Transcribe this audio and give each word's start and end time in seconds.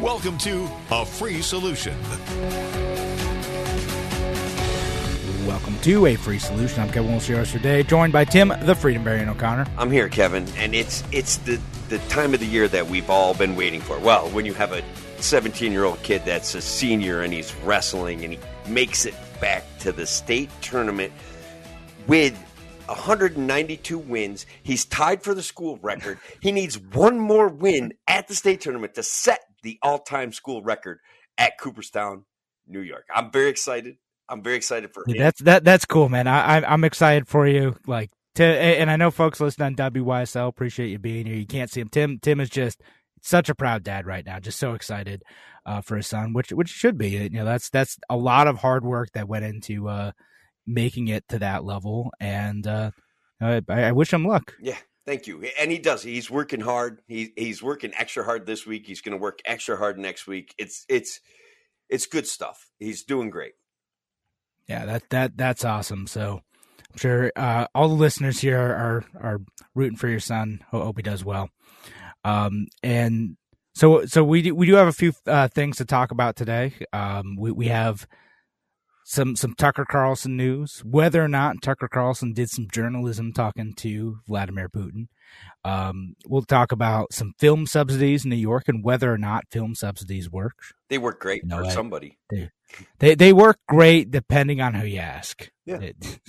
Welcome 0.00 0.38
to 0.38 0.66
A 0.92 1.04
Free 1.04 1.42
Solution. 1.42 1.94
Welcome 5.46 5.78
to 5.80 6.06
A 6.06 6.16
Free 6.16 6.38
Solution. 6.38 6.80
I'm 6.80 6.90
Kevin 6.90 7.10
Wilson 7.10 7.44
today, 7.44 7.82
joined 7.82 8.10
by 8.10 8.24
Tim, 8.24 8.48
the 8.62 8.74
Freedom 8.74 9.04
Barian 9.04 9.28
O'Connor. 9.28 9.66
I'm 9.76 9.90
here, 9.90 10.08
Kevin, 10.08 10.48
and 10.56 10.74
it's 10.74 11.04
it's 11.12 11.36
the 11.36 11.60
the 11.90 11.98
time 12.08 12.32
of 12.32 12.40
the 12.40 12.46
year 12.46 12.66
that 12.68 12.86
we've 12.86 13.10
all 13.10 13.34
been 13.34 13.56
waiting 13.56 13.82
for. 13.82 13.98
Well, 13.98 14.30
when 14.30 14.46
you 14.46 14.54
have 14.54 14.72
a 14.72 14.82
17 15.18 15.70
year 15.70 15.84
old 15.84 16.02
kid 16.02 16.22
that's 16.24 16.54
a 16.54 16.62
senior 16.62 17.20
and 17.20 17.30
he's 17.30 17.54
wrestling 17.56 18.24
and 18.24 18.32
he 18.32 18.38
makes 18.66 19.04
it 19.04 19.14
back 19.38 19.64
to 19.80 19.92
the 19.92 20.06
state 20.06 20.48
tournament 20.62 21.12
with 22.06 22.34
192 22.86 23.98
wins. 23.98 24.46
He's 24.62 24.86
tied 24.86 25.22
for 25.22 25.34
the 25.34 25.42
school 25.42 25.78
record. 25.82 26.18
He 26.40 26.52
needs 26.52 26.78
one 26.78 27.18
more 27.18 27.48
win 27.48 27.92
at 28.08 28.28
the 28.28 28.34
state 28.34 28.62
tournament 28.62 28.94
to 28.94 29.02
set 29.02 29.49
the 29.62 29.78
all-time 29.82 30.32
school 30.32 30.62
record 30.62 30.98
at 31.38 31.58
Cooperstown, 31.58 32.24
New 32.66 32.80
York. 32.80 33.06
I'm 33.14 33.30
very 33.30 33.50
excited. 33.50 33.96
I'm 34.28 34.42
very 34.42 34.56
excited 34.56 34.92
for 34.94 35.04
him. 35.06 35.16
That's 35.18 35.40
that. 35.42 35.64
That's 35.64 35.84
cool, 35.84 36.08
man. 36.08 36.26
I, 36.26 36.58
I 36.58 36.72
I'm 36.72 36.84
excited 36.84 37.26
for 37.26 37.46
you. 37.48 37.76
Like, 37.86 38.10
to, 38.36 38.44
and 38.44 38.90
I 38.90 38.96
know 38.96 39.10
folks 39.10 39.40
listening 39.40 39.66
on 39.80 39.92
WYSL 39.92 40.48
appreciate 40.48 40.88
you 40.88 40.98
being 40.98 41.26
here. 41.26 41.34
You 41.34 41.46
can't 41.46 41.70
see 41.70 41.80
him. 41.80 41.88
Tim 41.88 42.18
Tim 42.20 42.38
is 42.38 42.48
just 42.48 42.80
such 43.22 43.48
a 43.48 43.54
proud 43.54 43.82
dad 43.82 44.06
right 44.06 44.24
now. 44.24 44.38
Just 44.38 44.58
so 44.58 44.74
excited 44.74 45.22
uh, 45.66 45.80
for 45.80 45.96
his 45.96 46.06
son, 46.06 46.32
which 46.32 46.50
which 46.52 46.68
should 46.68 46.96
be. 46.96 47.10
You 47.10 47.30
know, 47.30 47.44
that's 47.44 47.70
that's 47.70 47.98
a 48.08 48.16
lot 48.16 48.46
of 48.46 48.58
hard 48.58 48.84
work 48.84 49.08
that 49.14 49.28
went 49.28 49.44
into 49.44 49.88
uh, 49.88 50.12
making 50.66 51.08
it 51.08 51.26
to 51.28 51.40
that 51.40 51.64
level, 51.64 52.12
and 52.20 52.66
uh, 52.66 52.90
I, 53.40 53.62
I 53.68 53.92
wish 53.92 54.12
him 54.12 54.24
luck. 54.24 54.54
Yeah, 54.60 54.78
Thank 55.06 55.26
you. 55.26 55.42
And 55.58 55.70
he 55.70 55.78
does. 55.78 56.02
He's 56.02 56.30
working 56.30 56.60
hard. 56.60 57.00
He 57.08 57.32
he's 57.36 57.62
working 57.62 57.92
extra 57.96 58.24
hard 58.24 58.46
this 58.46 58.66
week. 58.66 58.86
He's 58.86 59.00
going 59.00 59.16
to 59.16 59.22
work 59.22 59.40
extra 59.44 59.76
hard 59.76 59.98
next 59.98 60.26
week. 60.26 60.54
It's 60.58 60.84
it's 60.88 61.20
it's 61.88 62.06
good 62.06 62.26
stuff. 62.26 62.68
He's 62.78 63.02
doing 63.02 63.30
great. 63.30 63.54
Yeah, 64.68 64.84
that 64.86 65.08
that 65.10 65.36
that's 65.36 65.64
awesome. 65.64 66.06
So 66.06 66.42
I'm 66.92 66.98
sure 66.98 67.32
uh, 67.34 67.66
all 67.74 67.88
the 67.88 67.94
listeners 67.94 68.40
here 68.40 68.60
are 68.60 69.04
are 69.20 69.40
rooting 69.74 69.96
for 69.96 70.08
your 70.08 70.20
son. 70.20 70.62
Hope 70.70 70.98
he 70.98 71.02
does 71.02 71.24
well. 71.24 71.50
Um, 72.24 72.66
and 72.82 73.36
so 73.74 74.04
so 74.06 74.22
we 74.22 74.42
do, 74.42 74.54
we 74.54 74.66
do 74.66 74.74
have 74.74 74.88
a 74.88 74.92
few 74.92 75.12
uh, 75.26 75.48
things 75.48 75.78
to 75.78 75.84
talk 75.84 76.10
about 76.10 76.36
today. 76.36 76.74
Um, 76.92 77.36
we 77.38 77.50
we 77.50 77.66
have 77.68 78.06
some 79.10 79.34
some 79.34 79.54
Tucker 79.54 79.84
Carlson 79.84 80.36
news, 80.36 80.84
whether 80.84 81.22
or 81.22 81.26
not 81.26 81.62
Tucker 81.62 81.88
Carlson 81.88 82.32
did 82.32 82.48
some 82.48 82.68
journalism 82.72 83.32
talking 83.32 83.72
to 83.74 84.20
Vladimir 84.28 84.68
Putin. 84.68 85.08
Um, 85.64 86.14
we'll 86.28 86.42
talk 86.42 86.70
about 86.70 87.12
some 87.12 87.34
film 87.36 87.66
subsidies 87.66 88.22
in 88.24 88.30
New 88.30 88.36
York 88.36 88.68
and 88.68 88.84
whether 88.84 89.12
or 89.12 89.18
not 89.18 89.50
film 89.50 89.74
subsidies 89.74 90.30
work. 90.30 90.54
They 90.88 90.98
work 90.98 91.18
great 91.18 91.42
you 91.42 91.48
know, 91.48 91.64
for 91.64 91.70
somebody. 91.72 92.18
They, 92.30 92.50
they, 93.00 93.14
they 93.16 93.32
work 93.32 93.58
great 93.68 94.12
depending 94.12 94.60
on 94.60 94.74
who 94.74 94.86
you 94.86 95.00
ask. 95.00 95.50
Yeah. 95.66 95.80
It, 95.80 95.96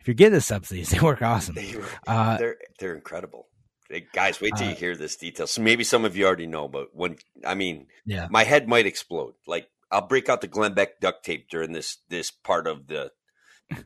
if 0.00 0.08
you're 0.08 0.14
getting 0.14 0.34
the 0.34 0.40
subsidies, 0.40 0.90
they 0.90 0.98
work 0.98 1.22
awesome. 1.22 1.54
They, 1.54 1.76
uh, 2.04 2.36
they're 2.36 2.56
they're 2.80 2.96
incredible. 2.96 3.46
Hey, 3.88 4.08
guys, 4.12 4.40
wait 4.40 4.54
till 4.56 4.66
uh, 4.66 4.70
you 4.70 4.76
hear 4.76 4.96
this 4.96 5.16
detail. 5.16 5.46
So 5.46 5.62
maybe 5.62 5.84
some 5.84 6.04
of 6.04 6.16
you 6.16 6.26
already 6.26 6.48
know, 6.48 6.66
but 6.66 6.88
when 6.92 7.16
I 7.46 7.54
mean, 7.54 7.86
yeah, 8.04 8.26
my 8.28 8.42
head 8.42 8.66
might 8.66 8.86
explode. 8.86 9.34
Like 9.46 9.68
I'll 9.90 10.06
break 10.06 10.28
out 10.28 10.40
the 10.40 10.48
Glenn 10.48 10.74
Beck 10.74 11.00
duct 11.00 11.24
tape 11.24 11.48
during 11.50 11.72
this 11.72 11.98
this 12.08 12.30
part 12.30 12.66
of 12.66 12.86
the 12.86 13.10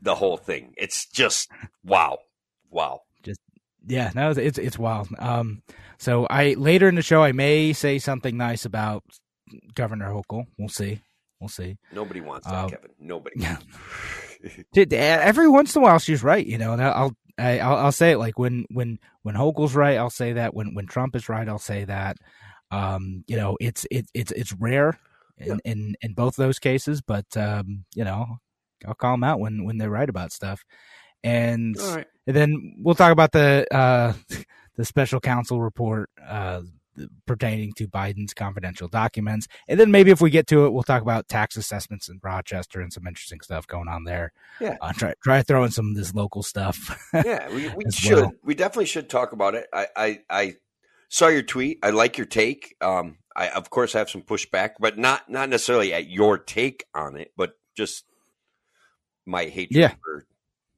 the 0.01 0.15
whole 0.15 0.37
thing. 0.37 0.73
It's 0.77 1.07
just 1.07 1.49
wow, 1.83 2.19
wow. 2.69 3.01
Just 3.23 3.39
yeah, 3.87 4.11
no, 4.15 4.31
it's 4.31 4.57
it's 4.57 4.79
wild. 4.79 5.09
Um, 5.17 5.61
so 5.97 6.27
I 6.29 6.53
later 6.53 6.87
in 6.87 6.95
the 6.95 7.01
show 7.01 7.23
I 7.23 7.31
may 7.31 7.73
say 7.73 7.99
something 7.99 8.37
nice 8.37 8.65
about 8.65 9.03
Governor 9.73 10.11
Hochul. 10.11 10.45
We'll 10.57 10.69
see. 10.69 11.01
We'll 11.39 11.49
see. 11.49 11.77
Nobody 11.93 12.21
wants 12.21 12.47
that, 12.47 12.53
uh, 12.53 12.69
Kevin. 12.69 12.91
Nobody. 12.99 13.39
Yeah. 13.39 13.57
Dude, 14.73 14.93
every 14.93 15.49
once 15.49 15.75
in 15.75 15.81
a 15.81 15.85
while 15.85 15.99
she's 15.99 16.23
right, 16.23 16.45
you 16.45 16.57
know, 16.57 16.73
and 16.73 16.81
I'll 16.81 17.15
I, 17.37 17.55
will 17.55 17.77
I'll 17.77 17.91
say 17.91 18.11
it 18.11 18.17
like 18.17 18.39
when 18.39 18.65
when 18.71 18.99
when 19.23 19.35
Hochul's 19.35 19.75
right, 19.75 19.97
I'll 19.97 20.09
say 20.09 20.33
that. 20.33 20.53
When 20.53 20.73
when 20.73 20.85
Trump 20.85 21.15
is 21.15 21.29
right, 21.29 21.47
I'll 21.47 21.59
say 21.59 21.85
that. 21.85 22.17
Um, 22.71 23.23
you 23.27 23.37
know, 23.37 23.57
it's 23.59 23.85
it, 23.91 24.05
it's 24.13 24.31
it's 24.31 24.53
rare 24.53 24.97
in, 25.37 25.47
yeah. 25.47 25.55
in, 25.65 25.95
in 26.01 26.13
both 26.13 26.35
those 26.35 26.59
cases. 26.59 27.01
But 27.01 27.25
um, 27.35 27.85
you 27.95 28.03
know, 28.03 28.37
I'll 28.85 28.93
call 28.93 29.13
them 29.13 29.23
out 29.23 29.39
when 29.39 29.63
when 29.65 29.77
they're 29.77 29.89
right 29.89 30.09
about 30.09 30.31
stuff. 30.31 30.63
And, 31.23 31.75
right. 31.79 32.05
and 32.27 32.35
then 32.35 32.75
we'll 32.77 32.93
talk 32.93 33.11
about 33.11 33.31
the 33.31 33.65
uh, 33.73 34.13
the 34.75 34.85
special 34.85 35.19
counsel 35.19 35.61
report 35.61 36.09
uh, 36.23 36.61
pertaining 37.25 37.73
to 37.73 37.87
Biden's 37.87 38.33
confidential 38.33 38.87
documents. 38.87 39.47
And 39.67 39.79
then 39.79 39.91
maybe 39.91 40.11
if 40.11 40.21
we 40.21 40.29
get 40.29 40.47
to 40.47 40.65
it, 40.65 40.71
we'll 40.71 40.83
talk 40.83 41.01
about 41.01 41.27
tax 41.27 41.57
assessments 41.57 42.09
in 42.09 42.19
Rochester 42.23 42.79
and 42.79 42.91
some 42.91 43.07
interesting 43.07 43.41
stuff 43.41 43.67
going 43.67 43.87
on 43.87 44.03
there. 44.03 44.31
Yeah. 44.59 44.77
Uh, 44.81 44.93
try, 44.93 45.13
try 45.23 45.41
throwing 45.41 45.71
some 45.71 45.89
of 45.89 45.95
this 45.95 46.13
local 46.13 46.43
stuff. 46.43 46.97
yeah, 47.13 47.49
we, 47.49 47.69
we 47.69 47.91
should. 47.91 48.15
Well. 48.15 48.31
We 48.43 48.55
definitely 48.55 48.85
should 48.85 49.09
talk 49.09 49.31
about 49.31 49.55
it. 49.55 49.67
I, 49.73 49.87
I, 49.95 50.19
I, 50.29 50.53
saw 51.07 51.27
your 51.27 51.43
tweet. 51.43 51.79
I 51.83 51.91
like 51.91 52.17
your 52.17 52.25
take. 52.25 52.75
Um, 52.81 53.17
I 53.35 53.49
of 53.49 53.69
course 53.69 53.93
have 53.93 54.09
some 54.09 54.21
pushback, 54.21 54.71
but 54.79 54.97
not 54.97 55.29
not 55.29 55.49
necessarily 55.49 55.93
at 55.93 56.09
your 56.09 56.37
take 56.37 56.85
on 56.93 57.17
it, 57.17 57.31
but 57.35 57.57
just 57.75 58.05
my 59.25 59.45
hatred 59.45 59.77
yeah. 59.77 59.93
for 60.03 60.25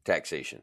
taxation. 0.06 0.62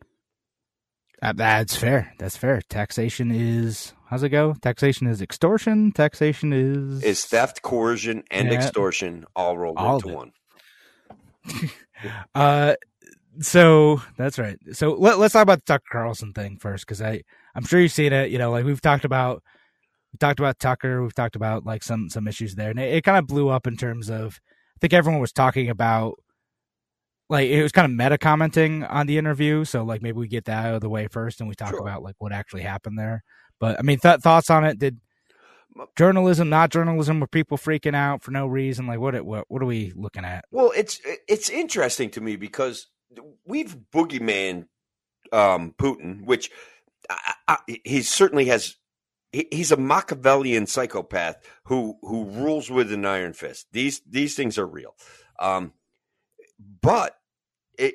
Uh, 1.23 1.33
that's 1.33 1.77
fair. 1.77 2.13
That's 2.19 2.37
fair. 2.37 2.61
Taxation 2.69 3.31
is 3.31 3.95
how's 4.07 4.23
it 4.23 4.31
go? 4.31 4.55
Taxation 4.61 5.07
is 5.07 5.23
extortion. 5.23 5.93
Taxation 5.93 6.53
is 6.53 7.03
is 7.03 7.25
theft, 7.25 7.63
coercion, 7.63 8.25
and 8.31 8.49
yeah. 8.49 8.55
extortion 8.55 9.25
all 9.35 9.57
rolled 9.57 9.79
all 9.79 9.97
into 9.97 10.09
one. 10.09 10.33
uh, 12.35 12.75
so 13.41 14.03
that's 14.17 14.39
right. 14.39 14.59
So 14.73 14.95
let, 14.95 15.19
us 15.19 15.33
talk 15.33 15.43
about 15.43 15.65
the 15.65 15.73
Tucker 15.73 15.85
Carlson 15.91 16.33
thing 16.33 16.59
first, 16.59 16.87
because 16.87 17.01
I 17.01 17.23
I'm 17.55 17.65
sure 17.65 17.81
you've 17.81 17.93
seen 17.93 18.13
it. 18.13 18.31
You 18.31 18.39
know, 18.39 18.51
like 18.51 18.65
we've 18.65 18.81
talked 18.81 19.05
about 19.05 19.43
we 20.15 20.19
talked 20.19 20.39
about 20.39 20.61
Tucker. 20.61 21.03
We've 21.03 21.15
talked 21.15 21.35
about 21.35 21.67
like 21.67 21.83
some 21.83 22.09
some 22.09 22.29
issues 22.29 22.55
there, 22.55 22.71
and 22.71 22.79
it, 22.79 22.95
it 22.95 23.05
kind 23.05 23.19
of 23.19 23.27
blew 23.27 23.49
up 23.49 23.67
in 23.67 23.77
terms 23.77 24.09
of 24.09 24.41
I 24.77 24.79
think 24.81 24.93
everyone 24.93 25.21
was 25.21 25.33
talking 25.33 25.69
about 25.69 26.15
like 27.29 27.49
it 27.49 27.61
was 27.63 27.73
kind 27.73 27.85
of 27.91 27.99
meta 27.99 28.17
commenting 28.17 28.85
on 28.85 29.09
the 29.09 29.19
interview. 29.19 29.65
So 29.65 29.83
like 29.83 30.03
maybe 30.03 30.19
we 30.19 30.29
get 30.29 30.45
that 30.45 30.67
out 30.67 30.75
of 30.77 30.81
the 30.83 30.89
way 30.89 31.09
first, 31.09 31.41
and 31.41 31.49
we 31.49 31.57
talk 31.57 31.71
sure. 31.71 31.81
about 31.81 32.05
like 32.05 32.15
what 32.19 32.31
actually 32.31 32.63
happened 32.63 32.97
there. 32.97 33.25
But 33.59 33.77
I 33.81 33.83
mean, 33.83 33.99
th- 33.99 34.21
thoughts 34.21 34.51
on 34.51 34.65
it? 34.65 34.79
Did 34.79 35.01
journalism, 35.97 36.49
not 36.49 36.71
journalism, 36.71 37.19
were 37.19 37.27
people 37.27 37.59
freaking 37.59 37.97
out 37.97 38.23
for 38.23 38.31
no 38.31 38.47
reason? 38.47 38.87
Like 38.87 39.01
what 39.01 39.21
what 39.25 39.47
what 39.49 39.63
are 39.63 39.67
we 39.67 39.93
looking 39.97 40.25
at? 40.25 40.45
Well, 40.53 40.73
it's 40.77 41.01
it's 41.27 41.51
interesting 41.51 42.11
to 42.11 42.21
me 42.21 42.37
because 42.37 42.87
we've 43.45 43.77
boogeyman 43.93 44.67
um, 45.33 45.75
Putin, 45.77 46.25
which 46.25 46.53
I, 47.11 47.35
I, 47.49 47.59
he 47.85 48.03
certainly 48.03 48.45
has 48.45 48.77
he's 49.51 49.73
a 49.73 49.77
Machiavellian 49.77 50.67
psychopath 50.67 51.37
who 51.65 51.97
who 52.03 52.25
rules 52.25 52.71
with 52.71 52.93
an 52.93 53.05
iron 53.05 53.33
fist. 53.33 53.67
These 53.73 54.01
these 54.09 54.35
things 54.35 54.59
are 54.59 54.67
real. 54.67 54.95
Um, 55.39 55.73
but 56.81 57.17
it, 57.79 57.95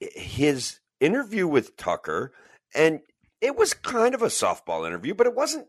his 0.00 0.80
interview 0.98 1.46
with 1.46 1.76
Tucker, 1.76 2.32
and 2.74 3.00
it 3.40 3.56
was 3.56 3.74
kind 3.74 4.14
of 4.14 4.22
a 4.22 4.26
softball 4.26 4.86
interview, 4.86 5.14
but 5.14 5.26
it 5.26 5.34
wasn't 5.34 5.66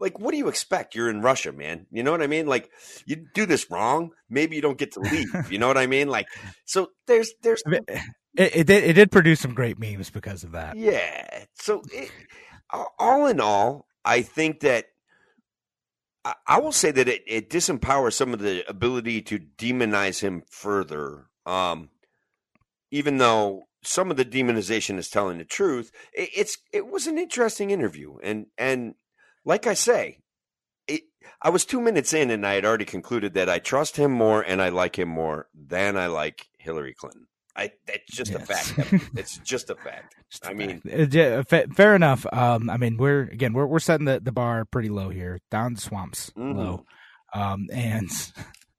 like 0.00 0.18
what 0.18 0.32
do 0.32 0.38
you 0.38 0.48
expect? 0.48 0.94
You're 0.94 1.10
in 1.10 1.20
Russia, 1.20 1.52
man. 1.52 1.86
You 1.90 2.02
know 2.02 2.10
what 2.10 2.22
I 2.22 2.26
mean? 2.26 2.46
Like 2.46 2.70
you 3.06 3.26
do 3.34 3.46
this 3.46 3.70
wrong, 3.70 4.12
maybe 4.30 4.56
you 4.56 4.62
don't 4.62 4.78
get 4.78 4.92
to 4.92 5.00
leave. 5.00 5.52
you 5.52 5.58
know 5.58 5.68
what 5.68 5.78
I 5.78 5.86
mean? 5.86 6.08
Like 6.08 6.26
so 6.64 6.88
there's 7.06 7.32
there's 7.42 7.62
it, 7.66 7.84
it, 8.34 8.66
did 8.66 8.84
it 8.84 8.94
did 8.94 9.10
produce 9.10 9.40
some 9.40 9.54
great 9.54 9.78
memes 9.78 10.10
because 10.10 10.44
of 10.44 10.52
that. 10.52 10.76
Yeah. 10.76 11.44
So 11.54 11.82
it, 11.92 12.10
all 12.98 13.26
in 13.26 13.40
all, 13.40 13.86
I 14.04 14.22
think 14.22 14.60
that 14.60 14.86
I 16.46 16.60
will 16.60 16.72
say 16.72 16.92
that 16.92 17.08
it, 17.08 17.22
it 17.26 17.50
disempowers 17.50 18.12
some 18.12 18.32
of 18.32 18.40
the 18.40 18.68
ability 18.68 19.22
to 19.22 19.38
demonize 19.38 20.20
him 20.20 20.44
further. 20.48 21.26
Um, 21.46 21.90
even 22.92 23.18
though 23.18 23.64
some 23.82 24.10
of 24.10 24.16
the 24.16 24.24
demonization 24.24 24.98
is 24.98 25.08
telling 25.08 25.38
the 25.38 25.44
truth, 25.44 25.90
it, 26.12 26.30
it's 26.36 26.58
it 26.72 26.86
was 26.86 27.06
an 27.08 27.18
interesting 27.18 27.70
interview, 27.70 28.18
and 28.22 28.46
and 28.56 28.94
like 29.44 29.66
I 29.66 29.74
say, 29.74 30.18
it 30.86 31.02
I 31.40 31.50
was 31.50 31.64
two 31.64 31.80
minutes 31.80 32.12
in, 32.12 32.30
and 32.30 32.46
I 32.46 32.54
had 32.54 32.64
already 32.64 32.84
concluded 32.84 33.34
that 33.34 33.48
I 33.48 33.58
trust 33.58 33.96
him 33.96 34.12
more 34.12 34.42
and 34.42 34.62
I 34.62 34.68
like 34.68 34.96
him 34.96 35.08
more 35.08 35.48
than 35.54 35.96
I 35.96 36.06
like 36.06 36.46
Hillary 36.58 36.94
Clinton. 36.94 37.26
I 37.54 37.72
that's 37.86 38.10
just 38.10 38.32
yes. 38.32 38.42
a 38.42 38.46
fact. 38.46 39.10
it's 39.16 39.38
just 39.38 39.70
a 39.70 39.74
fact. 39.74 40.16
Just 40.30 40.46
I 40.46 40.54
mean, 40.54 40.80
uh, 40.90 41.42
fair 41.42 41.94
enough. 41.94 42.24
Um, 42.32 42.70
I 42.70 42.78
mean, 42.78 42.96
we're 42.96 43.24
again 43.24 43.52
we're 43.52 43.66
we're 43.66 43.80
setting 43.80 44.06
the, 44.06 44.18
the 44.18 44.32
bar 44.32 44.64
pretty 44.64 44.88
low 44.88 45.10
here, 45.10 45.40
down 45.50 45.74
the 45.74 45.80
swamps 45.80 46.30
mm-hmm. 46.30 46.58
low, 46.58 46.84
um, 47.34 47.66
and 47.70 48.08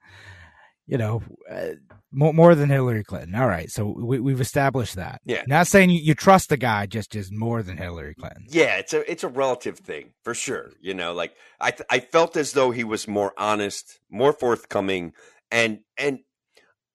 you 0.88 0.98
know, 0.98 1.22
uh, 1.50 1.74
more, 2.12 2.34
more 2.34 2.56
than 2.56 2.70
Hillary 2.70 3.04
Clinton. 3.04 3.36
All 3.36 3.48
right, 3.48 3.70
so 3.70 3.86
we, 3.86 4.31
have 4.31 4.42
established 4.42 4.96
that. 4.96 5.22
Yeah, 5.25 5.44
not 5.48 5.68
saying 5.68 5.92
you, 5.92 6.00
you, 6.00 6.16
trust 6.16 6.50
the 6.50 6.58
guy, 6.58 6.88
just 6.88 7.12
just 7.12 7.31
more 7.31 7.62
than 7.62 7.78
Hillary 7.78 8.16
Clinton. 8.16 8.46
Yeah, 8.50 8.78
it's 8.78 8.94
a 8.94 9.10
it's 9.10 9.24
a 9.24 9.28
relative 9.30 9.78
thing 9.78 10.14
for 10.24 10.34
sure. 10.34 10.72
You 10.81 10.96
know, 10.96 11.14
like 11.14 11.36
I 11.62 11.74
I 11.90 12.00
felt 12.00 12.36
as 12.36 12.54
though 12.54 12.72
he 12.72 12.84
was 12.84 13.08
more 13.08 13.34
honest, 13.38 14.00
more 14.10 14.34
forthcoming, 14.34 15.14
and 15.52 15.81
and 15.98 16.20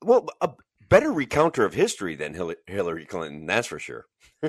well, 0.02 0.26
a, 0.40 0.50
better 0.88 1.10
recounter 1.10 1.64
of 1.64 1.74
history 1.74 2.14
than 2.14 2.34
Hillary 2.66 3.04
Clinton. 3.04 3.46
That's 3.46 3.66
for 3.66 3.78
sure. 3.78 4.06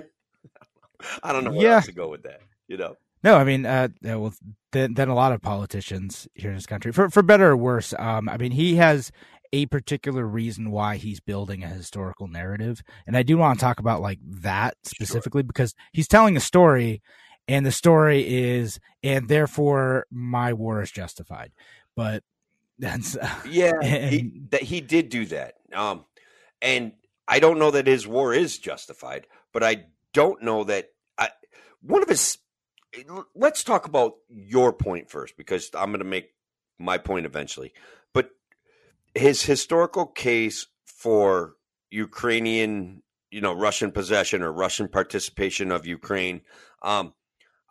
I 1.23 1.31
don't 1.31 1.43
know 1.43 1.51
where 1.51 1.61
yeah. 1.61 1.75
else 1.75 1.85
to 1.85 1.91
go 1.91 2.09
with 2.09 2.23
that. 2.23 2.41
You 2.67 2.77
know. 2.77 2.95
No, 3.23 3.35
I 3.35 3.43
mean, 3.43 3.65
uh, 3.65 3.89
well, 4.01 4.33
than, 4.71 4.93
than 4.93 5.09
a 5.09 5.15
lot 5.15 5.33
of 5.33 5.41
politicians 5.41 6.27
here 6.35 6.51
in 6.51 6.55
this 6.55 6.65
country, 6.65 6.91
for 6.91 7.09
for 7.09 7.21
better 7.21 7.49
or 7.49 7.57
worse. 7.57 7.93
Um, 7.97 8.29
I 8.29 8.37
mean, 8.37 8.51
he 8.51 8.75
has 8.75 9.11
a 9.51 9.65
particular 9.65 10.25
reason 10.25 10.71
why 10.71 10.97
he's 10.97 11.19
building 11.19 11.63
a 11.63 11.67
historical 11.67 12.27
narrative, 12.27 12.81
and 13.05 13.17
I 13.17 13.23
do 13.23 13.37
want 13.37 13.59
to 13.59 13.63
talk 13.63 13.79
about 13.79 14.01
like 14.01 14.19
that 14.23 14.75
specifically 14.83 15.41
sure. 15.41 15.47
because 15.47 15.73
he's 15.91 16.07
telling 16.07 16.37
a 16.37 16.41
story, 16.41 17.01
and 17.47 17.65
the 17.65 17.71
story 17.71 18.25
is, 18.27 18.79
and 19.03 19.27
therefore 19.27 20.05
my 20.11 20.53
war 20.53 20.81
is 20.81 20.91
justified. 20.91 21.51
But 21.95 22.23
that's 22.79 23.17
yeah, 23.45 23.73
and, 23.81 24.13
he, 24.13 24.31
that 24.51 24.63
he 24.63 24.79
did 24.79 25.09
do 25.09 25.25
that. 25.25 25.55
Um, 25.73 26.05
and 26.61 26.93
I 27.27 27.39
don't 27.39 27.59
know 27.59 27.71
that 27.71 27.87
his 27.87 28.07
war 28.07 28.33
is 28.33 28.57
justified, 28.57 29.27
but 29.53 29.63
I 29.63 29.85
don't 30.13 30.41
know 30.41 30.63
that 30.65 30.89
I, 31.17 31.29
one 31.81 32.01
of 32.03 32.09
his. 32.09 32.37
Let's 33.35 33.63
talk 33.63 33.85
about 33.85 34.13
your 34.29 34.73
point 34.73 35.11
first, 35.11 35.37
because 35.37 35.69
I'm 35.75 35.91
going 35.91 35.99
to 35.99 36.05
make 36.05 36.33
my 36.79 36.97
point 36.97 37.27
eventually. 37.27 37.73
But 38.13 38.31
his 39.13 39.43
historical 39.43 40.07
case 40.07 40.65
for 40.85 41.53
Ukrainian, 41.91 43.03
you 43.29 43.41
know, 43.41 43.53
Russian 43.53 43.91
possession 43.91 44.41
or 44.41 44.51
Russian 44.51 44.87
participation 44.87 45.71
of 45.71 45.85
Ukraine, 45.85 46.41
um, 46.81 47.13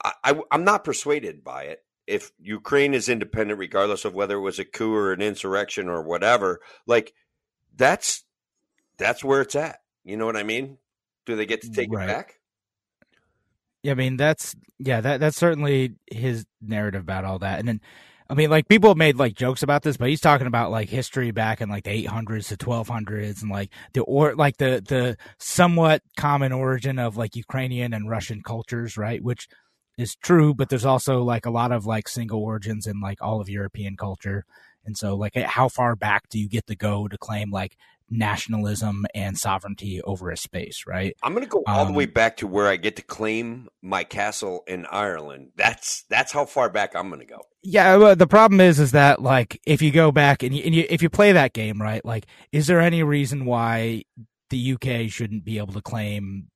I, 0.05 0.41
I'm 0.53 0.63
not 0.63 0.85
persuaded 0.85 1.43
by 1.43 1.65
it. 1.65 1.81
If 2.07 2.31
Ukraine 2.39 2.95
is 2.95 3.09
independent, 3.09 3.59
regardless 3.59 4.05
of 4.05 4.15
whether 4.15 4.37
it 4.37 4.41
was 4.41 4.61
a 4.61 4.65
coup 4.65 4.95
or 4.95 5.13
an 5.13 5.21
insurrection 5.21 5.89
or 5.89 6.03
whatever, 6.03 6.61
like 6.87 7.13
that's 7.75 8.23
that's 8.99 9.25
where 9.25 9.41
it's 9.41 9.55
at. 9.57 9.81
You 10.05 10.17
know 10.17 10.27
what 10.27 10.37
I 10.37 10.43
mean? 10.43 10.79
Do 11.27 11.37
they 11.37 11.47
get 11.47 11.63
to 11.63 11.71
take 11.71 11.93
right. 11.93 12.09
it 12.09 12.13
back? 12.13 12.35
Yeah, 13.83 13.93
I 13.93 13.95
mean 13.95 14.17
that's 14.17 14.57
yeah 14.79 15.01
that 15.01 15.21
that's 15.21 15.37
certainly 15.37 15.95
his 16.11 16.45
narrative 16.61 17.03
about 17.03 17.25
all 17.25 17.39
that, 17.41 17.61
and 17.61 17.69
then 17.69 17.81
I 18.29 18.35
mean 18.35 18.51
like 18.51 18.69
people 18.69 18.91
have 18.91 18.97
made 18.97 19.17
like 19.17 19.35
jokes 19.35 19.63
about 19.63 19.83
this, 19.83 19.97
but 19.97 20.09
he's 20.09 20.21
talking 20.21 20.47
about 20.47 20.71
like 20.71 20.89
history 20.89 21.31
back 21.31 21.61
in 21.61 21.69
like 21.69 21.85
the 21.85 22.07
800s 22.07 22.49
to 22.49 22.57
1200s, 22.57 23.43
and 23.43 23.51
like 23.51 23.71
the 23.93 24.03
or 24.03 24.35
like 24.35 24.57
the 24.57 24.83
the 24.87 25.17
somewhat 25.39 26.03
common 26.17 26.53
origin 26.53 26.99
of 26.99 27.17
like 27.17 27.37
Ukrainian 27.37 27.93
and 27.93 28.11
Russian 28.11 28.43
cultures, 28.43 28.97
right? 28.97 29.23
Which 29.23 29.49
is 29.97 30.17
true, 30.17 30.55
but 30.55 30.71
there's 30.71 30.85
also 30.85 31.23
like 31.23 31.47
a 31.47 31.51
lot 31.51 31.73
of 31.73 31.87
like 31.87 32.09
single 32.09 32.43
origins 32.43 32.87
in 32.87 33.01
like 33.01 33.23
all 33.23 33.41
of 33.41 33.49
European 33.49 33.97
culture. 33.97 34.45
And 34.89 34.97
so, 34.97 35.15
like, 35.15 35.37
how 35.37 35.69
far 35.69 35.95
back 35.95 36.31
do 36.31 36.39
you 36.39 36.49
get 36.49 36.67
to 36.69 36.75
go 36.75 37.09
to 37.09 37.19
claim 37.19 37.51
like 37.51 37.77
nationalism 38.09 39.05
and 39.15 39.37
sovereignty 39.37 40.01
over 40.01 40.31
a 40.31 40.37
space, 40.39 40.85
right? 40.87 41.15
I'm 41.23 41.35
going 41.35 41.45
to 41.45 41.51
go 41.51 41.63
all 41.67 41.83
um, 41.83 41.89
the 41.89 41.93
way 41.93 42.05
um, 42.05 42.11
back 42.11 42.39
to 42.39 42.47
where 42.47 42.67
I 42.67 42.77
get 42.77 42.97
to 42.97 43.03
claim 43.03 43.69
my 43.83 44.03
castle 44.03 44.65
in 44.67 44.87
Ireland. 44.87 45.51
That's 45.57 46.05
that's 46.09 46.33
how 46.33 46.47
far 46.47 46.71
back 46.71 46.97
I'm 46.97 47.09
going 47.09 47.21
to 47.21 47.27
go. 47.27 47.43
Yeah, 47.63 47.97
well, 47.97 48.17
the 48.17 48.27
problem 48.27 48.63
is 48.63 48.81
is 48.81 48.93
that 48.93 49.21
like 49.21 49.61
if 49.67 49.83
you 49.83 49.91
go 49.91 50.11
back 50.11 50.43
and 50.43 50.55
you, 50.57 50.63
and 50.65 50.75
you 50.75 50.87
if 50.89 51.03
you 51.03 51.11
play 51.11 51.33
that 51.33 51.53
game, 51.53 51.83
right? 51.83 52.03
Like 52.03 52.25
is 52.51 52.67
there 52.67 52.81
any 52.81 53.03
reason 53.03 53.45
why 53.45 54.05
the 54.49 54.73
UK 54.73 55.11
shouldn't 55.11 55.45
be 55.45 55.59
able 55.59 55.75
to 55.75 55.83
claim 55.83 56.49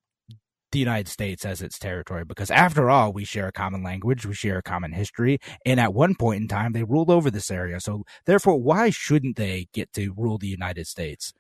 the 0.72 0.78
United 0.78 1.08
States 1.08 1.44
as 1.44 1.62
its 1.62 1.78
territory 1.78 2.24
because 2.24 2.50
after 2.50 2.90
all, 2.90 3.12
we 3.12 3.24
share 3.24 3.48
a 3.48 3.52
common 3.52 3.82
language, 3.82 4.26
we 4.26 4.34
share 4.34 4.58
a 4.58 4.62
common 4.62 4.92
history, 4.92 5.38
and 5.64 5.78
at 5.78 5.94
one 5.94 6.14
point 6.14 6.42
in 6.42 6.48
time 6.48 6.72
they 6.72 6.82
ruled 6.82 7.10
over 7.10 7.30
this 7.30 7.50
area. 7.50 7.80
So 7.80 8.04
therefore, 8.26 8.60
why 8.60 8.90
shouldn't 8.90 9.36
they 9.36 9.69
get 9.72 9.92
to 9.94 10.12
rule 10.16 10.38
the 10.38 10.48
United 10.48 10.86
States? 10.86 11.32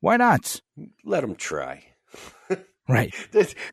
Why 0.00 0.16
not? 0.16 0.60
Let 1.04 1.20
them 1.20 1.36
try. 1.36 1.84
right. 2.88 3.14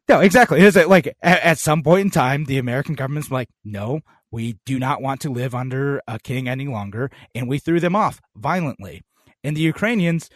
no, 0.07 0.19
exactly. 0.19 0.61
Is 0.61 0.75
it 0.75 0.87
like 0.87 1.07
at, 1.21 1.41
at, 1.41 1.57
some 1.57 1.81
point 1.81 2.01
in 2.01 2.11
time, 2.11 2.45
the 2.45 2.59
American 2.59 2.95
government's 2.95 3.31
like, 3.31 3.49
no, 3.63 4.01
we 4.31 4.59
do 4.65 4.77
not 4.77 5.01
want 5.01 5.21
to 5.21 5.31
live 5.31 5.55
under 5.55 6.01
a 6.07 6.19
king 6.19 6.47
any 6.47 6.67
longer, 6.67 7.09
and 7.33 7.49
we 7.49 7.57
threw 7.57 7.79
them 7.79 7.95
off 7.95 8.21
violently. 8.35 9.01
And 9.43 9.57
the 9.57 9.61
Ukrainians 9.61 10.29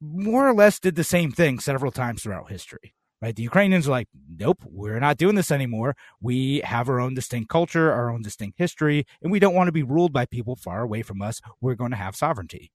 more 0.00 0.48
or 0.48 0.54
less 0.54 0.78
did 0.78 0.96
the 0.96 1.04
same 1.04 1.30
thing 1.30 1.60
several 1.60 1.92
times 1.92 2.22
throughout 2.22 2.50
history. 2.50 2.92
Right? 3.22 3.36
The 3.36 3.44
Ukrainians 3.44 3.86
are 3.86 3.92
like, 3.92 4.08
nope, 4.36 4.64
we're 4.64 4.98
not 4.98 5.16
doing 5.16 5.36
this 5.36 5.52
anymore. 5.52 5.94
We 6.20 6.60
have 6.64 6.88
our 6.88 6.98
own 6.98 7.14
distinct 7.14 7.48
culture, 7.48 7.92
our 7.92 8.10
own 8.10 8.20
distinct 8.22 8.58
history, 8.58 9.06
and 9.22 9.30
we 9.30 9.38
don't 9.38 9.54
want 9.54 9.68
to 9.68 9.72
be 9.72 9.84
ruled 9.84 10.12
by 10.12 10.26
people 10.26 10.56
far 10.56 10.82
away 10.82 11.02
from 11.02 11.22
us. 11.22 11.40
We're 11.60 11.76
going 11.76 11.92
to 11.92 11.96
have 11.96 12.16
sovereignty. 12.16 12.72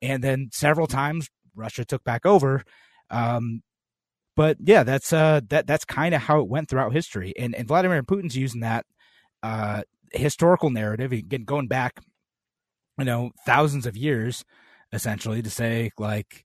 And 0.00 0.22
then 0.22 0.50
several 0.52 0.86
times 0.86 1.28
Russia 1.56 1.84
took 1.84 2.04
back 2.04 2.24
over. 2.24 2.62
Um, 3.10 3.62
but 4.36 4.58
yeah, 4.60 4.84
that's 4.84 5.12
uh, 5.12 5.40
that 5.48 5.66
that's 5.66 5.84
kind 5.84 6.14
of 6.14 6.22
how 6.22 6.40
it 6.40 6.48
went 6.48 6.68
throughout 6.68 6.92
history, 6.92 7.34
and 7.36 7.54
and 7.54 7.66
Vladimir 7.66 8.02
Putin's 8.02 8.36
using 8.36 8.60
that 8.60 8.86
uh, 9.42 9.82
historical 10.12 10.70
narrative, 10.70 11.12
again 11.12 11.44
going 11.44 11.66
back, 11.66 12.00
you 12.96 13.04
know, 13.04 13.32
thousands 13.44 13.86
of 13.86 13.96
years, 13.96 14.44
essentially, 14.92 15.42
to 15.42 15.50
say 15.50 15.90
like 15.98 16.44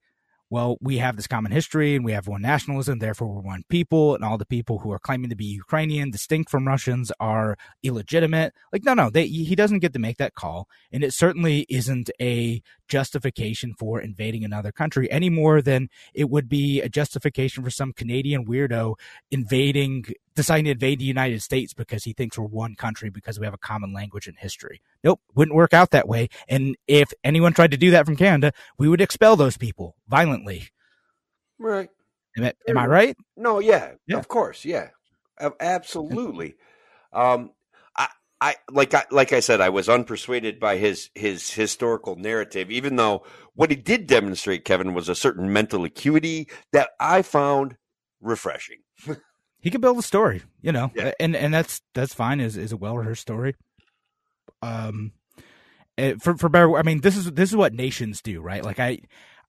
well, 0.50 0.78
we 0.80 0.98
have 0.98 1.16
this 1.16 1.28
common 1.28 1.52
history 1.52 1.96
and 1.96 2.06
we 2.06 2.12
have 2.12 2.28
one 2.28 2.42
nationalism, 2.42 3.00
therefore 3.00 3.30
we're 3.30 3.42
one 3.42 3.64
people, 3.70 4.16
and 4.16 4.24
all 4.24 4.38
the 4.38 4.46
people 4.46 4.80
who 4.80 4.92
are 4.92 5.00
claiming 5.00 5.30
to 5.30 5.36
be 5.36 5.46
Ukrainian, 5.46 6.12
distinct 6.12 6.52
from 6.52 6.68
Russians, 6.68 7.12
are 7.20 7.58
illegitimate. 7.84 8.54
Like, 8.72 8.84
no, 8.84 8.94
no, 8.94 9.10
they, 9.10 9.28
he 9.28 9.56
doesn't 9.56 9.80
get 9.80 9.94
to 9.94 10.00
make 10.00 10.18
that 10.18 10.36
call. 10.36 10.68
And 10.92 11.04
it 11.04 11.14
certainly 11.14 11.66
isn't 11.70 12.12
a 12.22 12.62
justification 12.88 13.74
for 13.74 14.00
invading 14.00 14.44
another 14.44 14.72
country 14.72 15.12
any 15.12 15.30
more 15.30 15.62
than 15.62 15.90
it 16.14 16.30
would 16.30 16.48
be 16.48 16.82
a 16.82 16.90
justification 16.90 17.64
for 17.64 17.72
some 17.72 17.94
Canadian 17.94 18.46
weirdo 18.46 18.96
invading, 19.32 20.06
deciding 20.36 20.66
to 20.66 20.72
invade 20.72 21.00
the 21.00 21.06
United 21.06 21.42
States 21.42 21.74
because 21.74 22.04
he 22.04 22.14
thinks 22.14 22.38
we're 22.38 22.46
one 22.46 22.76
country 22.76 23.10
because 23.10 23.40
we 23.40 23.46
have 23.46 23.54
a 23.54 23.60
common 23.60 23.94
language 23.94 24.28
and 24.28 24.38
history. 24.38 24.82
Nope, 25.04 25.22
wouldn't 25.34 25.56
work 25.56 25.74
out 25.74 25.92
that 25.92 26.08
way. 26.08 26.30
And 26.48 26.76
if 26.88 27.12
anyone 27.24 27.54
tried 27.54 27.72
to 27.72 27.78
do 27.78 27.92
that 27.92 28.06
from 28.06 28.16
Canada, 28.16 28.52
we 28.78 28.88
would 28.88 29.02
expel 29.02 29.36
those 29.36 29.58
people 29.58 29.96
violently. 30.08 30.70
Right. 31.58 31.90
Am 32.38 32.44
I, 32.44 32.54
am 32.68 32.78
I 32.78 32.86
right? 32.86 33.18
No, 33.38 33.60
yeah, 33.60 33.94
yeah, 34.08 34.18
of 34.18 34.28
course, 34.28 34.66
yeah, 34.66 34.90
absolutely. 35.60 36.56
Um, 37.14 37.52
I 38.42 38.56
like 38.70 38.94
I 38.94 39.06
like 39.12 39.32
I 39.34 39.40
said, 39.40 39.62
I 39.62 39.70
was 39.70 39.88
unpersuaded 39.88 40.60
by 40.60 40.78
his 40.78 41.10
his 41.16 41.50
historical 41.52 42.16
narrative, 42.16 42.70
even 42.70 42.96
though 42.96 43.24
what 43.54 43.70
he 43.70 43.76
did 43.76 44.08
demonstrate, 44.08 44.66
Kevin, 44.66 44.94
was 44.94 45.08
a 45.08 45.16
certain 45.16 45.54
mental 45.54 45.86
acuity 45.86 46.50
that 46.74 46.92
I 47.00 47.22
found 47.22 47.78
refreshing. 48.22 48.80
he 49.66 49.72
could 49.72 49.82
build 49.82 49.98
a 49.98 50.04
story, 50.04 50.44
you 50.62 50.72
know, 50.72 50.92
yeah. 50.94 51.12
and 51.20 51.36
and 51.36 51.52
that's 51.52 51.82
that's 51.96 52.14
fine. 52.14 52.40
is 52.40 52.56
is 52.56 52.72
a 52.72 52.78
well 52.78 52.96
rehearsed 52.96 53.24
story. 53.24 53.56
Um, 54.62 55.12
eh, 55.98 56.14
for 56.22 56.38
for 56.38 56.50
better, 56.50 56.78
I 56.78 56.84
mean, 56.84 57.02
this 57.02 57.18
is 57.18 57.32
this 57.32 57.50
is 57.50 57.56
what 57.56 57.74
nations 57.74 58.22
do, 58.22 58.42
right? 58.42 58.64
Like 58.64 58.80
I, 58.80 59.00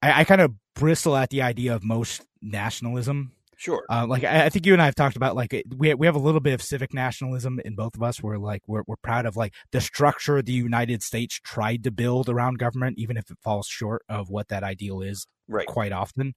I, 0.01 0.21
I 0.21 0.23
kind 0.23 0.41
of 0.41 0.55
bristle 0.73 1.15
at 1.15 1.29
the 1.29 1.43
idea 1.43 1.75
of 1.75 1.83
most 1.83 2.25
nationalism 2.41 3.31
Sure. 3.59 3.83
Uh, 3.89 4.05
like 4.07 4.23
I, 4.23 4.45
I, 4.45 4.49
think 4.49 4.67
you 4.67 4.73
and 4.73 4.81
I 4.81 4.85
have 4.85 4.93
talked 4.93 5.15
about 5.15 5.35
like 5.35 5.63
we 5.75 5.91
we 5.95 6.05
have 6.05 6.15
a 6.15 6.19
little 6.19 6.39
bit 6.39 6.53
of 6.53 6.61
civic 6.61 6.93
nationalism 6.93 7.59
in 7.65 7.73
both 7.73 7.95
of 7.95 8.03
us. 8.03 8.21
We're 8.21 8.37
like 8.37 8.61
we're 8.67 8.83
we're 8.85 8.97
proud 8.97 9.25
of 9.25 9.35
like 9.35 9.55
the 9.71 9.81
structure 9.81 10.43
the 10.43 10.51
United 10.51 11.01
States 11.01 11.39
tried 11.43 11.83
to 11.85 11.91
build 11.91 12.29
around 12.29 12.59
government, 12.59 12.99
even 12.99 13.17
if 13.17 13.31
it 13.31 13.37
falls 13.41 13.65
short 13.65 14.03
of 14.07 14.29
what 14.29 14.49
that 14.49 14.63
ideal 14.63 15.01
is. 15.01 15.25
Right. 15.49 15.65
Quite 15.65 15.91
often. 15.91 16.35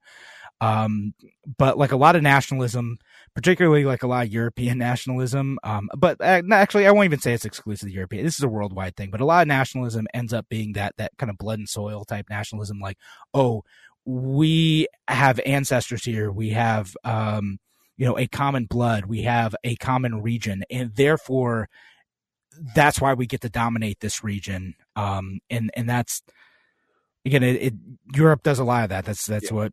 Um, 0.61 1.15
but 1.59 1.77
like 1.77 1.91
a 1.93 1.97
lot 1.97 2.17
of 2.17 2.23
nationalism, 2.23 2.99
particularly 3.35 3.85
like 3.85 4.03
a 4.03 4.07
lot 4.07 4.27
of 4.27 4.33
European 4.33 4.79
nationalism. 4.89 5.59
Um, 5.63 5.91
but 5.99 6.17
uh, 6.21 6.43
actually, 6.53 6.87
I 6.87 6.93
won't 6.93 7.07
even 7.07 7.19
say 7.19 7.35
it's 7.35 7.45
exclusively 7.45 7.93
European. 7.93 8.25
This 8.25 8.37
is 8.37 8.45
a 8.45 8.49
worldwide 8.49 8.97
thing. 8.97 9.11
But 9.11 9.21
a 9.21 9.25
lot 9.27 9.43
of 9.43 9.49
nationalism 9.49 10.07
ends 10.15 10.33
up 10.33 10.49
being 10.49 10.73
that 10.75 10.95
that 10.97 11.13
kind 11.19 11.29
of 11.29 11.37
blood 11.39 11.59
and 11.59 11.69
soil 11.69 12.05
type 12.05 12.27
nationalism. 12.31 12.79
Like, 12.79 12.99
oh, 13.35 13.65
we 14.11 14.89
have 15.09 15.41
ancestors 15.47 16.05
here. 16.05 16.31
We 16.31 16.51
have, 16.51 16.97
um, 17.05 17.59
you 17.97 18.07
know, 18.07 18.19
a 18.19 18.27
common 18.27 18.65
blood. 18.65 19.07
We 19.07 19.23
have 19.23 19.55
a 19.63 19.77
common 19.77 20.23
region, 20.23 20.65
and 20.71 20.95
therefore, 20.95 21.69
that's 22.75 23.01
why 23.01 23.15
we 23.15 23.27
get 23.27 23.43
to 23.43 23.49
dominate 23.49 24.01
this 24.01 24.25
region. 24.25 24.75
Um, 24.97 25.41
and 25.49 25.71
and 25.75 25.89
that's 25.89 26.23
again, 27.25 27.43
it, 27.43 27.63
it 27.63 27.75
Europe 28.15 28.43
does 28.43 28.59
a 28.59 28.65
lot 28.65 28.85
of 28.85 28.91
that. 28.91 29.05
That's 29.05 29.27
that's 29.27 29.51
yeah. 29.51 29.57
what 29.57 29.73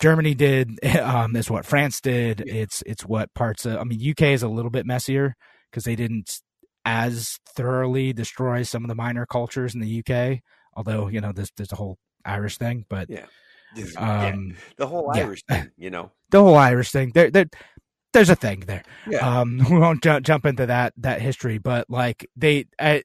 Germany 0.00 0.34
did. 0.34 0.78
Um, 1.00 1.34
is 1.34 1.50
what 1.50 1.64
France 1.64 2.00
did. 2.00 2.42
Yeah. 2.46 2.54
It's 2.54 2.82
it's 2.84 3.06
what 3.06 3.32
parts 3.34 3.64
of. 3.64 3.78
I 3.78 3.84
mean, 3.84 4.10
UK 4.10 4.22
is 4.22 4.42
a 4.42 4.48
little 4.48 4.70
bit 4.70 4.86
messier 4.86 5.34
because 5.70 5.84
they 5.84 5.96
didn't 5.96 6.40
as 6.84 7.38
thoroughly 7.54 8.12
destroy 8.12 8.62
some 8.62 8.84
of 8.84 8.88
the 8.88 8.94
minor 8.94 9.26
cultures 9.26 9.74
in 9.74 9.80
the 9.80 10.02
UK. 10.04 10.40
Although 10.74 11.08
you 11.08 11.20
know, 11.20 11.32
there's 11.32 11.50
there's 11.56 11.72
a 11.72 11.76
whole 11.76 11.96
Irish 12.24 12.58
thing, 12.58 12.84
but 12.88 13.08
yeah. 13.08 13.26
Um, 13.96 14.48
yeah. 14.50 14.56
the 14.76 14.86
whole 14.86 15.10
Irish 15.14 15.42
yeah. 15.48 15.62
thing, 15.62 15.70
you 15.76 15.90
know, 15.90 16.10
the 16.30 16.42
whole 16.42 16.56
Irish 16.56 16.90
thing. 16.92 17.12
There, 17.14 17.30
there, 17.30 17.46
there's 18.12 18.30
a 18.30 18.36
thing 18.36 18.60
there. 18.60 18.82
Yeah. 19.08 19.40
Um, 19.40 19.58
we 19.70 19.78
won't 19.78 20.02
ju- 20.02 20.20
jump 20.20 20.46
into 20.46 20.66
that 20.66 20.94
that 20.98 21.20
history, 21.20 21.58
but 21.58 21.88
like 21.88 22.28
they, 22.36 22.66
I, 22.78 23.02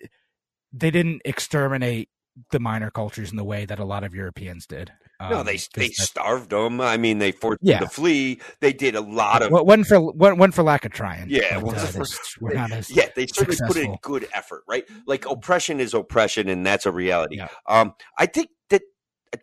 they 0.74 0.92
didn't 0.92 1.22
exterminate 1.26 2.10
the 2.52 2.60
minor 2.60 2.92
cultures 2.92 3.32
in 3.32 3.38
the 3.38 3.44
way 3.44 3.66
that 3.66 3.80
a 3.80 3.86
lot 3.86 4.04
of 4.04 4.14
Europeans 4.14 4.66
did. 4.66 4.92
Um, 5.20 5.30
no, 5.30 5.44
they 5.44 5.58
they 5.76 5.88
starved 5.90 6.50
them. 6.50 6.82
I 6.82 6.98
mean, 6.98 7.20
they 7.20 7.32
forced 7.32 7.62
yeah. 7.64 7.80
them 7.80 7.88
to 7.88 7.94
flee. 7.94 8.42
They 8.60 8.74
did 8.74 8.96
a 8.96 9.02
lot 9.02 9.42
of 9.44 9.52
one 9.52 9.86
for 9.86 10.00
one, 10.00 10.38
one 10.38 10.52
for 10.52 10.62
lack 10.62 10.84
of 10.84 10.92
trying. 10.92 11.30
Yeah, 11.30 11.62
but, 11.62 11.78
uh, 11.78 11.86
for, 11.86 12.06
they, 12.50 12.56
yeah, 12.90 13.08
they 13.16 13.26
certainly 13.28 13.56
successful. 13.56 13.68
put 13.68 13.78
in 13.78 13.98
good 14.02 14.28
effort, 14.34 14.64
right? 14.68 14.84
Like 15.08 15.26
oppression 15.26 15.80
is 15.80 15.94
oppression, 15.94 16.50
and 16.50 16.66
that's 16.66 16.86
a 16.86 16.92
reality. 16.92 17.38
Yeah. 17.38 17.48
Um, 17.66 17.94
I 18.18 18.26
think 18.26 18.50
that 18.72 18.82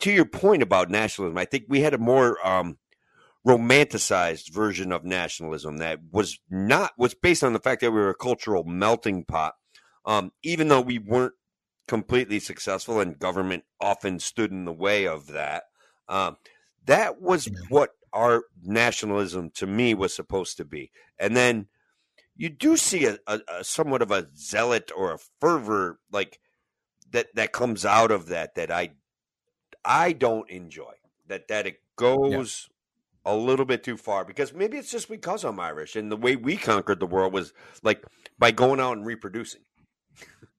to 0.00 0.12
your 0.12 0.24
point 0.24 0.62
about 0.62 0.90
nationalism, 0.90 1.38
I 1.38 1.44
think 1.44 1.64
we 1.68 1.80
had 1.80 1.94
a 1.94 1.98
more 1.98 2.44
um, 2.46 2.78
romanticized 3.46 4.52
version 4.52 4.92
of 4.92 5.04
nationalism 5.04 5.78
that 5.78 6.00
was 6.10 6.38
not 6.48 6.92
was 6.96 7.14
based 7.14 7.42
on 7.42 7.52
the 7.52 7.58
fact 7.58 7.80
that 7.80 7.90
we 7.90 7.98
were 7.98 8.10
a 8.10 8.14
cultural 8.14 8.64
melting 8.64 9.24
pot. 9.24 9.54
Um, 10.04 10.32
even 10.42 10.68
though 10.68 10.80
we 10.80 10.98
weren't 10.98 11.34
completely 11.86 12.40
successful 12.40 13.00
and 13.00 13.18
government 13.18 13.64
often 13.80 14.18
stood 14.18 14.50
in 14.50 14.64
the 14.64 14.72
way 14.72 15.06
of 15.06 15.28
that, 15.28 15.64
um, 16.08 16.36
that 16.86 17.20
was 17.20 17.48
what 17.68 17.90
our 18.12 18.44
nationalism 18.62 19.50
to 19.50 19.66
me 19.66 19.94
was 19.94 20.14
supposed 20.14 20.56
to 20.56 20.64
be. 20.64 20.90
And 21.18 21.36
then 21.36 21.68
you 22.36 22.48
do 22.48 22.76
see 22.76 23.06
a, 23.06 23.18
a, 23.26 23.40
a 23.48 23.64
somewhat 23.64 24.02
of 24.02 24.10
a 24.10 24.28
zealot 24.36 24.90
or 24.96 25.12
a 25.12 25.18
fervor 25.40 25.98
like 26.10 26.38
that 27.10 27.28
that 27.34 27.52
comes 27.52 27.84
out 27.84 28.10
of 28.10 28.28
that 28.28 28.54
that 28.54 28.70
I 28.70 28.90
I 29.84 30.12
don't 30.12 30.48
enjoy 30.50 30.94
that 31.28 31.48
that 31.48 31.66
it 31.66 31.80
goes 31.96 32.68
a 33.24 33.36
little 33.36 33.64
bit 33.64 33.84
too 33.84 33.96
far 33.96 34.24
because 34.24 34.52
maybe 34.52 34.76
it's 34.76 34.90
just 34.90 35.08
because 35.08 35.44
I'm 35.44 35.60
Irish 35.60 35.96
and 35.96 36.10
the 36.10 36.16
way 36.16 36.36
we 36.36 36.56
conquered 36.56 37.00
the 37.00 37.06
world 37.06 37.32
was 37.32 37.52
like 37.82 38.04
by 38.38 38.50
going 38.50 38.80
out 38.80 38.96
and 38.96 39.06
reproducing. 39.06 39.62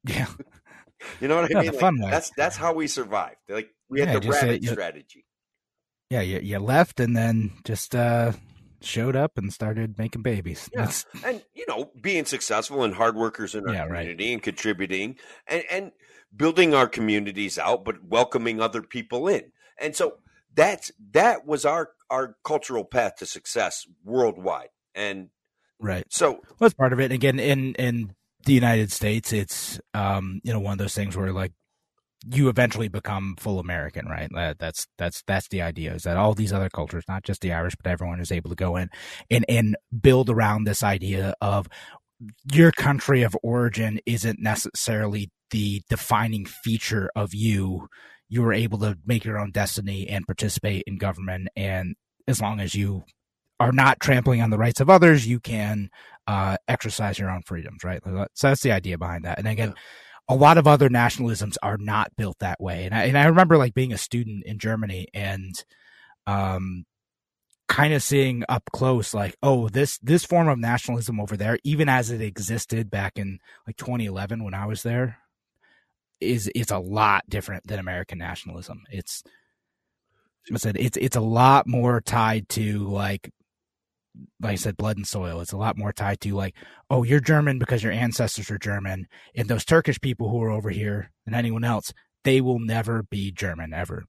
Yeah. 0.06 0.27
you 1.22 1.27
know 1.27 1.42
what 1.42 1.56
I 1.56 1.62
mean? 1.62 2.01
Like, 2.01 2.12
that's 2.12 2.32
that's 2.38 2.56
how 2.56 2.74
we 2.74 2.88
survived. 2.88 3.38
Like 3.50 3.70
we 3.89 4.00
had 4.00 4.10
yeah, 4.10 4.20
the 4.20 4.30
rabbit 4.30 4.63
strategy. 4.63 5.25
Yeah, 6.10 6.22
you, 6.22 6.39
you 6.39 6.60
left 6.60 7.00
and 7.00 7.15
then 7.18 7.51
just 7.63 7.96
uh 7.96 8.34
showed 8.82 9.15
up 9.15 9.38
and 9.38 9.51
started 9.51 9.98
making 9.98 10.22
babies. 10.22 10.70
Yeah. 10.75 10.92
And 11.25 11.44
you 11.53 11.65
know, 11.68 11.92
being 12.01 12.25
successful 12.25 12.84
and 12.84 12.94
hard 12.94 13.15
workers 13.15 13.56
in 13.56 13.68
our 13.68 13.74
yeah, 13.74 13.86
community 13.86 14.25
right. 14.25 14.34
and 14.34 14.44
contributing 14.44 15.18
and, 15.48 15.63
and 15.70 15.92
building 16.36 16.74
our 16.74 16.88
communities 16.88 17.58
out, 17.58 17.86
but 17.86 18.04
welcoming 18.04 18.60
other 18.60 18.82
people 18.82 19.28
in. 19.28 19.52
And 19.80 19.96
so 19.96 20.18
that's 20.56 20.92
that 21.12 21.46
was 21.46 21.66
our 21.66 21.92
our 22.10 22.36
cultural 22.44 22.86
path 22.86 23.16
to 23.18 23.25
success 23.25 23.86
worldwide. 24.04 24.70
And 24.96 25.30
right. 25.80 26.06
So 26.10 26.32
well, 26.32 26.42
that's 26.60 26.74
part 26.74 26.94
of 26.94 27.00
it. 27.00 27.12
Again, 27.12 27.40
in 27.40 27.75
in 27.75 28.16
the 28.46 28.54
United 28.54 28.92
States, 28.92 29.34
it's 29.34 29.80
um, 29.94 30.42
you 30.44 30.54
know, 30.54 30.60
one 30.60 30.74
of 30.74 30.80
those 30.80 30.96
things 30.96 31.16
where 31.18 31.34
like 31.34 31.54
you 32.32 32.48
eventually 32.48 32.88
become 32.88 33.36
full 33.38 33.60
American, 33.60 34.08
right? 34.08 34.30
That's 34.58 34.88
that's 34.98 35.24
that's 35.28 35.48
the 35.50 35.62
idea 35.62 35.94
is 35.94 36.04
that 36.04 36.18
all 36.18 36.34
these 36.34 36.54
other 36.54 36.70
cultures, 36.70 37.04
not 37.08 37.24
just 37.24 37.42
the 37.42 37.52
Irish, 37.54 37.75
but 37.75 37.92
everyone 37.92 38.20
is 38.20 38.32
able 38.32 38.50
to 38.50 38.56
go 38.56 38.75
in 38.75 38.90
and 39.30 39.46
and 39.50 39.75
build 40.02 40.30
around 40.30 40.63
this 40.63 40.84
idea 40.84 41.34
of 41.42 41.68
your 42.52 42.72
country 42.72 43.24
of 43.24 43.36
origin 43.44 44.00
isn't 44.06 44.40
necessarily 44.40 45.30
the 45.52 45.82
defining 45.90 46.46
feature 46.46 47.10
of 47.16 47.34
you 47.34 47.88
you 48.34 48.42
were 48.42 48.54
able 48.54 48.80
to 48.80 48.98
make 49.06 49.24
your 49.24 49.38
own 49.38 49.52
destiny 49.52 50.08
and 50.08 50.26
participate 50.26 50.84
in 50.88 50.98
government. 50.98 51.50
And 51.56 51.96
as 52.28 52.42
long 52.42 52.60
as 52.60 52.74
you 52.74 53.04
are 53.60 53.72
not 53.72 54.00
trampling 54.00 54.42
on 54.42 54.50
the 54.50 54.58
rights 54.58 54.80
of 54.80 54.90
others, 54.90 55.28
you 55.28 55.40
can 55.40 55.92
uh, 56.26 56.58
exercise 56.68 57.20
your 57.20 57.30
own 57.30 57.44
freedoms, 57.46 57.84
right? 57.84 58.02
So 58.34 58.50
that's 58.50 58.64
the 58.64 58.72
idea 58.72 58.98
behind 58.98 59.26
that. 59.26 59.38
And 59.38 59.48
again, 59.48 59.76
yeah. 59.78 60.36
a 60.36 60.36
lot 60.36 60.58
of 60.58 60.66
other 60.66 60.90
nationalisms 60.90 61.58
are 61.62 61.78
not 61.78 62.16
built 62.16 62.40
that 62.40 62.60
way. 62.60 62.86
And 62.86 62.96
I, 62.96 63.04
and 63.04 63.20
I 63.20 63.26
remember 63.26 63.56
like 63.56 63.76
being 63.76 63.94
a 63.94 64.00
student 64.00 64.46
in 64.46 64.58
Germany 64.58 65.10
and, 65.14 65.54
um, 66.26 66.86
kind 67.70 67.94
of 67.94 68.04
seeing 68.04 68.44
up 68.50 68.64
close 68.74 69.14
like 69.14 69.36
oh 69.42 69.70
this 69.70 69.98
this 70.00 70.26
form 70.26 70.50
of 70.50 70.60
nationalism 70.60 71.20
over 71.20 71.38
there 71.38 71.58
even 71.64 71.88
as 71.88 72.12
it 72.12 72.22
existed 72.22 72.92
back 72.92 73.18
in 73.18 73.40
like 73.66 73.78
2011 73.78 74.44
when 74.44 74.54
i 74.54 74.66
was 74.66 74.84
there 74.84 75.23
is 76.24 76.50
it's 76.56 76.72
a 76.72 76.80
lot 76.80 77.24
different 77.30 77.68
than 77.68 77.80
American 77.80 78.18
nationalism. 78.18 78.82
It's 78.89 79.24
I 80.53 80.58
said 80.58 80.77
it's 80.77 80.98
it's 80.98 81.15
a 81.15 81.22
lot 81.22 81.68
more 81.68 82.01
tied 82.01 82.50
to 82.50 82.80
like 82.88 83.32
like 84.42 84.53
I 84.53 84.56
said, 84.56 84.77
blood 84.77 84.98
and 84.98 85.08
soil. 85.08 85.42
It's 85.42 85.53
a 85.53 85.58
lot 85.58 85.77
more 85.77 85.92
tied 85.92 86.22
to 86.22 86.36
like, 86.36 86.56
oh, 86.89 87.03
you're 87.03 87.20
German 87.20 87.58
because 87.58 87.82
your 87.82 87.92
ancestors 87.92 88.51
are 88.51 88.60
German, 88.60 89.08
and 89.36 89.48
those 89.48 89.65
Turkish 89.65 90.00
people 90.00 90.30
who 90.30 90.42
are 90.44 90.51
over 90.51 90.70
here 90.70 91.12
and 91.25 91.36
anyone 91.36 91.63
else, 91.63 91.94
they 92.24 92.42
will 92.42 92.60
never 92.60 93.03
be 93.03 93.32
German 93.32 93.74
ever. 93.74 94.03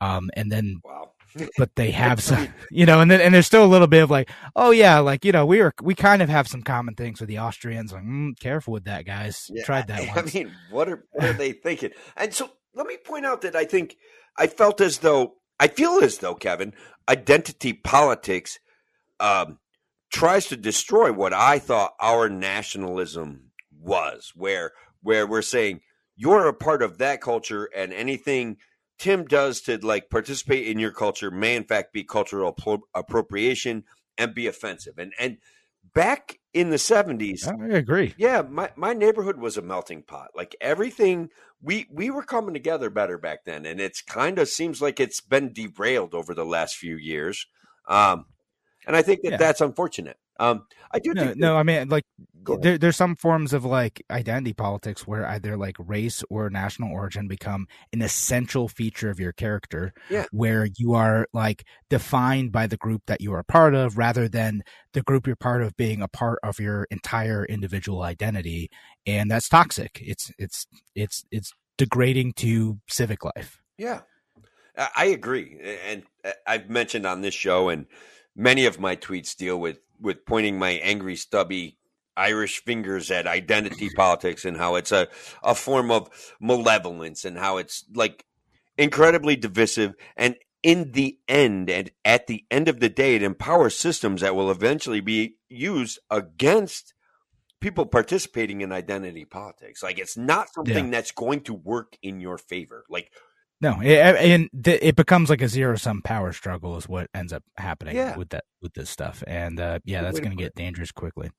Um, 0.00 0.30
and 0.34 0.50
then 0.50 0.80
wow 0.84 1.12
but 1.58 1.74
they 1.76 1.90
have 1.92 2.22
some, 2.22 2.48
you 2.70 2.86
know, 2.86 3.00
and 3.00 3.10
then 3.10 3.20
and 3.20 3.34
there's 3.34 3.46
still 3.46 3.64
a 3.64 3.66
little 3.66 3.86
bit 3.86 4.02
of 4.02 4.10
like, 4.10 4.30
oh 4.54 4.70
yeah, 4.70 4.98
like 4.98 5.24
you 5.24 5.32
know, 5.32 5.46
we 5.46 5.60
are, 5.60 5.72
we 5.82 5.94
kind 5.94 6.22
of 6.22 6.28
have 6.28 6.48
some 6.48 6.62
common 6.62 6.94
things 6.94 7.20
with 7.20 7.28
the 7.28 7.38
Austrians. 7.38 7.92
Like, 7.92 8.04
mm, 8.04 8.38
careful 8.38 8.72
with 8.72 8.84
that, 8.84 9.06
guys. 9.06 9.50
Yeah, 9.52 9.64
Tried 9.64 9.88
that. 9.88 10.00
I, 10.10 10.12
once. 10.14 10.34
I 10.34 10.38
mean, 10.38 10.52
what 10.70 10.88
are 10.88 11.04
what 11.12 11.24
are 11.28 11.32
they 11.32 11.52
thinking? 11.52 11.90
And 12.16 12.32
so 12.32 12.50
let 12.74 12.86
me 12.86 12.96
point 12.96 13.26
out 13.26 13.42
that 13.42 13.56
I 13.56 13.64
think 13.64 13.96
I 14.36 14.46
felt 14.46 14.80
as 14.80 14.98
though 14.98 15.34
I 15.58 15.68
feel 15.68 16.00
as 16.02 16.18
though 16.18 16.34
Kevin 16.34 16.74
identity 17.08 17.72
politics 17.72 18.58
um, 19.20 19.58
tries 20.12 20.46
to 20.46 20.56
destroy 20.56 21.12
what 21.12 21.32
I 21.32 21.58
thought 21.58 21.94
our 22.00 22.28
nationalism 22.28 23.50
was, 23.72 24.32
where 24.34 24.72
where 25.02 25.26
we're 25.26 25.42
saying 25.42 25.80
you're 26.16 26.48
a 26.48 26.54
part 26.54 26.82
of 26.82 26.98
that 26.98 27.20
culture 27.20 27.68
and 27.74 27.92
anything 27.92 28.56
Tim 28.98 29.24
does 29.24 29.60
to 29.62 29.78
like 29.78 30.10
participate 30.10 30.66
in 30.66 30.78
your 30.78 30.90
culture 30.90 31.30
may 31.30 31.56
in 31.56 31.64
fact 31.64 31.92
be 31.92 32.04
cultural 32.04 32.56
appropriation 32.94 33.84
and 34.16 34.34
be 34.34 34.46
offensive. 34.46 34.98
And 34.98 35.12
and 35.18 35.38
back 35.94 36.38
in 36.52 36.70
the 36.70 36.76
70s 36.76 37.46
I 37.46 37.76
agree. 37.76 38.14
Yeah, 38.16 38.42
my, 38.42 38.70
my 38.76 38.92
neighborhood 38.92 39.38
was 39.38 39.56
a 39.56 39.62
melting 39.62 40.02
pot. 40.02 40.30
Like 40.34 40.56
everything 40.60 41.30
we 41.60 41.86
we 41.92 42.10
were 42.10 42.22
coming 42.22 42.54
together 42.54 42.90
better 42.90 43.18
back 43.18 43.44
then 43.44 43.66
and 43.66 43.80
it's 43.80 44.00
kind 44.00 44.38
of 44.38 44.48
seems 44.48 44.80
like 44.80 45.00
it's 45.00 45.20
been 45.20 45.52
derailed 45.52 46.14
over 46.14 46.34
the 46.34 46.46
last 46.46 46.76
few 46.76 46.96
years. 46.96 47.46
Um 47.88 48.26
and 48.86 48.96
I 48.96 49.02
think 49.02 49.22
that 49.22 49.32
yeah. 49.32 49.36
that's 49.36 49.60
unfortunate. 49.60 50.16
Um, 50.38 50.66
I 50.92 50.98
do 50.98 51.14
no, 51.14 51.32
no. 51.36 51.56
I 51.56 51.62
mean, 51.62 51.88
like, 51.88 52.04
there, 52.60 52.78
there's 52.78 52.96
some 52.96 53.16
forms 53.16 53.52
of 53.52 53.64
like 53.64 54.04
identity 54.10 54.52
politics 54.52 55.06
where 55.06 55.26
either 55.26 55.56
like 55.56 55.76
race 55.78 56.22
or 56.30 56.48
national 56.48 56.92
origin 56.92 57.26
become 57.26 57.66
an 57.92 58.02
essential 58.02 58.68
feature 58.68 59.10
of 59.10 59.18
your 59.18 59.32
character. 59.32 59.92
Yeah. 60.10 60.26
Where 60.30 60.68
you 60.76 60.94
are 60.94 61.26
like 61.32 61.64
defined 61.90 62.52
by 62.52 62.66
the 62.66 62.76
group 62.76 63.02
that 63.06 63.20
you 63.20 63.32
are 63.32 63.42
part 63.42 63.74
of, 63.74 63.98
rather 63.98 64.28
than 64.28 64.62
the 64.92 65.02
group 65.02 65.26
you're 65.26 65.36
part 65.36 65.62
of 65.62 65.76
being 65.76 66.02
a 66.02 66.08
part 66.08 66.38
of 66.42 66.60
your 66.60 66.86
entire 66.90 67.44
individual 67.44 68.02
identity, 68.02 68.70
and 69.06 69.30
that's 69.30 69.48
toxic. 69.48 70.00
It's 70.02 70.30
it's 70.38 70.66
it's 70.94 71.24
it's 71.30 71.52
degrading 71.78 72.34
to 72.34 72.78
civic 72.88 73.24
life. 73.24 73.60
Yeah, 73.76 74.02
I 74.96 75.06
agree, 75.06 75.58
and 75.84 76.04
uh, 76.24 76.32
I've 76.46 76.70
mentioned 76.70 77.06
on 77.06 77.22
this 77.22 77.34
show 77.34 77.68
and 77.70 77.86
many 78.36 78.66
of 78.66 78.78
my 78.78 78.94
tweets 78.94 79.34
deal 79.34 79.58
with 79.58 79.78
with 80.00 80.26
pointing 80.26 80.58
my 80.58 80.70
angry, 80.72 81.16
stubby 81.16 81.78
Irish 82.16 82.64
fingers 82.64 83.10
at 83.10 83.26
identity 83.26 83.90
politics 83.96 84.44
and 84.44 84.56
how 84.56 84.76
it's 84.76 84.92
a, 84.92 85.08
a 85.42 85.54
form 85.54 85.90
of 85.90 86.08
malevolence 86.40 87.24
and 87.24 87.38
how 87.38 87.58
it's 87.58 87.84
like 87.94 88.24
incredibly 88.78 89.36
divisive. 89.36 89.94
And 90.16 90.36
in 90.62 90.92
the 90.92 91.18
end, 91.28 91.70
and 91.70 91.90
at 92.04 92.26
the 92.26 92.44
end 92.50 92.68
of 92.68 92.80
the 92.80 92.88
day, 92.88 93.14
it 93.14 93.22
empowers 93.22 93.76
systems 93.76 94.22
that 94.22 94.34
will 94.34 94.50
eventually 94.50 95.00
be 95.00 95.36
used 95.48 95.98
against 96.10 96.94
people 97.60 97.86
participating 97.86 98.60
in 98.60 98.72
identity 98.72 99.24
politics. 99.24 99.82
Like 99.82 99.98
it's 99.98 100.16
not 100.16 100.52
something 100.52 100.86
yeah. 100.86 100.90
that's 100.90 101.12
going 101.12 101.42
to 101.42 101.54
work 101.54 101.96
in 102.02 102.20
your 102.20 102.38
favor. 102.38 102.84
Like 102.88 103.12
No, 103.58 103.80
it, 103.80 103.98
and 103.98 104.50
it 104.66 104.96
becomes 104.96 105.30
like 105.30 105.40
a 105.40 105.48
zero 105.48 105.76
sum 105.76 106.02
power 106.02 106.34
struggle 106.34 106.76
is 106.76 106.86
what 106.86 107.08
ends 107.14 107.32
up 107.32 107.42
happening 107.56 107.96
Yeah. 107.96 108.14
with 108.14 108.28
that 108.30 108.44
with 108.60 108.74
this 108.74 108.90
stuff, 108.90 109.24
and 109.26 109.58
uh, 109.58 109.78
yeah, 109.84 110.02
that's 110.02 110.20
going 110.20 110.36
to 110.36 110.42
get 110.42 110.54
dangerous 110.54 110.92
quickly. 110.92 111.30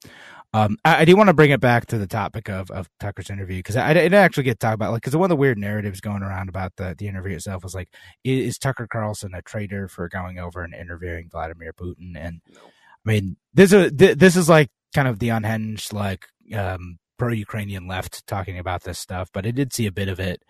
Um, 0.51 0.77
I, 0.83 1.01
I 1.01 1.05
do 1.05 1.15
want 1.15 1.27
to 1.27 1.35
bring 1.35 1.51
it 1.51 1.59
back 1.59 1.85
to 1.87 1.99
the 1.99 2.07
topic 2.07 2.49
of, 2.49 2.71
of 2.71 2.89
Tucker's 2.99 3.29
interview 3.29 3.57
because 3.57 3.75
I, 3.75 3.91
I 3.91 3.93
didn't 3.93 4.15
actually 4.15 4.43
get 4.43 4.59
to 4.59 4.65
talk 4.65 4.73
about 4.73 4.93
like 4.93 5.03
because 5.03 5.15
one 5.15 5.25
of 5.25 5.29
the 5.29 5.35
weird 5.35 5.59
narratives 5.59 6.01
going 6.01 6.23
around 6.23 6.49
about 6.49 6.75
the 6.77 6.95
the 6.97 7.07
interview 7.07 7.35
itself 7.35 7.63
was 7.63 7.75
like 7.75 7.89
is, 8.23 8.47
is 8.47 8.57
Tucker 8.57 8.87
Carlson 8.87 9.35
a 9.35 9.43
traitor 9.43 9.87
for 9.87 10.09
going 10.09 10.39
over 10.39 10.63
and 10.63 10.73
interviewing 10.73 11.29
Vladimir 11.29 11.71
Putin? 11.73 12.15
And 12.15 12.41
No. 12.51 12.61
I 12.61 13.09
mean 13.09 13.37
this 13.53 13.71
is 13.71 13.91
th- 13.95 14.17
this 14.17 14.35
is 14.35 14.49
like 14.49 14.69
kind 14.95 15.07
of 15.07 15.19
the 15.19 15.29
unhinged 15.29 15.93
like 15.93 16.25
um, 16.55 16.97
pro 17.19 17.29
Ukrainian 17.31 17.87
left 17.87 18.25
talking 18.25 18.57
about 18.57 18.83
this 18.83 18.97
stuff, 18.97 19.29
but 19.31 19.45
I 19.45 19.51
did 19.51 19.71
see 19.71 19.85
a 19.85 19.91
bit 19.91 20.07
of 20.07 20.19
it. 20.19 20.41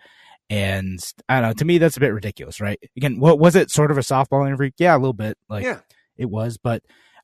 And 0.50 0.98
I 1.28 1.40
don't 1.40 1.50
know. 1.50 1.54
To 1.54 1.64
me, 1.64 1.78
that's 1.78 1.96
a 1.96 2.00
bit 2.00 2.14
ridiculous, 2.14 2.60
right? 2.60 2.78
Again, 2.96 3.20
what 3.20 3.38
was 3.38 3.54
it? 3.54 3.70
Sort 3.70 3.90
of 3.90 3.98
a 3.98 4.02
softball 4.02 4.46
interview? 4.46 4.70
Yeah, 4.78 4.96
a 4.96 4.98
little 4.98 5.12
bit. 5.12 5.36
Like 5.48 5.64
yeah. 5.64 5.80
it 6.16 6.30
was, 6.30 6.56
but 6.56 6.82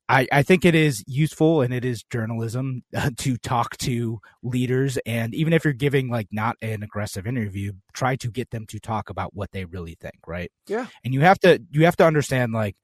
I, 0.08 0.26
I 0.30 0.42
think 0.42 0.66
it 0.66 0.74
is 0.74 1.02
useful 1.06 1.62
and 1.62 1.72
it 1.72 1.84
is 1.84 2.02
journalism 2.02 2.82
uh, 2.94 3.10
to 3.18 3.36
talk 3.38 3.76
to 3.78 4.20
leaders. 4.42 4.98
And 5.06 5.34
even 5.34 5.52
if 5.52 5.64
you're 5.64 5.72
giving 5.72 6.10
like 6.10 6.28
not 6.30 6.56
an 6.60 6.82
aggressive 6.82 7.26
interview, 7.26 7.72
try 7.94 8.16
to 8.16 8.30
get 8.30 8.50
them 8.50 8.66
to 8.66 8.78
talk 8.78 9.08
about 9.08 9.34
what 9.34 9.52
they 9.52 9.64
really 9.64 9.96
think, 10.00 10.18
right? 10.26 10.50
Yeah. 10.66 10.86
And 11.04 11.14
you 11.14 11.20
have 11.20 11.38
to 11.40 11.62
you 11.70 11.84
have 11.84 11.96
to 11.96 12.06
understand 12.06 12.52
like 12.52 12.76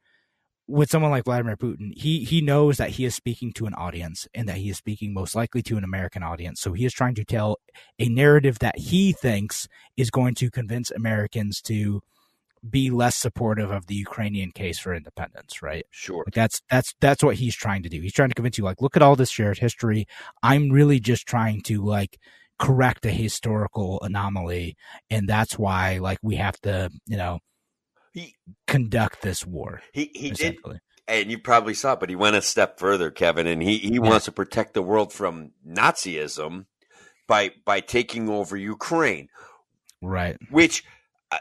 with 0.70 0.90
someone 0.90 1.10
like 1.10 1.24
Vladimir 1.24 1.56
Putin, 1.56 1.92
he 1.96 2.24
he 2.24 2.40
knows 2.40 2.76
that 2.76 2.90
he 2.90 3.04
is 3.04 3.14
speaking 3.14 3.52
to 3.54 3.66
an 3.66 3.74
audience 3.74 4.28
and 4.34 4.48
that 4.48 4.56
he 4.58 4.70
is 4.70 4.76
speaking 4.76 5.12
most 5.12 5.34
likely 5.34 5.62
to 5.62 5.76
an 5.76 5.84
American 5.84 6.22
audience. 6.22 6.60
So 6.60 6.72
he 6.72 6.84
is 6.84 6.92
trying 6.92 7.14
to 7.16 7.24
tell 7.24 7.58
a 7.98 8.08
narrative 8.08 8.60
that 8.60 8.78
he 8.78 9.12
thinks 9.12 9.68
is 9.96 10.10
going 10.10 10.34
to 10.36 10.50
convince 10.50 10.90
Americans 10.90 11.60
to 11.62 12.02
be 12.68 12.90
less 12.90 13.16
supportive 13.16 13.70
of 13.70 13.86
the 13.86 13.94
Ukrainian 13.94 14.52
case 14.52 14.78
for 14.78 14.94
independence, 14.94 15.62
right? 15.62 15.86
Sure. 15.90 16.24
Like 16.26 16.34
that's 16.34 16.62
that's 16.70 16.94
that's 17.00 17.22
what 17.22 17.36
he's 17.36 17.56
trying 17.56 17.82
to 17.82 17.88
do. 17.88 18.00
He's 18.00 18.12
trying 18.12 18.28
to 18.28 18.34
convince 18.34 18.58
you 18.58 18.64
like 18.64 18.82
look 18.82 18.96
at 18.96 19.02
all 19.02 19.16
this 19.16 19.30
shared 19.30 19.58
history. 19.58 20.06
I'm 20.42 20.70
really 20.70 21.00
just 21.00 21.26
trying 21.26 21.62
to 21.62 21.82
like 21.84 22.18
correct 22.58 23.06
a 23.06 23.10
historical 23.10 23.98
anomaly 24.02 24.76
and 25.08 25.26
that's 25.26 25.58
why 25.58 25.96
like 25.98 26.18
we 26.22 26.36
have 26.36 26.60
to, 26.60 26.90
you 27.06 27.16
know, 27.16 27.38
He 28.12 28.34
conduct 28.66 29.22
this 29.22 29.46
war 29.46 29.82
he 29.92 30.10
he 30.14 30.30
did 30.30 30.58
and 31.10 31.30
you 31.30 31.38
probably 31.38 31.74
saw 31.74 31.94
it, 31.94 32.00
but 32.00 32.08
he 32.08 32.14
went 32.14 32.36
a 32.36 32.42
step 32.42 32.78
further, 32.78 33.10
Kevin, 33.10 33.48
and 33.48 33.60
he, 33.60 33.78
he 33.78 33.98
wants 33.98 34.26
to 34.26 34.32
protect 34.32 34.74
the 34.74 34.82
world 34.82 35.12
from 35.12 35.50
Nazism 35.66 36.66
by 37.26 37.50
by 37.64 37.80
taking 37.80 38.28
over 38.28 38.56
Ukraine. 38.56 39.28
Right. 40.00 40.36
Which, 40.50 40.84
uh, 41.32 41.38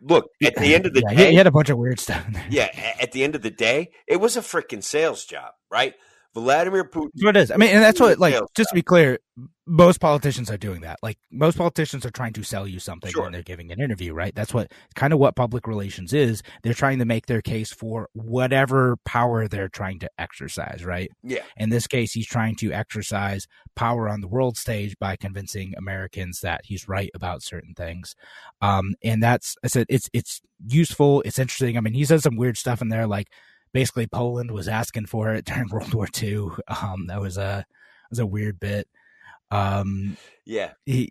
look, 0.00 0.30
at 0.42 0.54
the 0.54 0.74
end 0.74 0.86
of 0.86 0.94
the 0.94 1.02
yeah, 1.10 1.16
day, 1.16 1.30
he 1.30 1.36
had 1.36 1.48
a 1.48 1.50
bunch 1.50 1.68
of 1.68 1.78
weird 1.78 1.98
stuff 1.98 2.26
in 2.28 2.34
there. 2.34 2.46
yeah, 2.48 2.94
at 3.00 3.10
the 3.10 3.24
end 3.24 3.34
of 3.34 3.42
the 3.42 3.50
day, 3.50 3.90
it 4.06 4.20
was 4.20 4.36
a 4.36 4.40
freaking 4.40 4.82
sales 4.82 5.24
job, 5.24 5.52
right? 5.70 5.94
Vladimir 6.34 6.84
Putin. 6.84 7.10
That's 7.14 7.24
what 7.24 7.36
it 7.36 7.40
is. 7.40 7.50
I 7.50 7.56
mean, 7.56 7.70
and 7.70 7.82
that's 7.82 7.98
what, 7.98 8.18
like, 8.18 8.34
just 8.54 8.68
to 8.68 8.74
be 8.74 8.82
clear, 8.82 9.18
most 9.66 9.98
politicians 10.00 10.48
are 10.50 10.56
doing 10.56 10.82
that. 10.82 10.98
Like, 11.02 11.18
most 11.30 11.58
politicians 11.58 12.06
are 12.06 12.10
trying 12.10 12.32
to 12.34 12.44
sell 12.44 12.68
you 12.68 12.78
something 12.78 13.10
Sure. 13.10 13.24
when 13.24 13.32
they're 13.32 13.42
giving 13.42 13.72
an 13.72 13.80
interview, 13.80 14.14
right? 14.14 14.32
That's 14.34 14.54
what 14.54 14.70
kind 14.94 15.12
of 15.12 15.18
what 15.18 15.34
public 15.34 15.66
relations 15.66 16.12
is. 16.12 16.42
They're 16.62 16.72
trying 16.72 17.00
to 17.00 17.04
make 17.04 17.26
their 17.26 17.42
case 17.42 17.72
for 17.72 18.08
whatever 18.12 18.96
power 19.04 19.48
they're 19.48 19.68
trying 19.68 19.98
to 20.00 20.10
exercise, 20.18 20.84
right? 20.84 21.10
Yeah, 21.24 21.42
In 21.56 21.70
this 21.70 21.88
case, 21.88 22.12
he's 22.12 22.28
trying 22.28 22.54
to 22.56 22.72
exercise 22.72 23.48
power 23.74 24.08
on 24.08 24.20
the 24.20 24.28
world 24.28 24.56
stage 24.56 24.96
by 25.00 25.16
convincing 25.16 25.74
Americans 25.76 26.40
that 26.42 26.60
he's 26.64 26.88
right 26.88 27.10
about 27.14 27.42
certain 27.42 27.74
things. 27.74 28.14
Um, 28.60 28.94
and 29.02 29.20
that's, 29.20 29.56
I 29.64 29.66
said, 29.66 29.86
it's, 29.88 30.08
it's 30.12 30.40
useful. 30.64 31.22
It's 31.22 31.40
interesting. 31.40 31.76
I 31.76 31.80
mean, 31.80 31.94
he 31.94 32.04
says 32.04 32.22
some 32.22 32.36
weird 32.36 32.56
stuff 32.56 32.80
in 32.82 32.88
there, 32.88 33.06
like 33.08 33.28
basically 33.72 34.06
Poland 34.06 34.52
was 34.52 34.68
asking 34.68 35.06
for 35.06 35.32
it 35.34 35.44
during 35.46 35.68
World 35.70 35.92
War 35.92 36.06
II. 36.22 36.50
Um, 36.68 37.08
that 37.08 37.20
was 37.20 37.36
a, 37.36 37.66
was 38.10 38.20
a 38.20 38.26
weird 38.26 38.60
bit. 38.60 38.86
Um, 39.50 40.16
yeah, 40.44 40.72
he, 40.84 41.10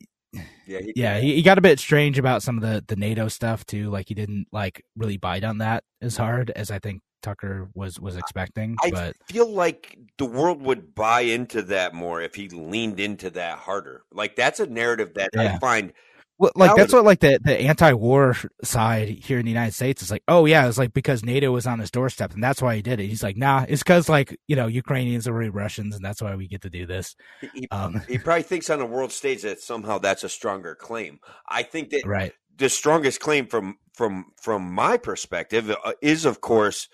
yeah, 0.68 0.80
he, 0.80 0.94
yeah, 0.96 1.20
he, 1.20 1.36
he 1.36 1.42
got 1.42 1.58
a 1.58 1.62
bit 1.62 1.80
strange 1.80 2.20
about 2.20 2.44
some 2.44 2.58
of 2.58 2.62
the, 2.62 2.84
the 2.88 2.96
NATO 2.96 3.28
stuff 3.28 3.66
too. 3.66 3.90
Like 3.90 4.08
he 4.08 4.14
didn't 4.14 4.48
like 4.52 4.84
really 4.96 5.18
bite 5.18 5.44
on 5.44 5.60
that 5.60 5.84
as 6.02 6.18
hard 6.18 6.52
as 6.52 6.72
I 6.72 6.80
think 6.80 7.02
Tucker 7.22 7.70
was, 7.74 8.00
was 8.00 8.18
expecting, 8.18 8.76
I 8.84 8.92
but 8.92 9.16
feel 9.28 9.50
like 9.50 9.98
the 10.18 10.26
world 10.26 10.62
would 10.62 10.94
buy 10.94 11.22
into 11.22 11.62
that 11.64 11.94
more 11.94 12.22
if 12.22 12.36
he 12.36 12.50
leaned 12.50 13.00
into 13.00 13.30
that 13.32 13.60
harder. 13.60 14.04
Like 14.12 14.36
that's 14.36 14.60
a 14.60 14.68
narrative 14.68 15.14
that 15.16 15.32
I 15.38 15.58
find 15.58 15.94
like 16.40 16.54
That 16.72 16.76
that's 16.78 16.92
would- 16.94 17.00
what 17.00 17.06
like 17.06 17.20
the, 17.22 17.40
the 17.44 17.58
anti-war 17.62 18.36
side 18.64 19.08
here 19.10 19.40
in 19.40 19.46
the 19.46 19.52
United 19.52 19.74
States 19.74 20.02
is 20.02 20.12
like, 20.12 20.24
oh 20.28 20.46
yeah, 20.46 20.68
it's 20.68 20.78
like 20.78 20.94
because 20.94 21.24
NATO 21.24 21.52
was 21.52 21.66
on 21.66 21.80
his 21.80 21.92
doorstep 21.92 22.34
and 22.34 22.44
that's 22.44 22.62
why 22.62 22.76
he 22.76 22.82
did 22.82 23.00
it. 23.00 23.08
He's 23.08 23.24
like, 23.24 23.38
nah, 23.38 23.66
it's 23.68 23.84
because 23.84 24.10
like 24.10 24.38
you 24.48 24.56
know 24.56 24.68
Ukrainians 24.68 25.28
are 25.28 25.34
really 25.34 25.50
Russians 25.50 25.96
and 25.96 26.04
that's 26.04 26.22
why 26.22 26.36
we 26.36 26.48
get 26.48 26.62
to 26.64 26.70
do 26.70 26.86
this. 26.86 27.16
he, 27.54 27.68
Um, 27.72 28.02
he 28.08 28.18
probably 28.26 28.44
thinks 28.44 28.70
on 28.70 28.82
a 28.82 28.86
world 28.86 29.12
stage 29.12 29.44
that 29.44 29.60
somehow 29.62 29.98
that's 29.98 30.24
a 30.24 30.30
stronger 30.30 30.76
claim. 30.76 31.20
I 31.48 31.64
think 31.64 31.90
that 31.92 32.06
right, 32.06 32.34
the 32.58 32.70
strongest 32.70 33.20
claim 33.22 33.48
from 33.48 33.78
from 33.94 34.26
from 34.42 34.74
my 34.74 34.98
perspective 34.98 35.70
uh, 35.72 35.94
is 36.02 36.26
of 36.26 36.42
course 36.42 36.90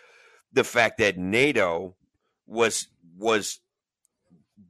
the 0.53 0.63
fact 0.63 0.99
that 0.99 1.17
NATO 1.17 1.95
was 2.45 2.87
was 3.17 3.59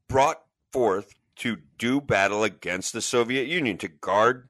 brought 0.07 0.41
forth 0.71 1.13
to 1.37 1.57
do 1.77 1.99
battle 2.01 2.43
against 2.43 2.93
the 2.93 3.01
Soviet 3.01 3.47
Union 3.47 3.77
to 3.79 3.87
guard 3.87 4.47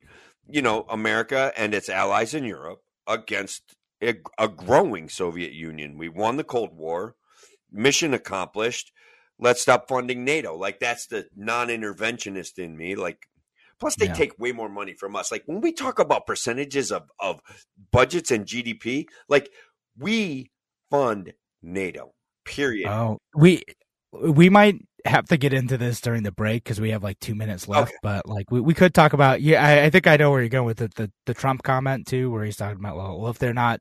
you 0.52 0.62
know 0.62 0.86
America 0.90 1.52
and 1.58 1.74
its 1.74 1.90
allies 1.90 2.34
in 2.34 2.44
Europe 2.44 2.82
against 3.08 3.76
a, 4.04 4.16
a 4.38 4.48
growing 4.48 5.10
Soviet 5.10 5.54
Union. 5.54 5.98
We 5.98 6.10
won 6.10 6.38
the 6.38 6.44
Cold 6.44 6.76
War. 6.76 7.16
Mission 7.72 8.14
accomplished. 8.14 8.92
Let's 9.40 9.62
stop 9.62 9.88
funding 9.88 10.24
NATO. 10.26 10.56
Like 10.56 10.80
that's 10.80 11.08
the 11.08 11.28
non-interventionist 11.36 12.60
in 12.60 12.78
me. 12.78 12.96
Like 12.96 13.28
Plus, 13.80 13.96
they 13.96 14.06
Yeah. 14.06 14.14
take 14.14 14.38
way 14.38 14.52
more 14.52 14.70
money 14.70 14.94
from 14.94 15.16
us. 15.16 15.32
Like 15.32 15.42
when 15.48 15.60
we 15.60 15.74
talk 15.74 15.98
about 15.98 16.28
percentages 16.28 16.92
of, 16.92 17.10
of 17.20 17.42
budgets 17.92 18.30
and 18.30 18.46
GDP, 18.46 19.08
like 19.28 19.50
we 19.98 20.52
fund 20.92 21.34
NATO. 21.64 22.14
Period. 22.46 22.90
oh 22.90 23.18
we 23.36 23.64
we 24.12 24.50
might 24.50 24.76
have 25.06 25.28
to 25.28 25.38
get 25.38 25.54
into 25.54 25.78
this 25.78 26.02
during 26.02 26.24
the 26.24 26.32
break 26.32 26.64
because 26.64 26.80
we 26.80 26.92
have 26.92 27.04
like 27.04 27.20
two 27.20 27.36
minutes 27.36 27.68
left. 27.68 27.90
Okay. 27.90 27.98
But 28.04 28.28
like 28.28 28.52
we, 28.52 28.62
we 28.62 28.74
could 28.74 28.94
talk 28.94 29.14
about 29.14 29.42
yeah, 29.42 29.66
I, 29.66 29.86
I 29.86 29.90
think 29.90 30.08
I 30.08 30.18
know 30.18 30.32
where 30.32 30.42
you're 30.42 30.50
going 30.50 30.66
with 30.66 30.78
the, 30.78 30.90
the 30.96 31.12
the 31.26 31.34
Trump 31.34 31.64
comment 31.64 32.08
too, 32.08 32.32
where 32.32 32.44
he's 32.44 32.58
talking 32.58 32.80
about 32.80 32.98
well, 32.98 33.28
if 33.28 33.40
they're 33.40 33.54
not 33.54 33.80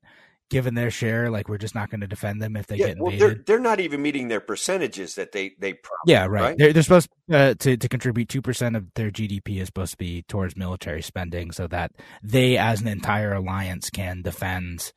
given 0.51 0.75
their 0.75 0.91
share, 0.91 1.31
like 1.31 1.49
we're 1.49 1.59
just 1.59 1.75
not 1.75 1.91
going 1.91 2.01
to 2.01 2.07
defend 2.07 2.43
them 2.43 2.57
if 2.57 2.67
they 2.67 2.77
yeah, 2.77 2.89
get 2.89 2.99
well, 2.99 3.17
they're 3.17 3.37
they're 3.47 3.61
not 3.61 3.81
even 3.81 4.03
meeting 4.03 4.29
their 4.29 4.41
percentages 4.41 5.15
that 5.15 5.33
they 5.33 5.53
they 5.59 5.73
promised. 5.73 6.07
Yeah, 6.07 6.27
right. 6.27 6.43
right? 6.43 6.59
They're, 6.59 6.73
they're 6.73 6.83
supposed 6.83 7.09
uh, 7.31 7.55
to 7.55 7.77
to 7.77 7.89
contribute 7.89 8.29
two 8.29 8.43
percent 8.43 8.77
of 8.77 8.87
their 8.95 9.11
GDP 9.11 9.61
is 9.61 9.67
supposed 9.67 9.93
to 9.93 9.99
be 9.99 10.23
towards 10.23 10.57
military 10.57 11.03
spending, 11.03 11.53
so 11.53 11.67
that 11.69 11.93
they, 12.23 12.57
as 12.57 12.81
an 12.81 12.89
entire 12.89 13.33
alliance, 13.33 13.91
can 13.91 14.23
defend 14.23 14.93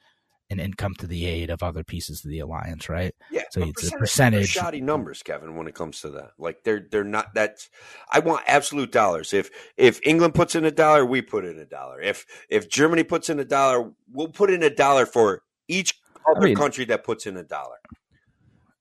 and, 0.53 0.61
and 0.61 0.77
come 0.77 0.93
to 0.95 1.07
the 1.07 1.25
aid 1.25 1.49
of 1.49 1.61
other 1.63 1.83
pieces 1.83 2.23
of 2.23 2.29
the 2.31 2.39
alliance. 2.39 2.87
Right. 2.87 3.13
Yeah, 3.31 3.43
So 3.51 3.63
it's 3.63 3.91
a 3.91 3.97
percentage. 3.97 4.49
Shoddy 4.49 4.81
numbers, 4.81 5.21
Kevin. 5.23 5.55
When 5.55 5.67
it 5.67 5.75
comes 5.75 6.01
to 6.01 6.09
that, 6.11 6.31
like 6.37 6.63
they're 6.63 6.85
they're 6.89 7.03
not. 7.03 7.33
That's 7.33 7.69
I 8.11 8.19
want 8.19 8.43
absolute 8.47 8.91
dollars. 8.91 9.33
If 9.33 9.49
if 9.77 9.99
England 10.03 10.35
puts 10.35 10.55
in 10.55 10.63
a 10.65 10.71
dollar, 10.71 11.05
we 11.05 11.21
put 11.21 11.45
in 11.45 11.59
a 11.59 11.65
dollar. 11.65 11.99
If 11.99 12.25
if 12.49 12.69
Germany 12.69 13.03
puts 13.03 13.29
in 13.29 13.39
a 13.39 13.45
dollar, 13.45 13.91
we'll 14.11 14.29
put 14.29 14.49
in 14.51 14.63
a 14.63 14.69
dollar 14.69 15.05
for 15.05 15.41
each 15.67 15.99
other 16.29 16.45
mean- 16.47 16.55
country 16.55 16.85
that 16.85 17.03
puts 17.03 17.25
in 17.25 17.35
a 17.37 17.43
dollar. 17.43 17.77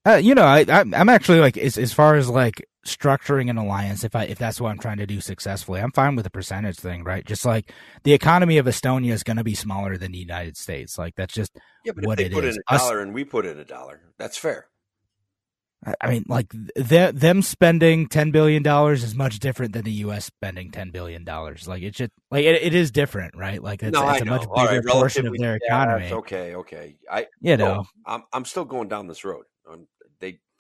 Uh, 0.05 0.15
you 0.17 0.35
know, 0.35 0.43
I, 0.43 0.65
I'm 0.69 0.93
I'm 0.95 1.09
actually 1.09 1.39
like 1.41 1.57
as 1.57 1.79
as 1.79 1.93
far 1.93 2.17
as 2.17 2.29
like 2.29 2.67
structuring 2.85 3.49
an 3.51 3.57
alliance. 3.57 4.03
If 4.03 4.17
I 4.17 4.25
if 4.25 4.37
that's 4.39 4.61
what 4.61 4.71
I'm 4.71 4.79
trying 4.79 4.97
to 4.99 5.07
do 5.07 5.21
successfully, 5.21 5.81
I'm 5.81 5.93
fine 5.93 6.17
with 6.17 6.25
the 6.25 6.31
percentage 6.31 6.77
thing. 6.77 7.05
Right. 7.05 7.25
Just 7.25 7.45
like 7.45 7.73
the 8.03 8.13
economy 8.13 8.59
of 8.59 8.67
Estonia 8.67 9.13
is 9.13 9.23
going 9.23 9.37
to 9.37 9.45
be 9.45 9.55
smaller 9.55 9.97
than 9.97 10.11
the 10.11 10.19
United 10.19 10.57
States. 10.57 10.99
Like 10.99 11.15
that's 11.15 11.33
just 11.33 11.53
Yeah, 11.85 11.93
but 11.95 12.05
What 12.07 12.19
if 12.19 12.31
they 12.31 12.35
put 12.35 12.45
is. 12.45 12.57
in 12.57 12.63
a 12.69 12.75
Us- 12.75 12.81
dollar 12.83 13.01
and 13.01 13.15
we 13.15 13.23
put 13.25 13.47
in 13.47 13.59
a 13.61 13.65
dollar, 13.65 14.01
that's 14.19 14.37
fair. 14.37 14.67
I- 15.87 15.95
I 16.01 16.11
mean, 16.11 16.25
like 16.29 16.53
th- 16.77 17.15
them 17.15 17.41
spending 17.43 18.09
ten 18.09 18.33
billion 18.33 18.65
dollars 18.65 19.05
is 19.05 19.15
much 19.15 19.39
different 19.39 19.73
than 19.73 19.83
the 19.85 19.93
U.S. 20.07 20.25
spending 20.27 20.73
ten 20.73 20.91
billion 20.91 21.23
dollars. 21.25 21.69
Like 21.69 21.83
it 21.85 21.95
should, 21.95 22.11
like 22.31 22.45
it, 22.45 22.61
it 22.61 22.75
is 22.75 22.91
different, 22.91 23.37
right? 23.37 23.63
Like 23.63 23.85
it's, 23.85 23.93
no, 23.93 24.09
it's 24.11 24.21
I 24.21 24.25
a 24.25 24.25
much 24.25 24.43
bigger 24.43 24.81
right, 24.81 24.85
portion 24.87 25.29
of 25.29 25.35
their 25.39 25.59
yeah, 25.63 25.67
economy. 25.83 26.13
okay, 26.13 26.55
okay. 26.57 26.97
I 27.11 27.27
You 27.41 27.57
no, 27.57 27.75
know, 27.75 27.85
I'm 28.07 28.23
I'm 28.33 28.45
still 28.45 28.65
going 28.65 28.89
down 28.89 29.07
this 29.07 29.25
road. 29.25 29.45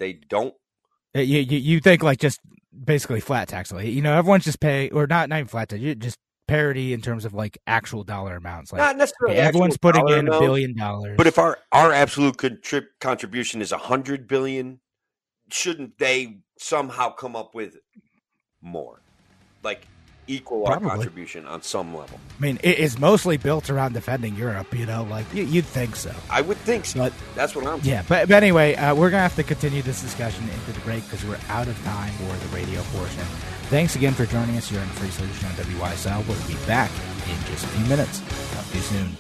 They 0.02 0.14
don't. 0.14 0.52
Uh, 1.16 1.20
you, 1.20 1.38
you 1.38 1.58
you 1.58 1.80
think 1.80 2.02
like 2.02 2.18
just 2.18 2.40
basically 2.84 3.20
flat 3.20 3.46
tax, 3.46 3.70
like 3.70 3.86
you 3.86 4.02
know, 4.02 4.18
everyone's 4.18 4.44
just 4.44 4.58
pay 4.58 4.90
or 4.90 5.06
not 5.06 5.28
not 5.28 5.36
even 5.36 5.46
flat 5.46 5.68
tax, 5.68 5.80
you 5.80 5.94
just 5.94 6.18
parity 6.48 6.92
in 6.92 7.00
terms 7.00 7.24
of 7.24 7.34
like 7.34 7.56
actual 7.68 8.02
dollar 8.02 8.34
amounts. 8.34 8.72
Like 8.72 8.80
not 8.80 8.96
necessarily. 8.96 9.36
okay, 9.36 9.46
everyone's 9.46 9.76
putting 9.76 10.08
in 10.08 10.26
a 10.26 10.40
billion 10.40 10.76
dollars, 10.76 11.14
But 11.16 11.28
if 11.28 11.38
our 11.38 11.56
our 11.70 11.92
absolute 11.92 12.36
contrib- 12.36 12.88
contribution 13.00 13.62
is 13.62 13.70
a 13.70 13.78
hundred 13.78 14.26
billion, 14.26 14.80
shouldn't 15.52 15.98
they 15.98 16.38
somehow 16.58 17.10
come 17.10 17.36
up 17.36 17.54
with 17.54 17.76
more? 18.60 19.02
Like 19.62 19.86
equal 20.26 20.64
Probably. 20.64 20.88
our 20.88 20.96
contribution 20.96 21.46
on 21.46 21.62
some 21.62 21.96
level. 21.96 22.18
I 22.38 22.42
mean, 22.42 22.58
it 22.62 22.78
is 22.78 22.98
mostly 22.98 23.36
built 23.36 23.70
around 23.70 23.92
defending 23.94 24.34
Europe. 24.36 24.72
You 24.76 24.86
know, 24.86 25.02
like 25.04 25.26
you, 25.34 25.44
you'd 25.44 25.64
think 25.66 25.96
so. 25.96 26.14
I 26.30 26.40
would 26.40 26.56
think 26.58 26.84
so. 26.84 27.00
But- 27.00 27.12
That's 27.34 27.54
what 27.54 27.66
I'm. 27.66 27.80
Yeah, 27.82 28.02
but, 28.08 28.28
but 28.28 28.34
anyway, 28.42 28.74
uh, 28.76 28.94
we're 28.94 29.10
gonna 29.10 29.22
have 29.22 29.36
to 29.36 29.42
continue 29.42 29.82
this 29.82 30.00
discussion 30.00 30.44
into 30.48 30.72
the 30.72 30.80
break 30.80 31.04
because 31.04 31.24
we're 31.24 31.38
out 31.48 31.68
of 31.68 31.76
time 31.84 32.12
for 32.14 32.36
the 32.48 32.54
radio 32.56 32.82
portion. 32.94 33.24
Thanks 33.70 33.96
again 33.96 34.12
for 34.12 34.26
joining 34.26 34.56
us 34.56 34.68
here 34.68 34.80
on 34.80 34.86
Free 34.88 35.08
Solution 35.10 35.46
on 35.48 35.54
WYSL. 35.54 36.26
We'll 36.28 36.46
be 36.48 36.54
back 36.66 36.90
in 37.28 37.44
just 37.46 37.64
a 37.64 37.68
few 37.68 37.86
minutes. 37.86 38.20
Talk 38.54 38.68
to 38.70 38.76
you 38.76 38.82
soon. 38.82 39.16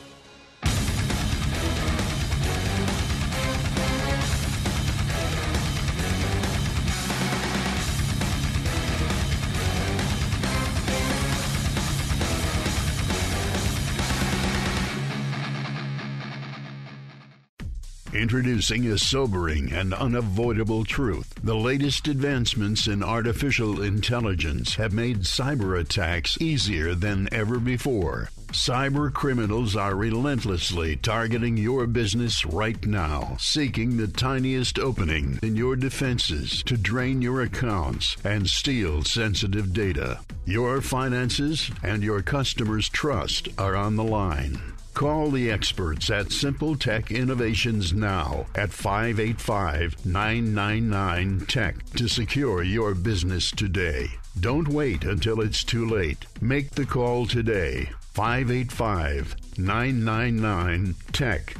Introducing 18.12 18.86
a 18.88 18.98
sobering 18.98 19.72
and 19.72 19.94
unavoidable 19.94 20.84
truth. 20.84 21.32
The 21.42 21.56
latest 21.56 22.08
advancements 22.08 22.86
in 22.86 23.02
artificial 23.02 23.80
intelligence 23.80 24.74
have 24.74 24.92
made 24.92 25.20
cyber 25.20 25.80
attacks 25.80 26.36
easier 26.38 26.94
than 26.94 27.26
ever 27.32 27.58
before. 27.58 28.28
Cyber 28.48 29.10
criminals 29.10 29.74
are 29.76 29.96
relentlessly 29.96 30.96
targeting 30.96 31.56
your 31.56 31.86
business 31.86 32.44
right 32.44 32.84
now, 32.84 33.38
seeking 33.40 33.96
the 33.96 34.08
tiniest 34.08 34.78
opening 34.78 35.38
in 35.42 35.56
your 35.56 35.74
defenses 35.74 36.62
to 36.64 36.76
drain 36.76 37.22
your 37.22 37.40
accounts 37.40 38.18
and 38.22 38.46
steal 38.46 39.02
sensitive 39.04 39.72
data. 39.72 40.20
Your 40.44 40.82
finances 40.82 41.70
and 41.82 42.02
your 42.02 42.20
customers' 42.20 42.90
trust 42.90 43.48
are 43.56 43.74
on 43.74 43.96
the 43.96 44.04
line. 44.04 44.60
Call 44.94 45.30
the 45.30 45.50
experts 45.50 46.10
at 46.10 46.30
Simple 46.30 46.76
Tech 46.76 47.10
Innovations 47.10 47.94
now 47.94 48.46
at 48.54 48.70
585 48.70 50.04
999 50.04 51.46
Tech 51.46 51.84
to 51.96 52.06
secure 52.08 52.62
your 52.62 52.94
business 52.94 53.50
today. 53.50 54.06
Don't 54.38 54.68
wait 54.68 55.04
until 55.04 55.40
it's 55.40 55.64
too 55.64 55.88
late. 55.88 56.26
Make 56.40 56.72
the 56.72 56.86
call 56.86 57.26
today. 57.26 57.90
585 58.12 59.58
999 59.58 60.94
Tech. 61.12 61.56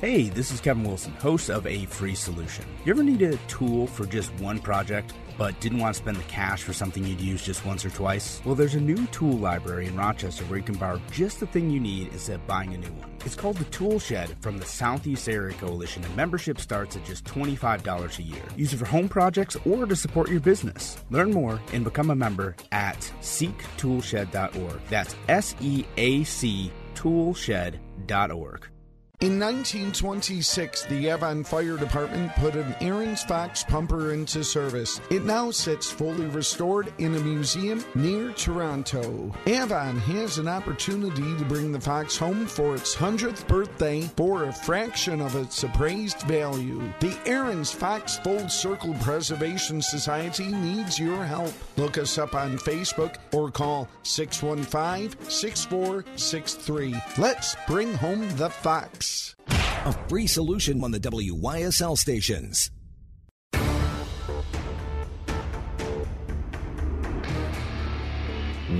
Hey, 0.00 0.30
this 0.30 0.50
is 0.50 0.62
Kevin 0.62 0.84
Wilson, 0.84 1.12
host 1.12 1.50
of 1.50 1.66
A 1.66 1.84
Free 1.84 2.14
Solution. 2.14 2.64
You 2.86 2.92
ever 2.94 3.02
need 3.02 3.20
a 3.20 3.36
tool 3.48 3.86
for 3.86 4.06
just 4.06 4.32
one 4.40 4.58
project, 4.58 5.12
but 5.36 5.60
didn't 5.60 5.78
want 5.78 5.94
to 5.94 6.00
spend 6.00 6.16
the 6.16 6.22
cash 6.22 6.62
for 6.62 6.72
something 6.72 7.04
you'd 7.04 7.20
use 7.20 7.44
just 7.44 7.66
once 7.66 7.84
or 7.84 7.90
twice? 7.90 8.40
Well, 8.46 8.54
there's 8.54 8.76
a 8.76 8.80
new 8.80 9.06
tool 9.08 9.36
library 9.36 9.88
in 9.88 9.96
Rochester 9.96 10.44
where 10.44 10.56
you 10.58 10.64
can 10.64 10.76
borrow 10.76 10.98
just 11.12 11.38
the 11.38 11.46
thing 11.46 11.68
you 11.68 11.80
need 11.80 12.14
instead 12.14 12.36
of 12.36 12.46
buying 12.46 12.72
a 12.72 12.78
new 12.78 12.90
one. 12.92 13.14
It's 13.26 13.34
called 13.34 13.58
the 13.58 13.64
Tool 13.64 13.98
Shed 13.98 14.34
from 14.40 14.56
the 14.56 14.64
Southeast 14.64 15.28
Area 15.28 15.54
Coalition, 15.58 16.02
and 16.02 16.16
membership 16.16 16.60
starts 16.60 16.96
at 16.96 17.04
just 17.04 17.26
$25 17.26 18.18
a 18.18 18.22
year. 18.22 18.42
Use 18.56 18.72
it 18.72 18.78
for 18.78 18.86
home 18.86 19.06
projects 19.06 19.54
or 19.66 19.84
to 19.84 19.94
support 19.94 20.30
your 20.30 20.40
business. 20.40 20.96
Learn 21.10 21.30
more 21.30 21.60
and 21.74 21.84
become 21.84 22.08
a 22.08 22.16
member 22.16 22.56
at 22.72 23.00
seektoolshed.org. 23.20 24.80
That's 24.88 25.14
S 25.28 25.54
E 25.60 25.84
A 25.98 26.24
C 26.24 26.72
toolshed.org. 26.94 28.66
In 29.22 29.38
1926, 29.38 30.86
the 30.86 31.08
Avon 31.08 31.44
Fire 31.44 31.76
Department 31.76 32.34
put 32.36 32.54
an 32.54 32.74
Ahrens-Fox 32.80 33.64
pumper 33.64 34.14
into 34.14 34.42
service. 34.42 34.98
It 35.10 35.26
now 35.26 35.50
sits 35.50 35.90
fully 35.90 36.24
restored 36.28 36.90
in 36.96 37.14
a 37.14 37.20
museum 37.20 37.84
near 37.94 38.32
Toronto. 38.32 39.30
Avon 39.44 39.98
has 39.98 40.38
an 40.38 40.48
opportunity 40.48 41.36
to 41.36 41.44
bring 41.44 41.70
the 41.70 41.78
Fox 41.78 42.16
home 42.16 42.46
for 42.46 42.74
its 42.74 42.96
100th 42.96 43.46
birthday 43.46 44.08
for 44.16 44.44
a 44.44 44.52
fraction 44.54 45.20
of 45.20 45.36
its 45.36 45.62
appraised 45.64 46.22
value. 46.22 46.80
The 47.00 47.14
Ahrens-Fox 47.26 48.20
Full 48.20 48.48
Circle 48.48 48.94
Preservation 49.02 49.82
Society 49.82 50.48
needs 50.48 50.98
your 50.98 51.22
help. 51.24 51.52
Look 51.76 51.98
us 51.98 52.16
up 52.16 52.34
on 52.34 52.56
Facebook 52.56 53.16
or 53.34 53.50
call 53.50 53.86
615 54.02 55.28
6463. 55.28 56.94
Let's 57.18 57.54
bring 57.66 57.92
home 57.92 58.26
the 58.38 58.48
Fox. 58.48 59.09
A 59.48 59.92
free 60.08 60.26
solution 60.26 60.82
on 60.84 60.90
the 60.90 61.00
WYSL 61.00 61.96
stations. 61.96 62.70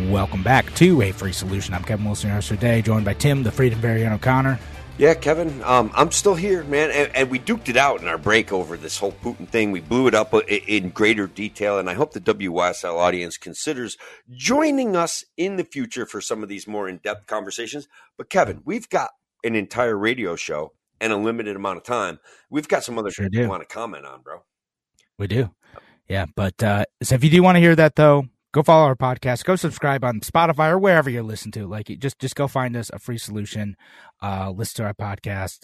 Welcome 0.09 0.43
back 0.43 0.73
to 0.77 1.03
A 1.03 1.11
Free 1.11 1.33
Solution. 1.33 1.75
I'm 1.75 1.83
Kevin 1.83 2.05
Wilson, 2.05 2.31
your 2.31 2.43
today, 2.43 2.81
joined 2.81 3.05
by 3.05 3.15
Tim, 3.15 3.43
the 3.43 3.51
Freedom 3.51 3.79
Variant 3.81 4.13
O'Connor. 4.13 4.59
Yeah, 4.99 5.15
Kevin, 5.15 5.63
um, 5.65 5.91
I'm 5.95 6.11
still 6.11 6.35
here, 6.35 6.63
man, 6.65 6.91
and, 6.91 7.17
and 7.17 7.31
we 7.31 7.39
duked 7.39 7.69
it 7.69 7.77
out 7.77 8.03
in 8.03 8.07
our 8.07 8.19
break 8.19 8.53
over 8.53 8.77
this 8.77 8.99
whole 8.99 9.13
Putin 9.13 9.49
thing. 9.49 9.73
We 9.73 9.81
blew 9.81 10.07
it 10.09 10.15
up 10.15 10.35
in 10.47 10.91
greater 10.91 11.27
detail, 11.27 11.79
and 11.79 11.89
I 11.89 11.95
hope 11.95 12.13
the 12.13 12.21
WYSL 12.21 12.97
audience 12.97 13.37
considers 13.37 13.97
joining 14.31 14.95
us 14.97 15.25
in 15.37 15.57
the 15.57 15.65
future 15.65 16.07
for 16.07 16.21
some 16.21 16.43
of 16.43 16.49
these 16.49 16.69
more 16.69 16.89
in-depth 16.89 17.27
conversations. 17.27 17.89
But 18.19 18.31
Kevin, 18.31 18.61
we've 18.65 18.89
got 18.91 19.11
an 19.45 19.55
entire 19.55 19.97
radio 19.97 20.37
show 20.37 20.73
and 21.01 21.13
a 21.13 21.17
limited 21.17 21.57
amount 21.57 21.79
of 21.79 21.85
time. 21.85 22.19
We've 22.51 22.69
got 22.69 22.85
some 22.85 22.99
other 22.99 23.11
Sure 23.11 23.29
do. 23.29 23.41
we 23.41 23.47
want 23.47 23.63
to 23.67 23.73
comment 23.75 24.05
on, 24.07 24.23
bro. 24.23 24.41
We 25.19 25.27
do. 25.27 25.51
Yeah, 26.09 26.27
but 26.35 26.63
uh, 26.63 26.85
so 27.03 27.15
if 27.15 27.25
you 27.25 27.31
do 27.31 27.43
want 27.43 27.57
to 27.57 27.61
hear 27.61 27.77
that 27.77 27.95
though, 27.95 28.25
go 28.53 28.63
follow 28.63 28.85
our 28.87 28.97
podcast. 28.97 29.45
Go 29.45 29.55
subscribe 29.57 30.03
on 30.05 30.21
Spotify 30.21 30.71
or 30.71 30.79
wherever 30.79 31.09
you 31.09 31.23
listen 31.23 31.53
to. 31.53 31.67
Like, 31.67 31.87
just 32.01 32.19
just 32.19 32.35
go 32.35 32.49
find 32.49 32.77
us 32.77 32.91
a 32.93 32.99
free 32.99 33.19
solution. 33.19 33.77
Uh, 34.23 34.51
listen 34.51 34.77
to 34.83 34.85
our 34.85 34.95
podcast, 34.95 35.61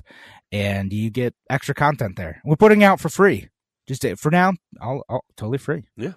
and 0.53 0.93
you 0.93 1.11
get 1.11 1.35
extra 1.51 1.75
content 1.75 2.17
there. 2.17 2.41
We're 2.45 2.57
putting 2.57 2.85
out 2.85 3.01
for 3.01 3.09
free. 3.09 3.49
Just 3.89 4.05
uh, 4.05 4.15
for 4.17 4.31
now, 4.31 4.53
all, 4.81 5.03
all 5.09 5.25
totally 5.37 5.59
free. 5.59 5.85
Yeah, 5.97 6.13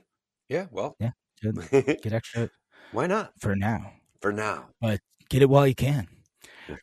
Yeah. 0.47 0.67
well, 0.71 0.95
Yeah. 0.99 1.11
Good. 1.41 1.55
Get 2.03 2.11
extra 2.13 2.49
why 2.91 3.07
not 3.07 3.31
for 3.39 3.55
now. 3.55 3.93
for 4.21 4.31
now? 4.33 4.67
But 4.81 4.99
get 5.29 5.41
it 5.41 5.49
while 5.49 5.65
you 5.65 5.75
can. 5.75 6.07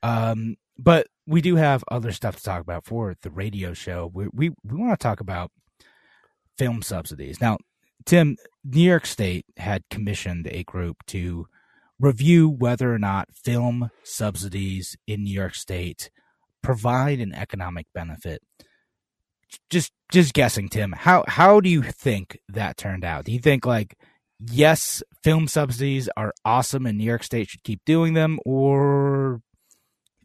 Um, 0.03 0.57
but 0.79 1.07
we 1.27 1.41
do 1.41 1.57
have 1.57 1.85
other 1.91 2.13
stuff 2.13 2.37
to 2.37 2.43
talk 2.43 2.61
about 2.61 2.85
for 2.85 3.15
the 3.23 3.31
radio 3.31 3.73
show. 3.73 4.11
We 4.13 4.29
we 4.33 4.51
we 4.65 4.77
want 4.77 4.99
to 4.99 5.03
talk 5.03 5.21
about 5.21 5.51
film 6.59 6.83
subsidies. 6.83 7.41
Now, 7.41 7.59
Tim, 8.05 8.37
New 8.65 8.83
York 8.83 9.07
State 9.07 9.47
had 9.57 9.83
commissioned 9.91 10.49
a 10.51 10.65
group 10.65 11.05
to 11.09 11.47
review 11.99 12.49
whether 12.49 12.93
or 12.93 12.99
not 12.99 13.35
film 13.35 13.91
subsidies 14.05 14.97
in 15.07 15.25
New 15.25 15.33
York 15.33 15.55
State 15.55 16.11
provide 16.63 17.21
an 17.21 17.33
economic 17.35 17.87
benefit. 17.95 18.43
Just 19.71 19.93
just 20.11 20.35
guessing, 20.35 20.69
Tim. 20.69 20.93
How 20.93 21.25
how 21.27 21.61
do 21.61 21.69
you 21.69 21.83
think 21.83 22.39
that 22.49 22.77
turned 22.77 23.05
out? 23.05 23.25
Do 23.25 23.33
you 23.33 23.39
think 23.39 23.65
like 23.65 23.97
yes, 24.41 25.03
film 25.23 25.49
subsidies 25.49 26.09
are 26.17 26.35
awesome 26.45 26.87
and 26.87 26.99
New 26.99 27.05
York 27.05 27.23
State 27.23 27.49
should 27.49 27.63
keep 27.63 27.81
doing 27.87 28.15
them, 28.15 28.39
or 28.45 29.41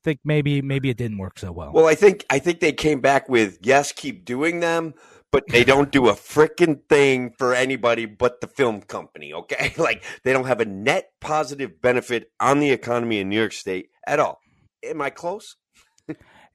think 0.04 0.20
maybe 0.24 0.62
maybe 0.62 0.90
it 0.90 0.98
didn't 0.98 1.18
work 1.18 1.40
so 1.40 1.52
well? 1.52 1.72
Well, 1.74 1.88
I 1.88 1.96
think 1.96 2.26
I 2.30 2.40
think 2.40 2.60
they 2.60 2.74
came 2.74 3.02
back 3.02 3.30
with 3.30 3.58
yes, 3.62 3.92
keep 3.92 4.26
doing 4.26 4.60
them, 4.60 4.94
but 5.32 5.44
they 5.48 5.64
don't 5.64 5.92
do 5.92 6.10
a 6.10 6.14
freaking 6.14 6.82
thing 6.90 7.32
for 7.38 7.54
anybody 7.54 8.06
but 8.06 8.42
the 8.42 8.48
film 8.48 8.82
company. 8.82 9.34
Okay, 9.34 9.74
like 9.78 10.04
they 10.24 10.34
don't 10.34 10.48
have 10.48 10.60
a 10.60 10.66
net 10.66 11.12
positive 11.20 11.82
benefit 11.82 12.32
on 12.40 12.60
the 12.60 12.72
economy 12.72 13.20
in 13.20 13.30
New 13.30 13.40
York 13.40 13.54
State 13.54 13.90
at 14.06 14.20
all. 14.20 14.40
Am 14.84 15.02
I 15.02 15.10
close? 15.10 15.58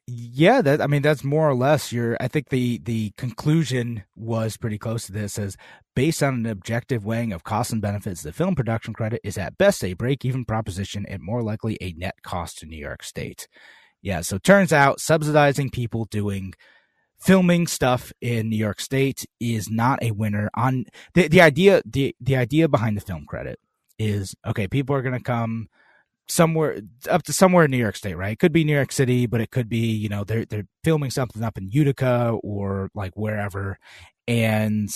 Yeah, 0.09 0.63
that 0.63 0.81
I 0.81 0.87
mean 0.87 1.03
that's 1.03 1.25
more 1.25 1.49
or 1.49 1.55
less 1.55 1.93
your 1.93 2.17
I 2.21 2.29
think 2.29 2.51
the 2.51 2.79
the 2.79 3.11
conclusion 3.17 4.05
was 4.15 4.57
pretty 4.57 4.79
close 4.79 5.05
to 5.07 5.13
this 5.13 5.37
as 5.37 5.57
based 5.97 6.23
on 6.23 6.35
an 6.35 6.47
objective 6.47 7.05
weighing 7.05 7.33
of 7.33 7.43
costs 7.43 7.73
and 7.73 7.83
benefits, 7.83 8.23
the 8.23 8.33
film 8.33 8.55
production 8.55 8.95
credit 8.95 9.21
is 9.25 9.37
at 9.37 9.59
best 9.59 9.83
a 9.83 9.95
break 9.95 10.25
even 10.25 10.45
proposition 10.45 11.07
and 11.09 11.21
more 11.23 11.43
likely 11.43 11.77
a 11.81 11.93
net 11.95 12.15
cost 12.23 12.59
to 12.59 12.67
New 12.67 12.77
York 12.79 13.03
State. 13.03 13.49
Yeah, 14.01 14.21
so 14.21 14.39
turns 14.39 14.73
out 14.73 15.01
subsidizing 15.01 15.71
people 15.71 16.05
doing 16.05 16.55
filming 17.19 17.67
stuff 17.67 18.13
in 18.21 18.51
New 18.51 18.57
York 18.57 18.81
State 18.81 19.27
is 19.41 19.69
not 19.71 20.01
a 20.03 20.13
winner 20.13 20.51
on 20.55 20.85
the 21.15 21.27
the 21.29 21.41
idea 21.41 21.83
the 21.85 22.15
the 22.21 22.37
idea 22.37 22.69
behind 22.69 22.97
the 22.97 23.01
film 23.01 23.25
credit 23.27 23.59
is 23.99 24.37
okay, 24.47 24.69
people 24.69 24.95
are 24.95 25.03
gonna 25.03 25.21
come 25.21 25.69
somewhere 26.29 26.81
up 27.09 27.23
to 27.25 27.33
somewhere 27.33 27.65
in 27.65 27.71
New 27.71 27.77
York 27.77 27.97
State, 27.97 28.17
right? 28.17 28.33
It 28.33 28.39
could 28.39 28.53
be 28.53 28.65
New 28.65 28.75
York 28.75 28.93
City, 28.93 29.27
but 29.27 29.41
it 29.41 29.51
could 29.51 29.69
be, 29.69 29.91
you 29.91 30.09
know, 30.09 30.25
they're 30.25 30.45
they're 30.45 30.67
filming 30.85 31.11
something 31.11 31.43
up 31.43 31.59
in 31.59 31.69
Utica 31.71 32.37
or 32.43 32.91
like 32.95 33.13
wherever. 33.17 33.79
And 34.27 34.89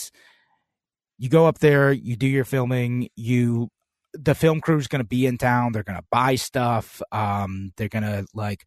you 1.19 1.29
go 1.29 1.47
up 1.47 1.59
there, 1.59 1.93
you 1.93 2.16
do 2.16 2.27
your 2.27 2.45
filming, 2.45 3.09
you 3.16 3.69
the 4.12 4.35
film 4.35 4.61
crew's 4.61 4.88
gonna 4.88 5.05
be 5.05 5.27
in 5.27 5.38
town, 5.38 5.73
they're 5.73 5.85
gonna 5.85 6.05
buy 6.11 6.35
stuff, 6.35 7.01
um, 7.12 7.73
they're 7.77 7.88
gonna 7.88 8.25
like 8.35 8.66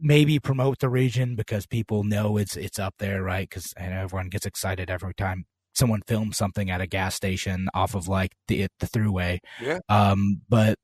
maybe 0.00 0.38
promote 0.38 0.80
the 0.80 0.88
region 0.88 1.36
because 1.36 1.66
people 1.66 2.02
know 2.02 2.36
it's 2.36 2.56
it's 2.56 2.78
up 2.78 2.94
there, 2.98 3.22
right? 3.22 3.48
Because 3.48 3.72
and 3.76 3.92
everyone 3.92 4.28
gets 4.28 4.46
excited 4.46 4.90
every 4.90 5.14
time 5.14 5.44
someone 5.74 6.02
filmed 6.06 6.34
something 6.34 6.70
at 6.70 6.80
a 6.80 6.86
gas 6.86 7.14
station 7.14 7.68
off 7.74 7.94
of 7.94 8.08
like 8.08 8.32
the 8.48 8.66
the 8.80 8.86
Thruway. 8.86 9.38
Yeah. 9.60 9.78
Um, 9.88 10.42
but 10.48 10.78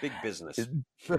Big 0.00 0.12
business. 0.22 0.58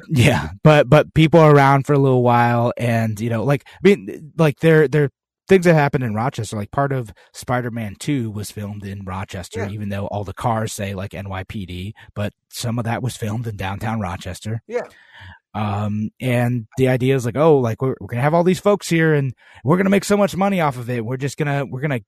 yeah, 0.09 0.49
but 0.63 0.89
but 0.89 1.13
people 1.13 1.39
are 1.39 1.53
around 1.53 1.85
for 1.85 1.93
a 1.93 1.99
little 1.99 2.23
while, 2.23 2.73
and 2.77 3.19
you 3.19 3.29
know, 3.29 3.43
like 3.43 3.65
I 3.67 3.77
mean, 3.83 4.31
like 4.37 4.59
there 4.59 4.87
there 4.87 5.09
things 5.47 5.65
that 5.65 5.73
happened 5.73 6.03
in 6.03 6.13
Rochester. 6.13 6.55
Like 6.55 6.71
part 6.71 6.91
of 6.91 7.11
Spider 7.33 7.71
Man 7.71 7.95
Two 7.99 8.31
was 8.31 8.51
filmed 8.51 8.85
in 8.85 9.03
Rochester, 9.05 9.61
Yeah. 9.61 9.69
even 9.69 9.89
though 9.89 10.07
all 10.07 10.23
the 10.23 10.33
cars 10.33 10.71
say 10.73 10.93
like 10.93 11.11
NYPD, 11.11 11.93
but 12.15 12.33
some 12.49 12.77
of 12.79 12.85
that 12.85 13.01
was 13.03 13.17
filmed 13.17 13.47
in 13.47 13.57
downtown 13.57 13.99
Rochester. 13.99 14.61
Yeah. 14.67 14.87
Um, 15.55 16.11
and 16.21 16.67
the 16.77 16.89
idea 16.89 17.15
is 17.15 17.25
like, 17.25 17.35
oh, 17.35 17.57
like 17.57 17.81
we're, 17.81 17.95
we're 17.99 18.07
gonna 18.07 18.21
have 18.21 18.33
all 18.35 18.43
these 18.43 18.59
folks 18.59 18.87
here, 18.87 19.13
and 19.15 19.33
we're 19.63 19.77
gonna 19.77 19.89
make 19.89 20.05
so 20.05 20.15
much 20.15 20.35
money 20.35 20.61
off 20.61 20.77
of 20.77 20.89
it. 20.89 21.03
We're 21.03 21.17
just 21.17 21.37
gonna 21.37 21.65
we're 21.65 21.81
gonna 21.81 22.01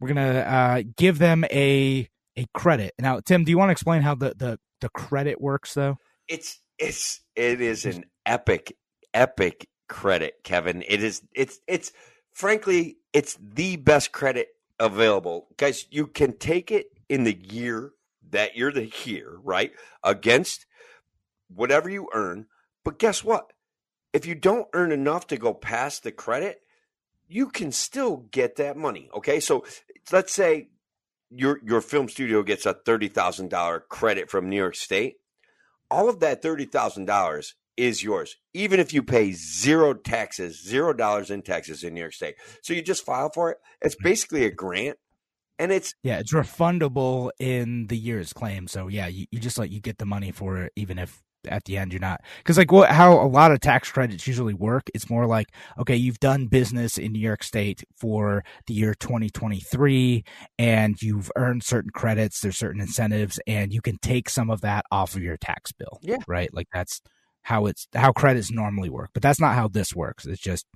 we're 0.00 0.08
gonna 0.08 0.38
uh, 0.40 0.82
give 0.96 1.18
them 1.18 1.44
a 1.44 2.08
a 2.36 2.46
credit. 2.54 2.94
Now, 2.98 3.20
Tim, 3.20 3.44
do 3.44 3.50
you 3.50 3.58
want 3.58 3.68
to 3.68 3.72
explain 3.72 4.00
how 4.02 4.14
the 4.14 4.34
the 4.36 4.58
the 4.80 4.88
credit 4.88 5.40
works 5.40 5.74
though? 5.74 5.98
It's 6.28 6.60
it's 6.78 7.20
it 7.36 7.60
is 7.60 7.84
an 7.84 8.04
epic 8.26 8.76
epic 9.14 9.68
credit, 9.88 10.42
Kevin. 10.44 10.82
It 10.86 11.02
is 11.02 11.22
it's 11.34 11.60
it's 11.66 11.92
frankly 12.32 12.98
it's 13.12 13.36
the 13.40 13.76
best 13.76 14.12
credit 14.12 14.48
available. 14.78 15.48
Guys, 15.56 15.86
you 15.90 16.06
can 16.06 16.36
take 16.36 16.70
it 16.70 16.86
in 17.08 17.24
the 17.24 17.36
year 17.36 17.92
that 18.30 18.56
you're 18.56 18.72
the 18.72 18.82
here, 18.82 19.38
right? 19.42 19.72
Against 20.02 20.66
whatever 21.54 21.90
you 21.90 22.08
earn. 22.12 22.46
But 22.84 22.98
guess 22.98 23.22
what? 23.22 23.52
If 24.12 24.26
you 24.26 24.34
don't 24.34 24.68
earn 24.72 24.92
enough 24.92 25.26
to 25.28 25.36
go 25.36 25.52
past 25.52 26.02
the 26.02 26.12
credit, 26.12 26.62
you 27.28 27.48
can 27.48 27.72
still 27.72 28.16
get 28.30 28.56
that 28.56 28.76
money. 28.76 29.08
Okay. 29.14 29.40
So 29.40 29.64
let's 30.10 30.32
say 30.32 30.68
your 31.30 31.60
your 31.64 31.80
film 31.80 32.08
studio 32.08 32.42
gets 32.42 32.66
a 32.66 32.74
thirty 32.74 33.08
thousand 33.08 33.50
dollar 33.50 33.80
credit 33.80 34.30
from 34.30 34.48
New 34.48 34.56
York 34.56 34.74
State. 34.74 35.16
All 35.90 36.08
of 36.08 36.20
that 36.20 36.42
thirty 36.42 36.66
thousand 36.66 37.06
dollars 37.06 37.54
is 37.76 38.02
yours, 38.02 38.36
even 38.52 38.78
if 38.78 38.92
you 38.92 39.02
pay 39.02 39.32
zero 39.32 39.94
taxes, 39.94 40.62
zero 40.62 40.92
dollars 40.92 41.30
in 41.30 41.42
taxes 41.42 41.82
in 41.82 41.94
New 41.94 42.00
York 42.00 42.12
State. 42.12 42.34
So 42.62 42.74
you 42.74 42.82
just 42.82 43.04
file 43.04 43.30
for 43.32 43.50
it. 43.50 43.58
It's 43.80 43.94
mm-hmm. 43.94 44.08
basically 44.08 44.44
a 44.44 44.50
grant, 44.50 44.98
and 45.58 45.72
it's 45.72 45.94
Yeah, 46.02 46.18
it's 46.18 46.32
refundable 46.32 47.30
in 47.38 47.86
the 47.86 47.96
year's 47.96 48.32
claim. 48.32 48.68
So 48.68 48.88
yeah, 48.88 49.06
you, 49.06 49.26
you 49.30 49.38
just 49.38 49.58
like 49.58 49.70
you 49.70 49.80
get 49.80 49.98
the 49.98 50.06
money 50.06 50.32
for 50.32 50.58
it, 50.58 50.72
even 50.76 50.98
if 50.98 51.22
at 51.48 51.64
the 51.64 51.76
end 51.76 51.92
you're 51.92 52.00
not. 52.00 52.20
Because 52.38 52.58
like 52.58 52.72
what 52.72 52.90
how 52.90 53.20
a 53.20 53.26
lot 53.26 53.52
of 53.52 53.60
tax 53.60 53.90
credits 53.90 54.26
usually 54.26 54.54
work, 54.54 54.84
it's 54.94 55.10
more 55.10 55.26
like 55.26 55.48
okay, 55.78 55.96
you've 55.96 56.20
done 56.20 56.46
business 56.46 56.98
in 56.98 57.12
New 57.12 57.20
York 57.20 57.42
State 57.42 57.84
for 57.96 58.44
the 58.66 58.74
year 58.74 58.94
2023, 58.94 60.24
and 60.58 61.00
you've 61.00 61.30
earned 61.36 61.62
certain 61.62 61.90
credits. 61.90 62.40
There's 62.40 62.58
certain 62.58 62.80
incentives, 62.80 63.38
and 63.46 63.72
you 63.72 63.80
can 63.80 63.98
take 63.98 64.28
some 64.28 64.50
of 64.50 64.60
that 64.62 64.84
off 64.90 65.14
of 65.16 65.22
your 65.22 65.36
tax 65.36 65.72
bill. 65.72 65.98
Yeah. 66.02 66.16
right. 66.26 66.52
Like 66.52 66.68
that's 66.72 67.00
how 67.42 67.66
it's 67.66 67.86
how 67.94 68.12
credits 68.12 68.50
normally 68.50 68.90
work, 68.90 69.10
but 69.14 69.22
that's 69.22 69.40
not 69.40 69.54
how 69.54 69.68
this 69.68 69.94
works. 69.94 70.26
It's 70.26 70.40
just 70.40 70.66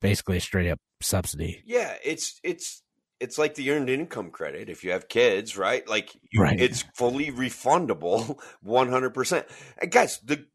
basically 0.00 0.36
a 0.36 0.40
straight 0.40 0.70
up 0.70 0.78
subsidy. 1.00 1.62
yeah, 1.66 1.94
it's 2.04 2.40
it's 2.42 2.82
it's 3.20 3.38
like 3.38 3.54
the 3.54 3.70
earned 3.70 3.88
income 3.90 4.30
credit 4.30 4.68
if 4.68 4.84
you 4.84 4.90
have 4.92 5.08
kids, 5.08 5.56
right? 5.56 5.86
Like 5.88 6.14
you- 6.30 6.42
Right. 6.42 6.60
it's 6.60 6.82
fully 6.94 7.30
refundable, 7.30 8.38
one 8.62 8.88
hundred 8.90 9.14
percent. 9.14 9.46
And 9.78 9.90
guys, 9.90 10.18
the 10.24 10.46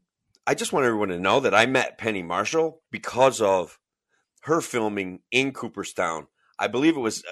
I 0.46 0.54
just 0.54 0.72
want 0.72 0.86
everyone 0.86 1.08
to 1.08 1.18
know 1.18 1.40
that 1.40 1.54
I 1.54 1.66
met 1.66 1.98
Penny 1.98 2.22
Marshall 2.22 2.82
because 2.90 3.40
of 3.40 3.78
her 4.42 4.60
filming 4.60 5.20
in 5.30 5.52
Cooperstown. 5.52 6.26
I 6.58 6.66
believe 6.66 6.96
it 6.96 7.00
was 7.00 7.22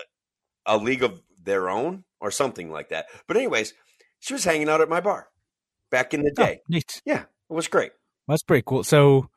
a, 0.67 0.77
a 0.77 0.79
league 0.79 1.03
of 1.03 1.21
their 1.43 1.69
own 1.69 2.05
or 2.21 2.31
something 2.31 2.71
like 2.71 2.91
that. 2.91 3.07
But 3.27 3.37
anyways, 3.37 3.75
she 4.21 4.33
was 4.33 4.45
hanging 4.45 4.69
out 4.69 4.81
at 4.81 4.89
my 4.89 5.01
bar 5.01 5.29
back 5.91 6.15
in 6.15 6.23
the 6.23 6.31
Oh, 6.39 6.45
day. 6.45 6.61
neat. 6.69 7.03
Yeah, 7.05 7.23
it 7.23 7.53
was 7.53 7.67
great. 7.67 7.93
That's 8.29 8.43
pretty 8.45 8.63
cool. 8.65 8.85
So, 8.85 9.29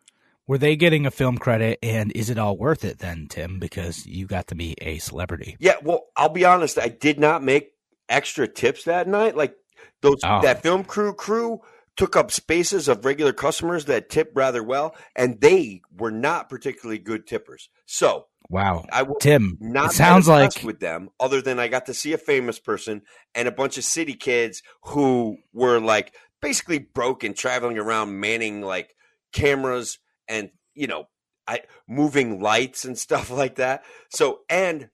were 0.47 0.58
they 0.58 0.75
getting 0.75 1.06
a 1.06 1.12
film 1.12 1.38
credit, 1.38 1.79
and 1.82 2.12
is 2.13 2.29
it 2.29 2.38
all 2.38 2.58
worth 2.58 2.84
it 2.84 2.99
then, 2.99 3.27
Tim? 3.29 3.60
Because 3.60 4.06
you 4.06 4.25
got 4.27 4.47
to 4.47 4.56
be 4.56 4.75
a 4.82 4.97
celebrity. 4.99 5.56
Yeah, 5.60 5.75
well, 5.84 6.08
I'll 6.15 6.29
be 6.29 6.45
honest. 6.45 6.77
I 6.77 6.89
did 6.89 7.19
not 7.19 7.43
make 7.43 7.71
extra 8.10 8.47
tips 8.47 8.84
that 8.86 9.08
night. 9.08 9.36
Like 9.38 9.56
those, 10.01 10.17
Oh. 10.23 10.41
that 10.41 10.62
film 10.62 10.84
crew 10.84 11.13
crew 11.13 11.62
took 11.95 12.15
up 12.15 12.32
spaces 12.32 12.88
of 12.88 13.06
regular 13.06 13.34
customers 13.34 13.86
that 13.86 14.10
tip 14.10 14.32
rather 14.36 14.63
well, 14.63 14.95
and 15.15 15.39
they 15.39 15.82
were 15.95 16.12
not 16.12 16.49
particularly 16.49 16.97
good 16.99 17.25
tippers. 17.27 17.69
So 17.86 18.25
Wow, 18.49 18.84
I 18.91 19.03
will 19.03 19.15
Tim. 19.15 19.58
not 19.62 19.93
sounds 19.93 20.27
like 20.27 20.63
with 20.63 20.79
them, 20.79 21.10
other 21.19 21.41
than 21.41 21.60
I 21.60 21.69
got 21.69 21.86
to 21.86 21.93
see 21.93 22.12
a 22.12 22.17
famous 22.17 22.60
person 22.60 23.03
and 23.34 23.47
a 23.47 23.51
bunch 23.51 23.77
of 23.77 23.84
city 23.86 24.15
kids 24.15 24.62
who 24.84 25.38
were 25.53 25.79
like 25.79 26.13
basically 26.41 26.79
broke 26.79 27.23
and 27.23 27.36
traveling 27.36 27.77
around 27.77 28.19
manning 28.19 28.62
like 28.62 28.93
cameras 29.32 29.97
and 30.34 30.50
you 30.74 30.88
know 30.88 31.06
I 31.48 31.62
moving 31.88 32.41
lights 32.41 32.86
and 32.86 32.98
stuff 33.08 33.30
like 33.30 33.56
that. 33.56 33.84
So 34.10 34.41
and 34.50 34.89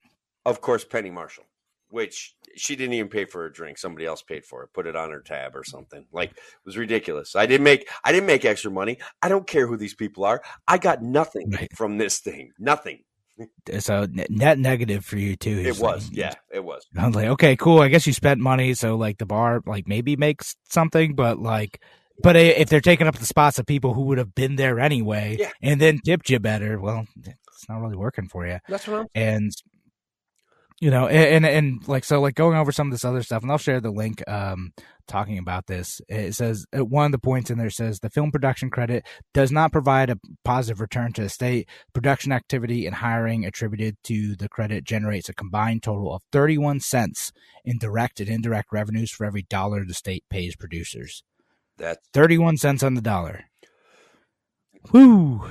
of 0.46 0.62
course 0.62 0.84
Penny 0.86 1.10
Marshall, 1.12 1.46
which 1.90 2.36
she 2.56 2.76
didn't 2.76 2.94
even 2.94 3.10
pay 3.10 3.26
for 3.26 3.44
her 3.44 3.50
drink. 3.50 3.78
Somebody 3.78 4.06
else 4.08 4.22
paid 4.24 4.44
for 4.46 4.64
it, 4.64 4.74
put 4.74 4.88
it 4.88 4.96
on 4.96 5.12
her 5.12 5.22
tab 5.22 5.56
or 5.56 5.64
something. 5.64 6.06
Like 6.12 6.32
it 6.32 6.38
was 6.66 6.78
ridiculous. 6.78 7.36
I 7.36 7.46
didn't 7.46 7.64
make 7.64 7.88
I 8.04 8.12
didn't 8.12 8.28
make 8.28 8.44
extra 8.46 8.72
money. 8.72 8.98
I 9.22 9.30
don't 9.30 9.48
care 9.48 9.68
who 9.68 9.78
these 9.78 9.96
people 9.96 10.26
are. 10.26 10.42
I 10.68 10.78
got 10.78 11.02
nothing 11.04 11.52
Right. 11.52 11.70
from 11.76 11.98
this 11.98 12.20
thing. 12.20 12.52
Nothing. 12.60 13.04
so 13.80 14.06
net 14.30 14.60
negative 14.60 15.06
for 15.06 15.18
you 15.18 15.36
too. 15.38 15.60
It 15.60 15.80
like- 15.80 15.82
was, 15.96 16.10
yeah, 16.12 16.34
it 16.52 16.64
was. 16.64 16.86
I 16.98 17.06
was 17.08 17.16
like, 17.16 17.28
okay, 17.30 17.56
cool. 17.56 17.80
I 17.82 17.88
guess 17.88 18.06
you 18.06 18.12
spent 18.14 18.42
money, 18.42 18.74
so 18.74 18.98
like 18.98 19.18
the 19.18 19.26
bar 19.26 19.62
like 19.66 19.88
maybe 19.88 20.18
makes 20.18 20.56
something, 20.70 21.16
but 21.16 21.40
like, 21.40 21.82
but 22.22 22.36
if 22.36 22.70
they're 22.70 22.82
taking 22.82 23.08
up 23.08 23.18
the 23.18 23.26
spots 23.26 23.60
of 23.60 23.66
people 23.66 23.94
who 23.94 24.04
would 24.04 24.18
have 24.18 24.36
been 24.36 24.56
there 24.56 24.80
anyway, 24.80 25.38
Yeah. 25.40 25.52
and 25.62 25.80
then 25.80 26.00
tipped 26.00 26.30
you 26.30 26.40
better, 26.40 26.80
well, 26.80 27.06
it's 27.26 27.68
not 27.70 27.82
really 27.82 27.98
working 27.98 28.28
for 28.28 28.46
you. 28.48 28.60
That's 28.68 28.88
what 28.88 29.02
I'm. 29.02 29.08
and 29.16 29.52
you 30.82 30.90
know 30.90 31.08
and, 31.08 31.46
and 31.46 31.46
and 31.46 31.88
like 31.90 32.06
so 32.06 32.22
like 32.22 32.36
going 32.36 32.58
over 32.58 32.72
some 32.72 32.88
of 32.88 32.92
this 32.92 33.04
other 33.04 33.22
stuff 33.22 33.42
and 33.44 33.52
i'll 33.52 33.58
share 33.58 33.82
the 33.82 33.92
link 33.92 34.24
um 34.30 34.72
talking 35.10 35.38
about 35.38 35.68
this 35.68 36.00
it 36.08 36.34
says 36.34 36.66
one 36.72 37.06
of 37.08 37.12
the 37.12 37.18
points 37.20 37.50
in 37.50 37.58
there 37.58 37.70
says 37.70 38.00
the 38.00 38.10
film 38.10 38.32
production 38.32 38.70
credit 38.70 39.06
does 39.34 39.52
not 39.52 39.74
provide 39.74 40.10
a 40.10 40.18
positive 40.46 40.80
return 40.80 41.12
to 41.12 41.22
the 41.24 41.28
state 41.28 41.68
production 41.94 42.32
activity 42.32 42.86
and 42.86 42.96
hiring 42.96 43.44
attributed 43.44 43.98
to 44.06 44.38
the 44.38 44.48
credit 44.48 44.86
generates 44.86 45.28
a 45.28 45.34
combined 45.34 45.84
total 45.84 46.14
of 46.14 46.22
31 46.32 46.80
cents 46.80 47.34
in 47.66 47.78
direct 47.78 48.22
and 48.22 48.30
indirect 48.30 48.70
revenues 48.72 49.12
for 49.12 49.26
every 49.26 49.42
dollar 49.42 49.84
the 49.84 49.94
state 49.94 50.24
pays 50.30 50.56
producers 50.56 51.24
That's 51.80 52.06
31 52.14 52.58
cents 52.58 52.84
on 52.84 52.94
the 52.94 53.02
dollar 53.02 53.46
Whoo! 54.92 55.50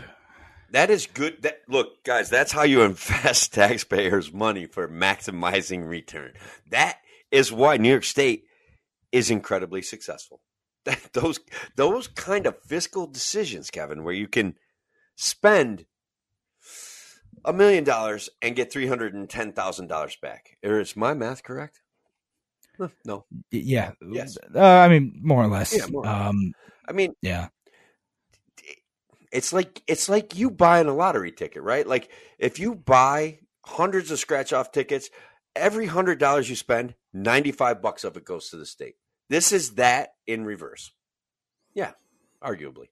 that 0.71 0.91
is 0.91 1.07
good. 1.07 1.43
That 1.43 1.61
look, 1.69 2.05
guys, 2.05 2.31
that's 2.31 2.53
how 2.53 2.63
you 2.63 2.83
invest 2.83 3.55
taxpayers' 3.55 4.33
money 4.33 4.67
for 4.67 4.89
maximizing 4.89 5.89
return. 5.89 6.33
That 6.71 6.99
is 7.31 7.53
why 7.53 7.77
New 7.77 7.91
York 7.91 8.05
State 8.05 8.45
is 9.13 9.31
incredibly 9.31 9.83
successful. 9.83 10.41
That, 10.85 11.13
those 11.13 11.41
those 11.77 12.07
kind 12.09 12.47
of 12.47 12.63
fiscal 12.63 13.07
decisions, 13.07 13.69
Kevin, 13.71 14.05
where 14.05 14.15
you 14.15 14.27
can 14.27 14.55
spend 15.17 15.85
a 17.45 17.53
million 17.53 17.85
dollars 17.85 18.31
and 18.41 18.57
get 18.57 18.73
three 18.73 18.87
hundred 18.87 19.13
and 19.13 19.29
ten 19.29 19.53
thousand 19.53 19.89
dollars 19.89 20.17
back. 20.23 20.57
Is 20.63 20.97
my 20.97 21.13
math 21.13 21.43
correct? 21.43 21.81
No, 23.05 23.27
yeah 23.51 23.93
Yes. 24.13 24.39
uh, 24.55 24.61
i 24.61 24.89
mean 24.89 25.21
more 25.23 25.43
or 25.43 25.49
less 25.49 25.73
Yeah, 25.73 25.87
more 25.89 26.05
um 26.05 26.53
I 26.89 26.93
mean 26.93 27.15
yeah 27.23 27.49
it's 29.33 29.53
like 29.53 29.83
it's 29.87 30.09
like 30.09 30.37
you 30.37 30.51
buying 30.51 30.87
a 30.89 30.95
lottery 30.95 31.33
ticket, 31.33 31.63
right? 31.63 31.87
Like 31.87 32.11
if 32.39 32.59
you 32.59 32.75
buy 32.75 33.41
hundreds 33.65 34.11
of 34.11 34.19
scratch 34.19 34.53
off 34.53 34.73
tickets, 34.73 35.11
every 35.55 35.87
hundred 35.87 36.19
dollars 36.19 36.49
you 36.49 36.57
spend, 36.57 36.95
ninety 37.13 37.53
five 37.53 37.83
bucks 37.83 38.05
of 38.05 38.17
it 38.17 38.25
goes 38.25 38.51
to 38.51 38.57
the 38.57 38.67
state. 38.67 38.97
This 39.29 39.53
is 39.53 39.73
that 39.75 40.11
in 40.27 40.45
reverse. 40.45 40.93
Yeah, 41.75 41.93
arguably. 42.43 42.89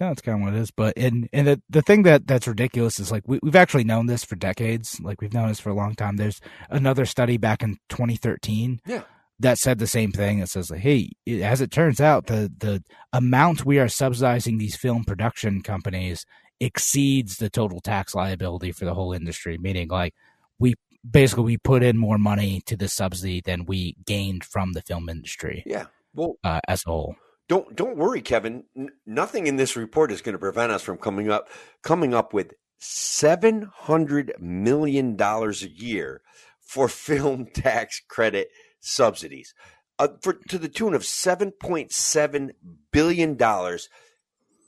No, 0.00 0.08
that's 0.08 0.22
kind 0.22 0.40
of 0.40 0.44
what 0.46 0.54
it 0.54 0.60
is. 0.60 0.70
But 0.70 0.94
and 0.96 1.28
and 1.32 1.46
the 1.46 1.62
the 1.68 1.82
thing 1.82 2.04
that 2.04 2.26
that's 2.26 2.48
ridiculous 2.48 2.98
is 2.98 3.12
like 3.12 3.22
we 3.26 3.38
we've 3.42 3.54
actually 3.54 3.84
known 3.84 4.06
this 4.06 4.24
for 4.24 4.34
decades. 4.34 4.98
Like 5.00 5.20
we've 5.20 5.34
known 5.34 5.48
this 5.48 5.60
for 5.60 5.68
a 5.70 5.74
long 5.74 5.94
time. 5.94 6.16
There's 6.16 6.40
another 6.70 7.04
study 7.04 7.36
back 7.36 7.62
in 7.62 7.76
2013. 7.90 8.80
Yeah. 8.86 9.02
That 9.38 9.58
said 9.58 9.78
the 9.78 9.86
same 9.86 10.10
thing. 10.12 10.38
It 10.40 10.48
says 10.48 10.70
like, 10.70 10.80
hey, 10.80 11.10
it- 11.26 11.42
as 11.42 11.60
it 11.60 11.70
turns 11.70 12.00
out, 12.00 12.26
the 12.26 12.50
the 12.58 12.82
amount 13.12 13.64
we 13.66 13.78
are 13.78 13.88
subsidizing 13.88 14.56
these 14.58 14.76
film 14.76 15.04
production 15.04 15.62
companies 15.62 16.24
exceeds 16.60 17.36
the 17.36 17.50
total 17.50 17.80
tax 17.80 18.14
liability 18.14 18.72
for 18.72 18.84
the 18.86 18.94
whole 18.94 19.12
industry. 19.12 19.58
Meaning, 19.58 19.88
like 19.88 20.14
we 20.58 20.74
basically 21.08 21.44
we 21.44 21.56
put 21.58 21.82
in 21.82 21.96
more 21.98 22.18
money 22.18 22.62
to 22.66 22.76
the 22.76 22.88
subsidy 22.88 23.40
than 23.44 23.64
we 23.66 23.96
gained 24.06 24.44
from 24.44 24.72
the 24.72 24.82
film 24.82 25.08
industry 25.08 25.62
Yeah. 25.66 25.86
Well, 26.14 26.36
uh, 26.44 26.60
as 26.68 26.82
a 26.86 26.90
whole. 26.90 27.16
Don't 27.50 27.74
don't 27.74 27.96
worry, 27.96 28.22
Kevin. 28.22 28.62
N- 28.76 28.90
nothing 29.04 29.48
in 29.48 29.56
this 29.56 29.74
report 29.74 30.12
is 30.12 30.22
going 30.22 30.34
to 30.34 30.38
prevent 30.38 30.70
us 30.70 30.82
from 30.82 30.98
coming 30.98 31.28
up 31.28 31.48
coming 31.82 32.14
up 32.14 32.32
with 32.32 32.54
$700 32.80 34.38
million 34.38 35.20
a 35.20 35.52
year 35.66 36.22
for 36.60 36.86
film 37.08 37.46
tax 37.46 38.00
credit 38.08 38.50
subsidies 38.78 39.52
uh, 39.98 40.08
for, 40.22 40.34
to 40.48 40.58
the 40.58 40.68
tune 40.68 40.94
of 40.94 41.02
$7.7 41.02 42.50
billion 42.92 43.36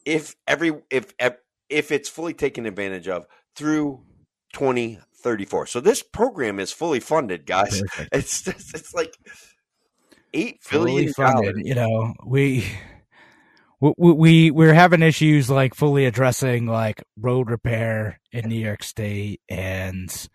if 0.04 0.34
every 0.48 0.72
if 0.90 1.14
if 1.68 1.92
it's 1.92 2.08
fully 2.08 2.34
taken 2.34 2.66
advantage 2.66 3.06
of 3.06 3.26
through 3.54 4.02
2034. 4.54 5.66
So 5.66 5.78
this 5.78 6.02
program 6.02 6.58
is 6.58 6.72
fully 6.72 6.98
funded, 6.98 7.46
guys. 7.46 7.80
Perfect. 7.80 8.08
It's 8.12 8.48
it's 8.48 8.92
like 8.92 9.16
eight 10.34 10.60
billion 10.70 11.12
funded. 11.12 11.56
You 11.64 11.74
know, 11.74 12.14
we 12.24 12.66
we, 13.80 14.12
we 14.12 14.50
we're 14.50 14.74
having 14.74 15.02
issues 15.02 15.50
like 15.50 15.74
fully 15.74 16.06
addressing 16.06 16.66
like 16.66 17.02
road 17.16 17.50
repair 17.50 18.20
in 18.30 18.48
New 18.48 18.60
York 18.60 18.82
State 18.82 19.40
and 19.48 20.28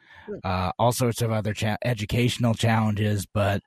uh, 0.43 0.71
all 0.77 0.91
sorts 0.91 1.21
of 1.21 1.31
other 1.31 1.53
cha- 1.53 1.77
educational 1.83 2.53
challenges, 2.53 3.25
but 3.25 3.61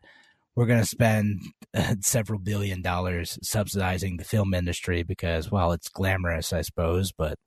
we're 0.54 0.66
going 0.66 0.80
to 0.80 0.86
spend 0.86 1.40
several 2.00 2.38
billion 2.38 2.82
dollars 2.82 3.38
subsidizing 3.42 4.16
the 4.16 4.24
film 4.24 4.52
industry 4.52 5.02
because, 5.02 5.50
well, 5.50 5.72
it's 5.72 5.88
glamorous, 5.88 6.52
I 6.52 6.60
suppose, 6.60 7.12
but 7.12 7.38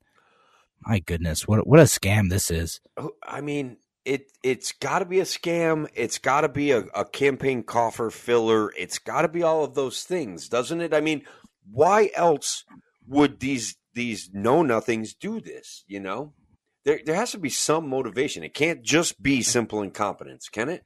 my 0.86 0.98
goodness, 0.98 1.46
what 1.46 1.66
what 1.66 1.80
a 1.80 1.84
scam 1.84 2.30
this 2.30 2.50
is. 2.50 2.80
Oh, 2.96 3.12
I 3.22 3.40
mean, 3.40 3.76
it 4.04 4.30
it's 4.42 4.72
got 4.72 5.00
to 5.00 5.04
be 5.04 5.20
a 5.20 5.24
scam. 5.24 5.88
It's 5.94 6.18
got 6.18 6.42
to 6.42 6.48
be 6.48 6.72
a, 6.72 6.84
a 6.94 7.04
campaign 7.04 7.62
coffer 7.62 8.10
filler. 8.10 8.72
It's 8.76 8.98
got 8.98 9.22
to 9.22 9.28
be 9.28 9.42
all 9.42 9.64
of 9.64 9.74
those 9.74 10.02
things, 10.02 10.48
doesn't 10.48 10.80
it? 10.80 10.92
I 10.92 11.00
mean, 11.00 11.22
why 11.70 12.10
else 12.14 12.64
would 13.06 13.40
these 13.40 13.76
these 13.94 14.30
know 14.32 14.62
nothings 14.62 15.14
do 15.14 15.40
this? 15.40 15.84
You 15.86 16.00
know, 16.00 16.34
there 16.84 17.00
there 17.04 17.16
has 17.16 17.32
to 17.32 17.38
be 17.38 17.50
some 17.50 17.88
motivation. 17.88 18.42
It 18.42 18.54
can't 18.54 18.82
just 18.82 19.22
be 19.22 19.42
simple 19.42 19.82
incompetence, 19.82 20.48
can 20.48 20.68
it? 20.68 20.84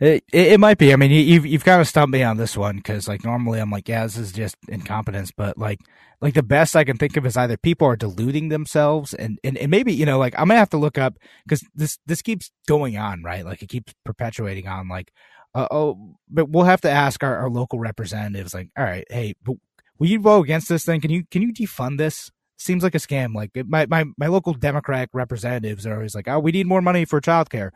It, 0.00 0.24
it, 0.32 0.52
it 0.52 0.60
might 0.60 0.78
be. 0.78 0.92
I 0.92 0.96
mean, 0.96 1.10
you've 1.10 1.46
you've 1.46 1.64
kind 1.64 1.80
of 1.80 1.88
stumped 1.88 2.12
me 2.12 2.22
on 2.22 2.36
this 2.36 2.56
one 2.56 2.76
because 2.76 3.08
like 3.08 3.24
normally 3.24 3.60
I'm 3.60 3.70
like, 3.70 3.88
yeah, 3.88 4.04
this 4.04 4.16
is 4.16 4.32
just 4.32 4.56
incompetence, 4.68 5.32
but 5.32 5.58
like 5.58 5.80
like 6.20 6.34
the 6.34 6.42
best 6.42 6.76
I 6.76 6.84
can 6.84 6.96
think 6.96 7.16
of 7.16 7.26
is 7.26 7.36
either 7.36 7.56
people 7.56 7.86
are 7.88 7.96
deluding 7.96 8.48
themselves 8.48 9.12
and 9.14 9.38
and, 9.42 9.58
and 9.58 9.70
maybe 9.70 9.92
you 9.92 10.06
know 10.06 10.18
like 10.18 10.34
I'm 10.38 10.48
gonna 10.48 10.58
have 10.60 10.70
to 10.70 10.78
look 10.78 10.98
up 10.98 11.14
because 11.44 11.62
this 11.74 11.98
this 12.06 12.22
keeps 12.22 12.50
going 12.66 12.96
on 12.96 13.22
right 13.22 13.44
like 13.44 13.62
it 13.62 13.68
keeps 13.68 13.94
perpetuating 14.04 14.68
on 14.68 14.88
like 14.88 15.12
uh, 15.54 15.66
oh, 15.70 16.14
but 16.28 16.48
we'll 16.50 16.64
have 16.64 16.82
to 16.82 16.90
ask 16.90 17.22
our, 17.24 17.36
our 17.36 17.50
local 17.50 17.78
representatives, 17.78 18.54
like, 18.54 18.68
all 18.76 18.84
right, 18.84 19.06
hey, 19.10 19.34
will 19.46 20.06
you 20.06 20.20
vote 20.20 20.44
against 20.44 20.68
this 20.68 20.84
thing? 20.84 21.00
Can 21.00 21.10
you 21.10 21.24
can 21.30 21.42
you 21.42 21.52
defund 21.52 21.98
this? 21.98 22.30
Seems 22.58 22.82
like 22.82 22.94
a 22.94 22.98
scam. 22.98 23.34
Like 23.34 23.52
my 23.66 23.86
my 23.86 24.04
my 24.16 24.26
local 24.26 24.52
Democratic 24.52 25.10
representatives 25.12 25.86
are 25.86 25.94
always 25.94 26.14
like, 26.14 26.28
oh, 26.28 26.38
we 26.38 26.52
need 26.52 26.66
more 26.66 26.82
money 26.82 27.04
for 27.04 27.20
childcare. 27.20 27.70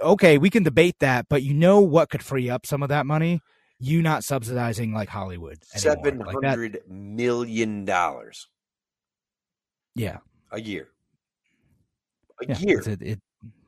Okay, 0.00 0.38
we 0.38 0.50
can 0.50 0.62
debate 0.62 0.96
that, 1.00 1.26
but 1.28 1.42
you 1.42 1.54
know 1.54 1.80
what 1.80 2.10
could 2.10 2.22
free 2.22 2.48
up 2.50 2.66
some 2.66 2.82
of 2.82 2.88
that 2.88 3.06
money? 3.06 3.40
You 3.80 4.02
not 4.02 4.24
subsidizing 4.24 4.92
like 4.92 5.08
Hollywood. 5.08 5.58
Seven 5.64 6.20
hundred 6.20 6.74
like 6.74 6.88
million 6.88 7.84
dollars. 7.84 8.48
Yeah, 9.94 10.18
a 10.50 10.60
year. 10.60 10.88
A 12.42 12.48
yeah, 12.48 12.58
year. 12.58 12.80
It, 12.80 13.02
it, 13.02 13.20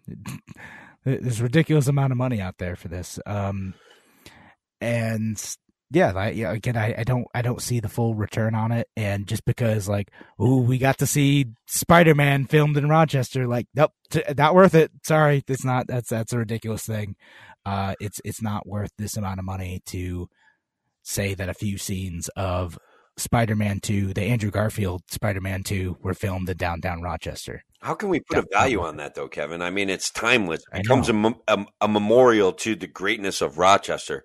it, 0.07 1.23
there's 1.23 1.41
ridiculous 1.41 1.87
amount 1.87 2.13
of 2.13 2.19
money 2.19 2.41
out 2.41 2.59
there 2.59 2.77
for 2.77 2.89
this. 2.89 3.19
Um, 3.27 3.75
and 4.81 5.57
yeah, 5.91 6.13
I, 6.15 6.31
yeah, 6.31 6.53
again, 6.53 6.77
I, 6.77 6.95
I 6.99 7.05
don't, 7.05 7.27
I 7.35 7.43
don't 7.43 7.63
see 7.63 7.81
the 7.81 7.89
full 7.89 8.15
return 8.15 8.55
on 8.55 8.73
it. 8.73 8.89
And 8.97 9.27
just 9.27 9.45
because 9.45 9.89
like, 9.89 10.11
oh, 10.39 10.61
we 10.61 10.79
got 10.79 10.99
to 10.99 11.07
see 11.07 11.47
Spider-Man 11.67 12.47
filmed 12.47 12.77
in 12.77 12.89
Rochester, 12.89 13.47
like, 13.47 13.67
nope, 13.75 13.93
t- 14.11 14.23
not 14.37 14.55
worth 14.55 14.75
it. 14.75 14.93
Sorry. 15.05 15.43
It's 15.49 15.65
not, 15.65 15.87
that's, 15.89 16.11
that's 16.11 16.33
a 16.33 16.39
ridiculous 16.39 16.85
thing. 16.85 17.17
Uh, 17.67 17.95
it's, 18.01 18.21
it's 18.25 18.41
not 18.41 18.67
worth 18.67 18.91
this 18.99 19.17
amount 19.17 19.41
of 19.41 19.45
money 19.45 19.83
to 19.87 20.29
say 21.03 21.35
that 21.35 21.49
a 21.49 21.55
few 21.55 21.77
scenes 21.77 22.29
of 22.37 22.79
Spider-Man 23.17 23.81
2, 23.81 24.15
the 24.15 24.23
Andrew 24.23 24.51
Garfield 24.51 25.03
Spider-Man 25.09 25.63
2 25.63 25.99
were 26.03 26.15
filmed 26.15 26.49
in 26.49 26.57
downtown 26.57 27.03
Rochester. 27.03 27.65
How 27.81 27.95
can 27.95 28.09
we 28.11 28.21
put 28.21 28.39
a 28.39 28.47
value 28.53 28.81
on 28.81 28.97
that, 28.99 29.15
though, 29.15 29.29
Kevin? 29.29 29.63
I 29.63 29.71
mean, 29.71 29.89
it's 29.89 30.11
timeless. 30.11 30.63
It 30.73 30.83
becomes 30.83 31.09
a, 31.09 31.35
a, 31.49 31.67
a, 31.81 31.89
memorial 31.89 32.53
to 32.53 32.75
the 32.75 32.87
greatness 32.87 33.41
of 33.41 33.57
Rochester. 33.57 34.25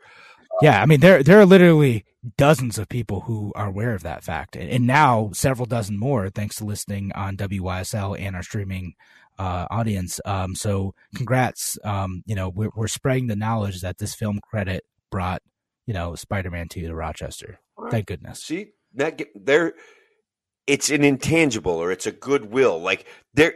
Yeah, 0.62 0.82
I 0.82 0.86
mean, 0.86 1.00
there 1.00 1.22
there 1.24 1.40
are 1.40 1.46
literally 1.46 2.06
dozens 2.38 2.78
of 2.78 2.90
people 2.90 3.22
who 3.22 3.52
are 3.56 3.68
aware 3.68 3.94
of 3.94 4.04
that 4.04 4.24
fact, 4.24 4.56
and 4.56 4.88
now 4.88 5.32
several 5.34 5.66
dozen 5.66 5.98
more 5.98 6.30
thanks 6.30 6.58
to 6.58 6.66
listening 6.66 7.12
on 7.14 7.38
WYSL 7.38 8.20
and 8.20 8.36
our 8.36 8.44
streaming 8.44 8.94
uh, 9.38 9.68
audience. 9.70 10.20
Um, 10.26 10.56
so, 10.56 10.94
congrats! 11.16 11.78
Um, 11.84 12.24
you 12.26 12.36
know, 12.36 12.50
we're, 12.50 12.72
we're 12.76 12.88
spreading 12.88 13.28
the 13.28 13.36
knowledge 13.36 13.82
that 13.82 13.98
this 13.98 14.16
film 14.16 14.40
credit 14.42 14.86
brought, 15.12 15.42
you 15.88 15.94
know, 15.94 16.16
Spider 16.16 16.52
Man 16.52 16.68
Two 16.70 16.88
to 16.88 16.96
Rochester. 16.96 17.60
Right. 17.78 17.92
Thank 17.92 18.08
goodness. 18.08 18.44
See, 18.44 18.68
that 18.94 19.22
there 19.36 19.74
it's 20.68 20.90
an 20.90 21.04
intangible 21.04 21.74
or 21.74 21.92
it's 21.92 22.08
a 22.08 22.12
goodwill. 22.12 22.82
Like 22.82 23.06
there, 23.34 23.56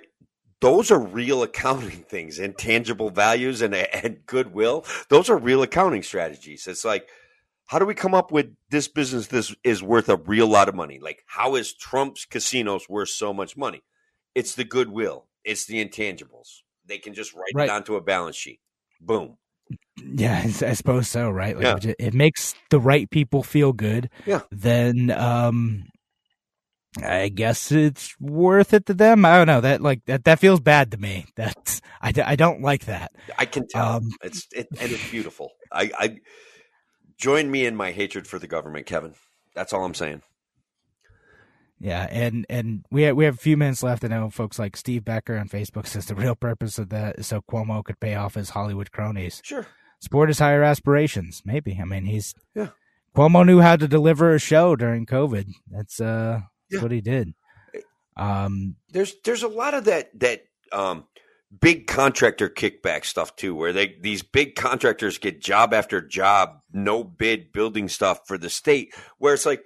those 0.62 0.91
are 0.91 1.00
real 1.00 1.43
accounting 1.43 2.04
things, 2.10 2.39
intangible 2.39 3.10
values 3.10 3.62
and, 3.62 3.74
and 3.74 4.26
goodwill. 4.26 4.86
Those 5.10 5.30
are 5.30 5.38
real 5.38 5.63
accounting 5.63 6.04
strategies. 6.04 6.67
It's 6.67 6.86
like, 6.86 7.08
how 7.67 7.78
do 7.78 7.86
we 7.86 7.93
come 7.93 8.15
up 8.15 8.32
with 8.32 8.56
this 8.69 8.88
business? 8.88 9.28
This 9.28 9.56
is 9.63 9.84
worth 9.84 10.10
a 10.10 10.17
real 10.17 10.48
lot 10.48 10.69
of 10.69 10.76
money. 10.76 11.00
Like, 11.00 11.24
how 11.28 11.56
is 11.56 11.74
Trump's 11.74 12.26
casinos 12.26 12.89
worth 12.89 13.10
so 13.10 13.32
much 13.32 13.56
money? 13.56 13.84
It's 14.34 14.56
the 14.56 14.63
goodwill. 14.63 15.28
It's 15.43 15.65
the 15.65 15.84
intangibles. 15.86 16.62
They 16.86 16.98
can 16.98 17.13
just 17.13 17.34
write 17.36 17.52
right. 17.54 17.69
it 17.69 17.72
onto 17.72 17.95
a 17.95 18.02
balance 18.02 18.36
sheet. 18.36 18.60
Boom. 19.00 19.38
Yeah, 20.04 20.41
I 20.45 20.74
suppose 20.74 21.08
so. 21.10 21.30
Right. 21.30 21.56
Like 21.56 21.84
yeah. 21.84 21.93
It 22.00 22.13
makes 22.15 22.56
the 22.72 22.80
right 22.80 23.10
people 23.10 23.43
feel 23.43 23.72
good. 23.72 24.10
Yeah. 24.26 24.41
Then, 24.50 25.12
um, 25.12 25.86
I 26.97 27.30
guess 27.30 27.71
it's 27.71 28.19
worth 28.19 28.73
it 28.73 28.88
to 28.88 28.93
them. 28.93 29.23
I 29.23 29.38
don't 29.38 29.47
know 29.47 29.62
that 29.62 29.82
like 29.82 30.06
that 30.06 30.23
that 30.23 30.39
feels 30.39 30.60
bad 30.60 30.91
to 30.91 30.97
me. 30.97 31.25
That's 31.36 31.82
I, 32.02 32.13
I 32.25 32.36
don't 32.36 32.62
like 32.62 32.86
that. 32.86 33.12
I 33.38 33.45
can 33.45 33.67
tell. 33.67 33.97
Um, 33.97 34.12
it's 34.23 34.47
it, 34.52 34.67
and 34.80 34.91
it's 34.91 35.10
beautiful. 35.12 35.52
I, 35.71 35.91
I 35.97 36.17
join 37.17 37.52
me 37.52 37.65
in 37.65 37.75
my 37.75 37.91
hatred 37.91 38.28
for 38.28 38.39
the 38.39 38.47
government, 38.47 38.88
Kevin. 38.88 39.13
That's 39.54 39.71
all 39.71 39.86
I'm 39.86 39.93
saying. 39.93 40.23
Yeah, 41.80 42.08
and 42.10 42.45
and 42.49 42.86
we 42.91 43.04
have, 43.04 43.15
we 43.15 43.25
have 43.25 43.36
a 43.36 43.38
few 43.38 43.56
minutes 43.56 43.84
left. 43.84 44.04
I 44.04 44.08
know 44.08 44.30
folks 44.30 44.60
like 44.60 44.75
Steve 44.75 45.06
Becker 45.06 45.38
on 45.38 45.47
Facebook 45.47 45.86
says 45.86 46.08
the 46.08 46.15
real 46.15 46.36
purpose 46.36 46.78
of 46.78 46.89
that 46.89 47.19
is 47.19 47.28
so 47.28 47.41
Cuomo 47.41 47.84
could 47.84 47.99
pay 47.99 48.15
off 48.15 48.34
his 48.34 48.49
Hollywood 48.49 48.91
cronies. 48.91 49.41
Sure, 49.45 49.67
sport 50.02 50.30
his 50.30 50.39
higher 50.39 50.63
aspirations. 50.63 51.41
Maybe. 51.45 51.80
I 51.80 51.86
mean, 51.86 52.06
he's 52.06 52.34
yeah. 52.56 52.69
Cuomo 53.15 53.45
knew 53.45 53.62
how 53.62 53.75
to 53.75 53.88
deliver 53.88 54.34
a 54.34 54.39
show 54.39 54.75
during 54.75 55.06
COVID. 55.06 55.52
That's 55.69 56.02
uh 56.02 56.41
that's 56.69 56.79
yeah. 56.79 56.84
what 56.84 56.91
he 56.91 57.01
did. 57.01 57.34
Um, 58.15 58.75
there's 58.89 59.15
there's 59.23 59.43
a 59.43 59.47
lot 59.47 59.73
of 59.73 59.86
that 59.86 60.17
that 60.19 60.43
um, 60.71 61.05
big 61.62 61.88
contractor 61.88 62.49
kickback 62.49 63.05
stuff 63.05 63.36
too, 63.36 63.55
where 63.55 63.73
they 63.73 63.95
these 64.01 64.23
big 64.23 64.55
contractors 64.55 65.17
get 65.17 65.41
job 65.41 65.73
after 65.73 66.01
job, 66.01 66.60
no 66.71 67.03
bid 67.03 67.51
building 67.51 67.88
stuff 67.88 68.27
for 68.27 68.38
the 68.38 68.49
state, 68.49 68.93
where 69.17 69.34
it's 69.34 69.45
like, 69.45 69.63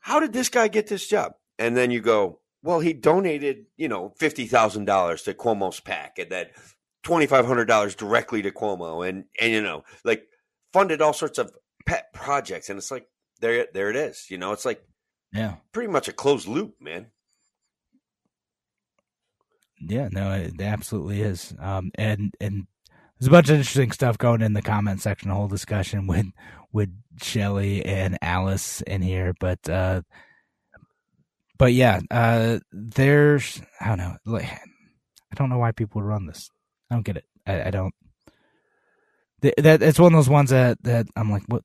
how 0.00 0.20
did 0.20 0.32
this 0.32 0.48
guy 0.48 0.68
get 0.68 0.86
this 0.86 1.06
job? 1.06 1.32
And 1.58 1.76
then 1.76 1.90
you 1.90 2.00
go, 2.00 2.40
well, 2.62 2.80
he 2.80 2.92
donated, 2.92 3.66
you 3.76 3.88
know, 3.88 4.12
fifty 4.16 4.46
thousand 4.46 4.84
dollars 4.84 5.22
to 5.22 5.34
Cuomo's 5.34 5.80
PAC, 5.80 6.18
and 6.18 6.30
then 6.30 6.46
twenty 7.02 7.26
five 7.26 7.46
hundred 7.46 7.66
dollars 7.66 7.94
directly 7.94 8.42
to 8.42 8.50
Cuomo, 8.50 9.08
and 9.08 9.24
and 9.40 9.52
you 9.52 9.62
know, 9.62 9.84
like 10.04 10.24
funded 10.72 11.00
all 11.00 11.12
sorts 11.12 11.38
of 11.38 11.50
pet 11.86 12.12
projects, 12.12 12.68
and 12.68 12.78
it's 12.78 12.90
like 12.90 13.06
there 13.40 13.66
there 13.72 13.90
it 13.90 13.96
is. 13.96 14.26
You 14.30 14.38
know, 14.38 14.52
it's 14.52 14.64
like 14.64 14.82
yeah. 15.32 15.56
Pretty 15.72 15.90
much 15.90 16.08
a 16.08 16.12
closed 16.12 16.48
loop, 16.48 16.74
man. 16.80 17.06
Yeah, 19.80 20.08
no, 20.10 20.32
it 20.32 20.60
absolutely 20.60 21.22
is. 21.22 21.54
Um, 21.58 21.90
and 21.94 22.34
and 22.40 22.66
there's 23.18 23.28
a 23.28 23.30
bunch 23.30 23.48
of 23.48 23.56
interesting 23.56 23.92
stuff 23.92 24.18
going 24.18 24.42
in 24.42 24.52
the 24.52 24.62
comment 24.62 25.00
section. 25.00 25.30
A 25.30 25.34
whole 25.34 25.48
discussion 25.48 26.06
with 26.08 26.26
with 26.72 26.90
Shelly 27.22 27.84
and 27.84 28.18
Alice 28.22 28.80
in 28.82 29.02
here, 29.02 29.34
but 29.38 29.68
uh, 29.68 30.02
but 31.56 31.72
yeah, 31.72 32.00
uh, 32.10 32.58
there's 32.72 33.60
I 33.80 33.88
don't 33.88 33.98
know, 33.98 34.16
like 34.24 34.44
I 34.44 35.34
don't 35.34 35.50
know 35.50 35.58
why 35.58 35.72
people 35.72 36.00
would 36.00 36.08
run 36.08 36.26
this. 36.26 36.50
I 36.90 36.94
don't 36.94 37.04
get 37.04 37.16
it. 37.18 37.24
I, 37.46 37.64
I 37.64 37.70
don't. 37.70 37.94
That 39.42 39.82
it's 39.82 40.00
one 40.00 40.12
of 40.12 40.18
those 40.18 40.28
ones 40.28 40.50
that 40.50 40.82
that 40.82 41.06
I'm 41.14 41.30
like, 41.30 41.44
what 41.46 41.62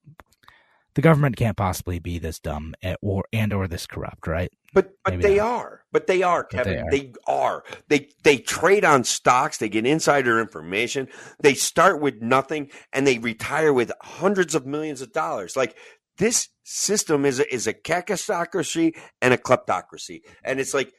the 0.96 1.02
government 1.02 1.38
can't 1.38 1.58
possibly 1.58 2.00
be 2.00 2.20
this 2.20 2.39
dumb 2.39 2.76
or 3.02 3.26
and 3.34 3.54
or 3.54 3.68
this 3.68 3.88
corrupt, 3.88 4.28
right? 4.28 4.52
But 4.74 4.91
but 5.04 5.18
Maybe 5.18 5.24
they 5.24 5.38
not. 5.38 5.48
are. 5.48 5.82
But 5.91 6.08
they 6.08 6.24
are, 6.24 6.44
Kevin. 6.44 6.74
They 6.74 6.80
are. 6.82 6.91
they 6.91 7.14
are. 7.28 7.64
They 7.89 8.10
they 8.24 8.38
trade 8.38 8.86
on 8.86 9.04
stocks. 9.04 9.58
They 9.58 9.70
get 9.70 9.86
insider 9.86 10.39
information. 10.39 11.08
They 11.39 11.54
start 11.56 12.02
with 12.02 12.22
nothing 12.22 12.72
and 12.91 13.06
they 13.08 13.20
retire 13.20 13.74
with 13.74 13.91
hundreds 14.02 14.56
of 14.56 14.66
millions 14.66 15.02
of 15.02 15.14
dollars. 15.14 15.56
Like 15.56 15.78
this 16.18 16.50
system 16.64 17.26
is 17.26 17.39
a, 17.39 17.54
is 17.54 17.68
a 17.68 17.74
kakistocracy 17.74 18.96
and 19.22 19.34
a 19.34 19.38
kleptocracy, 19.38 20.22
and 20.44 20.60
it's 20.60 20.74
like 20.74 20.94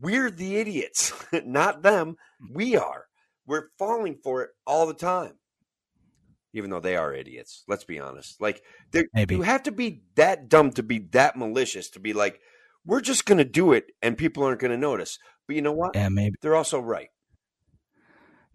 We're 0.00 0.30
the 0.30 0.56
idiots, 0.56 1.12
not 1.44 1.82
them. 1.82 2.16
We 2.52 2.76
are. 2.76 3.06
We're 3.46 3.68
falling 3.78 4.18
for 4.22 4.42
it 4.44 4.50
all 4.66 4.86
the 4.86 4.94
time. 4.94 5.39
Even 6.52 6.70
though 6.70 6.80
they 6.80 6.96
are 6.96 7.14
idiots. 7.14 7.62
Let's 7.68 7.84
be 7.84 8.00
honest. 8.00 8.40
Like 8.40 8.62
Maybe. 9.14 9.36
you 9.36 9.42
have 9.42 9.62
to 9.64 9.72
be 9.72 10.02
that 10.16 10.48
dumb 10.48 10.72
to 10.72 10.82
be 10.82 10.98
that 11.12 11.36
malicious 11.36 11.90
to 11.90 12.00
be 12.00 12.12
like, 12.12 12.40
we're 12.84 13.00
just 13.00 13.26
going 13.26 13.38
to 13.38 13.44
do 13.44 13.72
it 13.72 13.86
and 14.02 14.18
people 14.18 14.42
aren't 14.42 14.60
going 14.60 14.72
to 14.72 14.76
notice. 14.76 15.18
But 15.46 15.56
you 15.56 15.62
know 15.62 15.72
what? 15.72 15.94
Yeah, 15.94 16.08
maybe. 16.08 16.36
They're 16.42 16.56
also 16.56 16.80
right. 16.80 17.08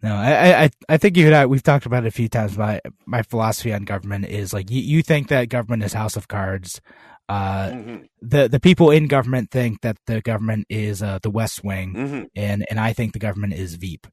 No, 0.04 0.14
I, 0.14 0.64
I, 0.64 0.70
I 0.89 0.98
think 0.98 1.16
you 1.16 1.26
and 1.26 1.36
I, 1.36 1.46
we've 1.46 1.64
talked 1.64 1.86
about 1.86 2.04
it 2.04 2.08
a 2.08 2.12
few 2.12 2.28
times. 2.28 2.58
My, 2.58 2.82
my 3.06 3.24
philosophy 3.24 3.74
on 3.74 3.86
government 3.86 4.26
is 4.26 4.54
like, 4.54 4.70
you, 4.70 4.82
you 4.82 5.02
think 5.02 5.30
that 5.30 5.50
government 5.50 5.84
is 5.84 5.93
house 5.93 6.16
of 6.16 6.28
cards. 6.28 6.82
Uh, 7.30 7.72
hmm 7.72 7.96
the, 8.22 8.48
the 8.48 8.60
people 8.60 8.89
in 8.89 9.08
government 9.08 9.52
think 9.52 9.82
that 9.82 9.98
the 10.08 10.20
government 10.22 10.66
is, 10.70 11.04
uh, 11.04 11.20
the 11.22 11.30
West 11.30 11.64
Wing. 11.64 11.93
hmm 11.93 12.24
And, 12.36 12.66
and 12.70 12.80
I 12.80 12.91
think 12.91 13.14
the 13.14 13.20
government 13.20 13.54
is 13.54 13.76
Veep. 13.76 14.08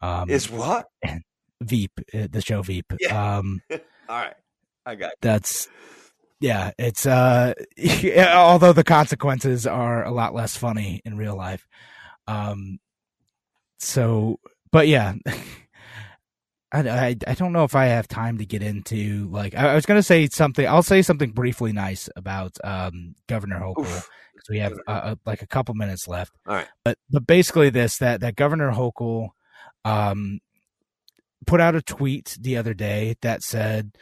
Um, 0.00 0.30
Is 0.30 0.50
what? 0.50 0.86
Veep, 1.62 1.92
uh, 2.14 2.28
the 2.30 2.40
show 2.40 2.62
Veep. 2.62 2.92
Yeah. 3.00 3.38
Um, 3.38 3.62
All 3.70 3.78
right. 4.08 4.34
I 4.84 4.94
got 4.96 5.12
that's 5.20 5.68
yeah 6.40 6.72
it's 6.78 7.06
uh 7.06 7.54
although 8.34 8.72
the 8.72 8.84
consequences 8.84 9.66
are 9.66 10.04
a 10.04 10.10
lot 10.10 10.34
less 10.34 10.56
funny 10.56 11.00
in 11.04 11.16
real 11.16 11.36
life 11.36 11.66
um 12.26 12.78
so 13.78 14.38
but 14.70 14.88
yeah 14.88 15.14
I, 16.74 16.88
I, 16.88 17.16
I 17.26 17.34
don't 17.34 17.52
know 17.52 17.64
if 17.64 17.74
I 17.74 17.84
have 17.86 18.08
time 18.08 18.38
to 18.38 18.46
get 18.46 18.62
into 18.62 19.28
like 19.30 19.54
I, 19.54 19.72
I 19.72 19.74
was 19.74 19.86
gonna 19.86 20.02
say 20.02 20.26
something 20.28 20.66
I'll 20.66 20.82
say 20.82 21.02
something 21.02 21.30
briefly 21.30 21.72
nice 21.72 22.08
about 22.16 22.56
um 22.64 23.14
Governor 23.28 23.60
Hochul 23.60 23.84
because 24.34 24.48
we 24.48 24.58
have 24.58 24.72
uh, 24.88 24.90
uh, 24.90 25.14
like 25.26 25.42
a 25.42 25.46
couple 25.46 25.74
minutes 25.74 26.08
left 26.08 26.32
All 26.46 26.54
right. 26.54 26.68
but 26.84 26.98
but 27.10 27.26
basically 27.26 27.70
this 27.70 27.98
that 27.98 28.20
that 28.20 28.36
Governor 28.36 28.72
Hochul 28.72 29.28
um 29.84 30.40
put 31.46 31.60
out 31.60 31.74
a 31.74 31.82
tweet 31.82 32.36
the 32.40 32.56
other 32.56 32.74
day 32.74 33.16
that 33.22 33.42
said 33.42 33.92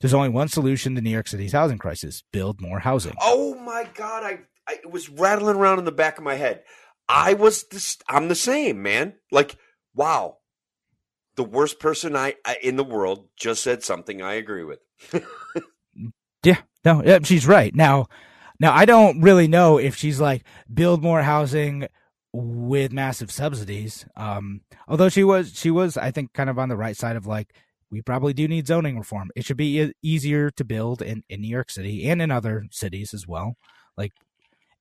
there's 0.00 0.14
only 0.14 0.28
one 0.28 0.48
solution 0.48 0.94
to 0.94 1.00
New 1.00 1.10
York 1.10 1.28
City's 1.28 1.52
housing 1.52 1.78
crisis: 1.78 2.22
build 2.32 2.60
more 2.60 2.80
housing. 2.80 3.14
Oh 3.20 3.54
my 3.56 3.88
god, 3.94 4.24
I, 4.24 4.40
I 4.66 4.74
it 4.74 4.90
was 4.90 5.08
rattling 5.08 5.56
around 5.56 5.78
in 5.78 5.84
the 5.84 5.92
back 5.92 6.18
of 6.18 6.24
my 6.24 6.34
head. 6.34 6.62
I 7.08 7.34
was 7.34 7.64
this 7.68 7.98
I'm 8.08 8.28
the 8.28 8.34
same, 8.34 8.82
man. 8.82 9.14
Like, 9.30 9.56
wow. 9.94 10.36
The 11.36 11.44
worst 11.44 11.78
person 11.78 12.16
I, 12.16 12.34
I 12.44 12.56
in 12.62 12.76
the 12.76 12.84
world 12.84 13.28
just 13.36 13.62
said 13.62 13.82
something 13.82 14.20
I 14.20 14.34
agree 14.34 14.64
with. 14.64 14.80
Yeah, 16.42 16.58
no, 16.84 17.02
yeah, 17.04 17.18
she's 17.22 17.46
right. 17.46 17.74
Now, 17.74 18.06
now 18.58 18.72
I 18.72 18.84
don't 18.84 19.20
really 19.20 19.48
know 19.48 19.78
if 19.78 19.96
she's 19.96 20.20
like 20.20 20.44
build 20.72 21.02
more 21.02 21.22
housing 21.22 21.86
with 22.32 22.92
massive 22.92 23.30
subsidies. 23.30 24.06
Um, 24.16 24.60
although 24.88 25.08
she 25.08 25.24
was, 25.24 25.52
she 25.56 25.70
was, 25.70 25.96
I 25.96 26.10
think, 26.10 26.32
kind 26.32 26.48
of 26.50 26.58
on 26.58 26.68
the 26.68 26.76
right 26.76 26.96
side 26.96 27.16
of 27.16 27.26
like 27.26 27.52
we 27.90 28.02
probably 28.02 28.32
do 28.32 28.46
need 28.46 28.66
zoning 28.68 28.96
reform. 28.98 29.30
It 29.34 29.44
should 29.44 29.56
be 29.56 29.80
e- 29.80 29.92
easier 30.02 30.50
to 30.52 30.64
build 30.64 31.02
in 31.02 31.24
in 31.28 31.40
New 31.40 31.48
York 31.48 31.70
City 31.70 32.08
and 32.08 32.22
in 32.22 32.30
other 32.30 32.64
cities 32.70 33.12
as 33.14 33.26
well. 33.26 33.56
Like, 33.96 34.12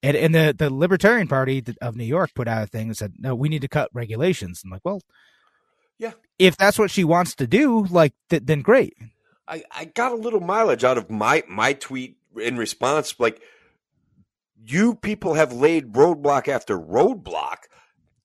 and 0.04 0.16
and 0.16 0.34
the 0.36 0.56
the 0.58 0.70
Libertarian 0.70 1.28
Party 1.28 1.64
of 1.82 1.96
New 1.96 2.04
York 2.06 2.32
put 2.36 2.48
out 2.48 2.64
a 2.64 2.68
thing 2.68 2.90
that 2.90 2.98
said, 2.98 3.14
no, 3.18 3.34
we 3.36 3.50
need 3.50 3.62
to 3.64 3.68
cut 3.68 3.90
regulations. 3.94 4.62
I'm 4.64 4.70
like, 4.70 4.86
well, 4.86 5.02
Yeah. 5.98 6.12
if 6.38 6.56
that's 6.56 6.78
what 6.78 6.92
she 6.92 7.04
wants 7.04 7.34
to 7.36 7.48
do, 7.48 7.86
like, 7.86 8.14
th- 8.30 8.44
then 8.46 8.62
great. 8.62 8.94
I, 9.48 9.64
I 9.72 9.86
got 9.86 10.12
a 10.12 10.16
little 10.16 10.40
mileage 10.42 10.84
out 10.84 11.00
of 11.00 11.10
my 11.10 11.44
my 11.50 11.74
tweet 11.74 12.18
in 12.40 12.58
response. 12.58 13.20
Like, 13.20 13.42
you 14.66 14.96
people 14.96 15.34
have 15.36 15.54
laid 15.54 15.94
roadblock 15.94 16.48
after 16.48 16.78
roadblock 16.80 17.58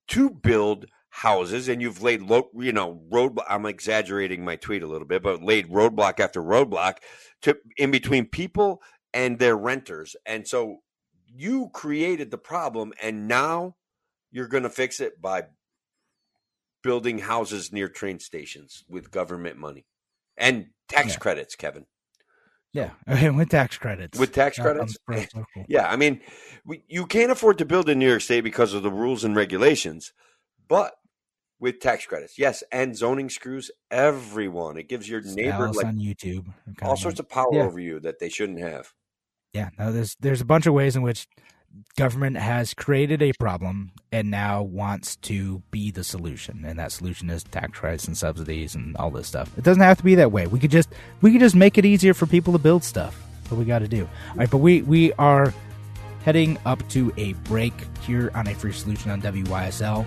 to 0.09 0.31
build 0.31 0.87
houses, 1.11 1.69
and 1.69 1.81
you've 1.81 2.03
laid 2.03 2.23
lo- 2.23 2.51
you 2.55 2.73
know 2.73 3.01
road 3.11 3.39
I'm 3.49 3.67
exaggerating 3.67 4.45
my 4.45 4.57
tweet 4.57 4.83
a 4.83 4.87
little 4.87 5.07
bit, 5.07 5.23
but 5.23 5.43
laid 5.43 5.69
roadblock 5.69 6.21
after 6.21 6.43
roadblock 6.43 6.97
to 7.43 7.57
in 7.77 7.91
between 7.91 8.27
people 8.27 8.83
and 9.13 9.39
their 9.39 9.57
renters, 9.57 10.17
and 10.27 10.47
so 10.47 10.79
you 11.27 11.69
created 11.73 12.31
the 12.31 12.39
problem, 12.39 12.93
and 13.03 13.29
now 13.29 13.77
you're 14.31 14.49
going 14.49 14.63
to 14.65 14.71
fix 14.71 15.01
it 15.01 15.21
by 15.21 15.45
building 16.83 17.19
houses 17.21 17.73
near 17.73 17.89
train 17.89 18.19
stations 18.19 18.85
with 18.89 19.11
government 19.11 19.57
money 19.57 19.87
and 20.37 20.67
tax 20.89 21.13
Yeah. 21.15 21.19
credits, 21.19 21.55
Kevin. 21.57 21.87
Yeah, 22.75 22.91
okay, 23.09 23.31
with 23.31 23.49
tax 23.49 23.79
credits. 23.79 24.19
With 24.19 24.33
tax 24.33 24.59
credits? 24.59 24.99
Eh, 25.11 25.25
circle. 25.33 25.65
Yeah, 25.69 25.89
I 25.89 25.97
mean, 25.97 26.21
we, 26.67 26.83
you 26.89 27.07
can't 27.07 27.31
afford 27.33 27.57
to 27.59 27.65
build 27.65 27.89
in 27.89 27.99
New 27.99 28.09
York 28.09 28.21
State 28.21 28.43
because 28.43 28.75
of 28.75 28.83
the 28.83 28.91
rules 28.91 29.25
and 29.25 29.35
regulations, 29.35 30.13
but 30.69 30.93
with 31.61 31.79
tax 31.81 32.05
credits, 32.05 32.37
yes, 32.39 32.63
and 32.73 32.97
zoning 32.97 33.31
screws 33.31 33.71
everyone. 33.91 34.77
It 34.77 34.89
gives 34.89 35.09
your 35.09 35.23
neighbor 35.23 35.71
like 35.73 35.87
on 35.87 35.97
YouTube. 35.99 36.47
all 36.83 36.97
sorts 36.97 37.21
of 37.21 37.29
power 37.29 37.49
Yeah. 37.53 37.63
over 37.63 37.79
you 37.79 38.01
that 38.01 38.19
they 38.19 38.29
shouldn't 38.29 38.59
have. 38.61 38.93
yeah. 39.53 39.71
No, 39.79 39.93
there's 39.93 40.17
there's 40.21 40.41
a 40.41 40.45
bunch 40.45 40.67
of 40.67 40.75
ways 40.75 40.97
in 40.97 41.03
which 41.03 41.27
government 41.97 42.37
has 42.37 42.75
created 42.75 43.23
a 43.23 43.33
problem 43.39 43.93
and 44.13 44.31
now 44.31 44.63
wants 44.63 45.17
to 45.17 45.63
be 45.71 45.91
the 45.91 46.05
solution, 46.05 46.65
and 46.65 46.79
that 46.79 46.93
solution 46.93 47.31
is 47.31 47.45
tax 47.45 47.79
credits 47.79 48.07
and 48.07 48.17
subsidies 48.17 48.75
and 48.75 48.97
all 48.97 49.11
this 49.11 49.27
stuff. 49.27 49.51
It 49.57 49.65
doesn't 49.65 49.83
have 49.83 49.99
to 49.99 50.05
be 50.05 50.15
that 50.17 50.33
way. 50.33 50.47
We 50.47 50.59
could 50.59 50.71
just 50.71 50.89
we 51.21 51.33
could 51.33 51.41
just 51.41 51.55
make 51.55 51.79
it 51.79 51.85
easier 51.85 52.15
for 52.15 52.27
people 52.27 52.53
to 52.53 52.59
build 52.59 52.85
stuff. 52.85 53.21
That's 53.39 53.53
what 53.53 53.59
we 53.59 53.65
got 53.65 53.81
to 53.81 53.89
do. 53.89 54.03
All 54.31 54.37
right, 54.37 54.51
but 54.51 54.59
we 54.59 54.83
we 54.83 55.13
are 55.15 55.53
heading 56.25 56.59
up 56.65 56.87
to 56.89 57.13
a 57.17 57.35
break 57.45 57.75
here 58.01 58.31
on 58.35 58.47
a 58.49 58.55
free 58.55 58.73
solution 58.73 59.11
on 59.11 59.21
WYSL. 59.21 60.07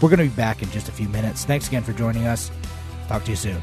We're 0.00 0.08
going 0.08 0.18
to 0.18 0.24
be 0.24 0.36
back 0.36 0.62
in 0.62 0.70
just 0.70 0.88
a 0.88 0.92
few 0.92 1.08
minutes. 1.08 1.44
Thanks 1.44 1.68
again 1.68 1.82
for 1.82 1.92
joining 1.92 2.26
us. 2.26 2.50
Talk 3.08 3.24
to 3.24 3.30
you 3.30 3.36
soon. 3.36 3.60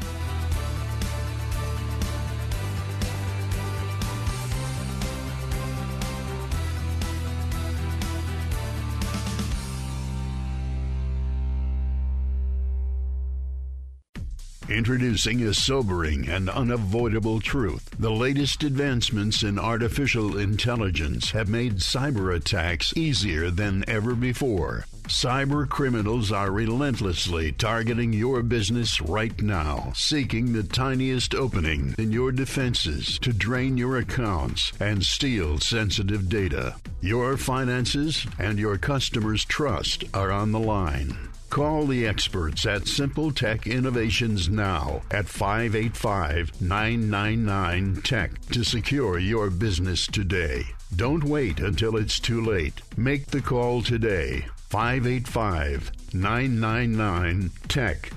Introducing 14.70 15.42
a 15.42 15.52
sobering 15.52 16.28
and 16.28 16.48
unavoidable 16.48 17.40
truth. 17.40 17.90
The 17.98 18.12
latest 18.12 18.62
advancements 18.62 19.42
in 19.42 19.58
artificial 19.58 20.38
intelligence 20.38 21.32
have 21.32 21.48
made 21.48 21.78
cyber 21.78 22.36
attacks 22.36 22.96
easier 22.96 23.50
than 23.50 23.84
ever 23.88 24.14
before. 24.14 24.86
Cyber 25.08 25.68
criminals 25.68 26.30
are 26.30 26.52
relentlessly 26.52 27.50
targeting 27.50 28.12
your 28.12 28.44
business 28.44 29.00
right 29.00 29.42
now, 29.42 29.90
seeking 29.96 30.52
the 30.52 30.62
tiniest 30.62 31.34
opening 31.34 31.96
in 31.98 32.12
your 32.12 32.30
defenses 32.30 33.18
to 33.22 33.32
drain 33.32 33.76
your 33.76 33.96
accounts 33.96 34.72
and 34.78 35.02
steal 35.02 35.58
sensitive 35.58 36.28
data. 36.28 36.76
Your 37.00 37.36
finances 37.36 38.24
and 38.38 38.56
your 38.56 38.78
customers' 38.78 39.44
trust 39.44 40.04
are 40.14 40.30
on 40.30 40.52
the 40.52 40.60
line. 40.60 41.29
Call 41.50 41.88
the 41.88 42.06
experts 42.06 42.64
at 42.64 42.86
Simple 42.86 43.32
Tech 43.32 43.66
Innovations 43.66 44.48
now 44.48 45.02
at 45.10 45.26
585 45.26 46.62
999 46.62 48.02
Tech 48.02 48.40
to 48.52 48.62
secure 48.62 49.18
your 49.18 49.50
business 49.50 50.06
today. 50.06 50.62
Don't 50.94 51.24
wait 51.24 51.58
until 51.58 51.96
it's 51.96 52.20
too 52.20 52.40
late. 52.40 52.80
Make 52.96 53.26
the 53.26 53.42
call 53.42 53.82
today. 53.82 54.46
585 54.68 55.90
999 56.14 57.50
Tech. 57.66 58.12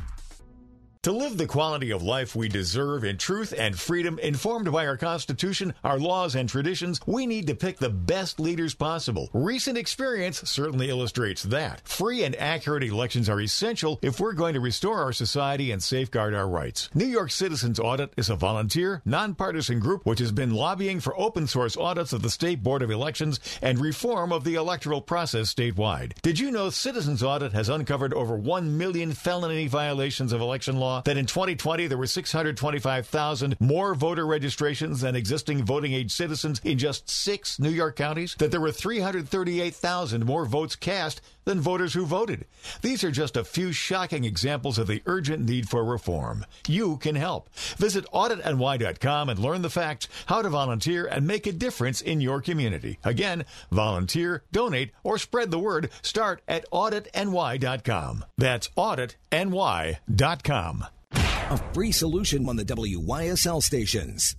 To 1.04 1.12
live 1.12 1.38
the 1.38 1.48
quality 1.48 1.92
of 1.92 2.02
life 2.02 2.34
we 2.34 2.48
deserve 2.48 3.04
in 3.04 3.18
truth 3.18 3.54
and 3.58 3.78
freedom, 3.78 4.18
informed 4.20 4.72
by 4.72 4.88
our 4.88 4.96
Constitution, 4.96 5.74
our 5.84 6.00
laws, 6.00 6.34
and 6.34 6.48
traditions, 6.48 7.02
we 7.06 7.26
need 7.26 7.48
to 7.48 7.56
pick 7.56 7.78
the 7.78 7.90
best 7.90 8.40
leaders 8.40 8.74
possible. 8.74 9.30
Recent 9.34 9.78
experience 9.78 10.50
certainly 10.50 10.90
illustrates 10.90 11.44
that. 11.44 11.86
Free 11.86 12.24
and 12.24 12.38
accurate 12.38 12.86
elections 12.86 13.28
are 13.28 13.42
essential 13.42 14.00
if 14.02 14.22
we're 14.22 14.32
going 14.32 14.54
to 14.54 14.62
restore 14.62 15.02
our 15.02 15.12
society 15.12 15.74
and 15.74 15.84
safeguard 15.84 16.34
our 16.34 16.48
rights. 16.48 16.90
New 16.94 17.04
York 17.04 17.32
Citizens 17.32 17.82
Audit 17.82 18.14
is 18.16 18.30
a 18.30 18.38
volunteer, 18.38 19.02
nonpartisan 19.04 19.82
group 19.82 20.06
which 20.06 20.20
has 20.20 20.32
been 20.32 20.54
lobbying 20.54 21.02
for 21.02 21.20
open 21.20 21.48
source 21.48 21.76
audits 21.76 22.14
of 22.14 22.22
the 22.22 22.30
State 22.30 22.64
Board 22.64 22.82
of 22.82 22.90
Elections 22.90 23.42
and 23.62 23.78
reform 23.78 24.32
of 24.32 24.46
the 24.46 24.56
electoral 24.56 25.02
process 25.02 25.54
statewide. 25.54 26.14
Did 26.22 26.40
you 26.40 26.50
know 26.50 26.70
Citizens 26.70 27.22
Audit 27.22 27.52
has 27.52 27.68
uncovered 27.68 28.14
over 28.14 28.38
1 28.38 28.78
million 28.78 29.12
felony 29.12 29.68
violations 29.68 30.32
of 30.32 30.40
election 30.40 30.78
law? 30.78 30.93
That 31.02 31.18
in 31.18 31.26
2020 31.26 31.88
there 31.88 31.98
were 31.98 32.08
625,000 32.08 33.56
more 33.60 33.96
voter 33.96 34.26
registrations 34.26 35.02
than 35.02 35.16
existing 35.16 35.66
voting 35.66 35.94
age 35.94 36.12
citizens 36.12 36.62
in 36.64 36.78
just 36.78 37.10
six 37.10 37.60
New 37.60 37.70
York 37.70 37.96
counties? 37.96 38.36
That 38.36 38.52
there 38.52 38.62
were 38.62 38.72
338,000 38.72 40.26
more 40.26 40.46
votes 40.46 40.76
cast 40.76 41.22
than 41.46 41.60
voters 41.60 41.94
who 41.94 42.06
voted. 42.06 42.46
These 42.82 43.04
are 43.04 43.12
just 43.12 43.38
a 43.38 43.44
few 43.44 43.72
shocking 43.72 44.24
examples 44.24 44.78
of 44.78 44.88
the 44.88 45.02
urgent 45.06 45.48
need 45.48 45.70
for 45.70 45.84
reform. 45.84 46.46
You 46.68 46.98
can 46.98 47.16
help. 47.16 47.50
Visit 47.78 48.06
auditny.com 48.14 49.30
and 49.30 49.40
learn 49.40 49.62
the 49.62 49.70
facts, 49.70 50.08
how 50.26 50.42
to 50.42 50.50
volunteer, 50.50 51.06
and 51.06 51.28
make 51.28 51.48
a 51.48 51.52
difference 51.52 52.02
in 52.02 52.22
your 52.22 52.42
community. 52.42 53.00
Again, 53.04 53.46
volunteer, 53.72 54.44
donate, 54.52 54.92
or 55.04 55.18
spread 55.18 55.52
the 55.52 55.60
word. 55.60 55.90
Start 56.02 56.42
at 56.48 56.70
auditny.com. 56.72 58.26
That's 58.38 58.70
auditny.com. 58.70 60.86
A 61.14 61.58
free 61.74 61.92
solution 61.92 62.50
on 62.50 62.56
the 62.56 62.66
WYSL 62.66 63.62
stations. 63.62 64.36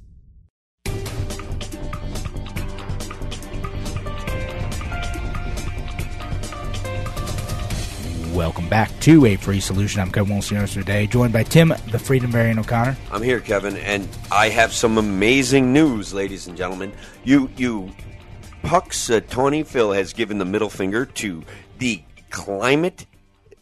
Welcome 8.34 8.68
back 8.68 8.90
to 9.02 9.26
A 9.26 9.36
Free 9.36 9.60
Solution. 9.60 10.00
I'm 10.00 10.10
Kevin 10.10 10.32
Wilson 10.34 10.66
today, 10.66 11.06
joined 11.06 11.32
by 11.32 11.44
Tim, 11.44 11.68
the 11.92 12.00
Freedom 12.00 12.32
Variant 12.32 12.58
O'Connor. 12.58 12.96
I'm 13.12 13.22
here, 13.22 13.38
Kevin, 13.38 13.76
and 13.76 14.08
I 14.32 14.48
have 14.48 14.72
some 14.72 14.98
amazing 14.98 15.72
news, 15.72 16.12
ladies 16.12 16.48
and 16.48 16.56
gentlemen. 16.56 16.92
You, 17.22 17.48
you, 17.56 17.92
Pucks, 18.64 19.08
uh, 19.08 19.20
Tony 19.28 19.62
Phil 19.62 19.92
has 19.92 20.12
given 20.12 20.38
the 20.38 20.44
middle 20.44 20.68
finger 20.68 21.06
to 21.06 21.44
the 21.78 22.02
climate 22.30 23.06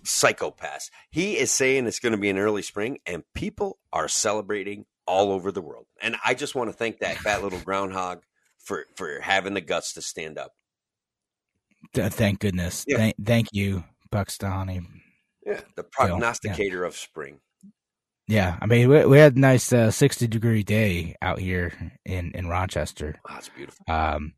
psychopaths. 0.04 0.90
He 1.10 1.36
is 1.36 1.50
saying 1.50 1.86
it's 1.86 2.00
going 2.00 2.12
to 2.12 2.18
be 2.18 2.30
an 2.30 2.38
early 2.38 2.62
spring, 2.62 2.98
and 3.04 3.24
people 3.34 3.78
are 3.92 4.08
celebrating 4.08 4.86
all 5.06 5.32
over 5.32 5.52
the 5.52 5.60
world. 5.60 5.84
And 6.00 6.16
I 6.24 6.32
just 6.32 6.54
want 6.54 6.70
to 6.70 6.76
thank 6.76 7.00
that 7.00 7.18
fat 7.18 7.42
little 7.42 7.60
groundhog 7.60 8.22
for 8.58 8.86
for 8.96 9.20
having 9.20 9.52
the 9.52 9.60
guts 9.60 9.92
to 9.94 10.02
stand 10.02 10.38
up. 10.38 10.52
Thank 11.92 12.38
goodness. 12.38 12.86
Yeah. 12.88 12.96
Thank, 12.96 13.16
thank 13.22 13.48
you, 13.52 13.84
Buxton. 14.12 15.02
Yeah, 15.44 15.60
the 15.74 15.82
prognosticator 15.82 16.82
yeah. 16.82 16.86
of 16.86 16.94
spring. 16.94 17.40
Yeah, 18.28 18.56
I 18.62 18.66
mean, 18.66 18.88
we, 18.88 19.04
we 19.04 19.18
had 19.18 19.36
a 19.36 19.40
nice 19.40 19.72
uh, 19.72 19.90
sixty 19.90 20.28
degree 20.28 20.62
day 20.62 21.16
out 21.20 21.40
here 21.40 21.72
in 22.04 22.30
in 22.32 22.46
Rochester. 22.46 23.16
Oh, 23.28 23.34
that's 23.34 23.48
beautiful. 23.48 23.84
Um, 23.88 24.34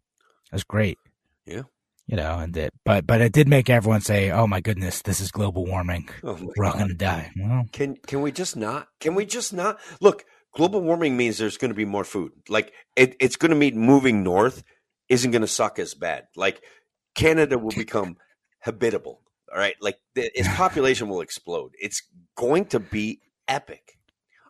was 0.51 0.65
great. 0.65 0.97
Yeah, 1.45 1.63
you 2.07 2.17
know, 2.17 2.39
and 2.39 2.57
it, 2.57 2.73
but 2.85 3.07
but 3.07 3.21
it 3.21 3.33
did 3.33 3.49
make 3.49 3.69
everyone 3.69 4.01
say, 4.01 4.31
"Oh 4.31 4.47
my 4.47 4.61
goodness, 4.61 5.03
this 5.03 5.21
is 5.21 5.31
global 5.31 5.67
warming. 5.67 6.09
Oh 6.23 6.39
We're 6.57 6.65
all 6.65 6.73
gonna 6.73 6.95
die." 6.95 7.33
Well, 7.37 7.67
can 7.73 7.97
can 8.07 8.23
we 8.23 8.33
just 8.33 8.57
not? 8.57 8.89
Can 9.01 9.15
we 9.15 9.27
just 9.27 9.53
not 9.53 9.79
look? 10.01 10.25
Global 10.55 10.81
warming 10.81 11.17
means 11.17 11.37
there's 11.37 11.59
going 11.59 11.73
to 11.73 11.77
be 11.77 11.85
more 11.85 12.05
food. 12.05 12.31
Like 12.49 12.73
it, 12.95 13.17
it's 13.19 13.35
going 13.35 13.51
to 13.51 13.57
mean 13.57 13.77
moving 13.77 14.23
north 14.23 14.63
isn't 15.09 15.33
going 15.33 15.43
to 15.43 15.49
suck 15.49 15.81
as 15.81 15.95
bad. 15.95 16.29
Like 16.37 16.63
Canada 17.17 17.59
will 17.59 17.73
become 17.73 18.19
habitable. 18.61 19.21
All 19.55 19.61
right, 19.61 19.77
like 19.81 19.99
the, 20.15 20.31
its 20.39 20.49
population 20.57 21.09
will 21.09 21.21
explode. 21.21 21.73
It's 21.81 22.03
going 22.37 22.67
to 22.67 22.81
be 22.81 23.21
epic. 23.47 23.99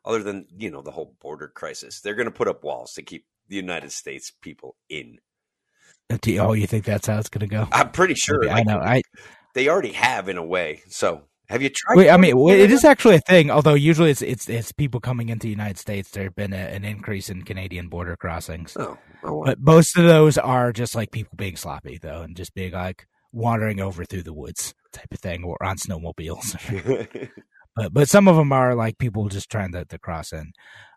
Other 0.07 0.23
than 0.23 0.47
you 0.57 0.71
know 0.71 0.83
the 0.83 0.91
whole 0.91 1.17
border 1.21 1.49
crisis, 1.49 2.01
they're 2.01 2.15
going 2.15 2.27
to 2.27 2.33
put 2.33 2.49
up 2.49 2.63
walls 2.63 2.93
to 2.95 3.03
keep 3.03 3.27
the 3.49 3.57
United 3.57 3.93
States 3.93 4.31
people 4.31 4.77
in. 4.89 5.19
Uh, 6.11 6.19
oh, 6.41 6.53
you 6.53 6.67
think 6.67 6.85
that's 6.85 7.07
how 7.07 7.19
it's 7.19 7.31
going 7.31 7.41
to 7.41 7.47
go? 7.47 7.67
I'm 7.73 7.91
pretty 7.91 8.15
sure. 8.15 8.45
Like, 8.45 8.57
I 8.57 8.63
know. 8.63 8.79
I 8.79 9.03
they 9.55 9.69
already 9.69 9.93
have 9.93 10.29
in 10.29 10.37
a 10.37 10.45
way. 10.45 10.83
So 10.89 11.23
have 11.49 11.63
you 11.63 11.71
tried? 11.71 11.97
Wait, 11.97 12.11
I 12.11 12.17
mean, 12.17 12.37
it 12.51 12.71
is 12.71 12.85
actually 12.85 13.17
a 13.17 13.21
thing. 13.21 13.51
Although 13.51 13.75
usually 13.75 14.11
it's 14.11 14.23
it's 14.23 14.49
it's 14.49 14.73
people 14.73 15.01
coming 15.01 15.29
into 15.29 15.47
the 15.47 15.51
United 15.51 15.79
States. 15.79 16.11
There's 16.11 16.33
been 16.33 16.53
a, 16.53 16.57
an 16.57 16.85
increase 16.85 17.29
in 17.29 17.43
Canadian 17.43 17.89
border 17.89 18.17
crossings. 18.17 18.77
Oh, 18.79 18.99
oh 19.23 19.45
but 19.45 19.61
most 19.61 19.97
of 19.99 20.05
those 20.05 20.39
are 20.39 20.73
just 20.73 20.95
like 20.95 21.11
people 21.11 21.37
being 21.37 21.57
sloppy 21.57 21.99
though, 21.99 22.23
and 22.23 22.37
just 22.37 22.55
being 22.55 22.73
like 22.73 23.07
wandering 23.35 23.81
over 23.81 24.05
through 24.05 24.23
the 24.23 24.33
woods 24.33 24.75
type 24.93 25.13
of 25.13 25.21
thing, 25.21 25.45
or 25.45 25.63
on 25.63 25.77
snowmobiles. 25.77 26.57
but 27.77 27.93
but 27.93 28.09
some 28.09 28.29
of 28.29 28.37
them 28.37 28.53
are 28.53 28.75
like 28.75 28.99
people 28.99 29.29
just 29.29 29.51
trying 29.51 29.73
to, 29.73 29.85
to 29.85 29.99
cross 29.99 30.33
in. 30.33 30.53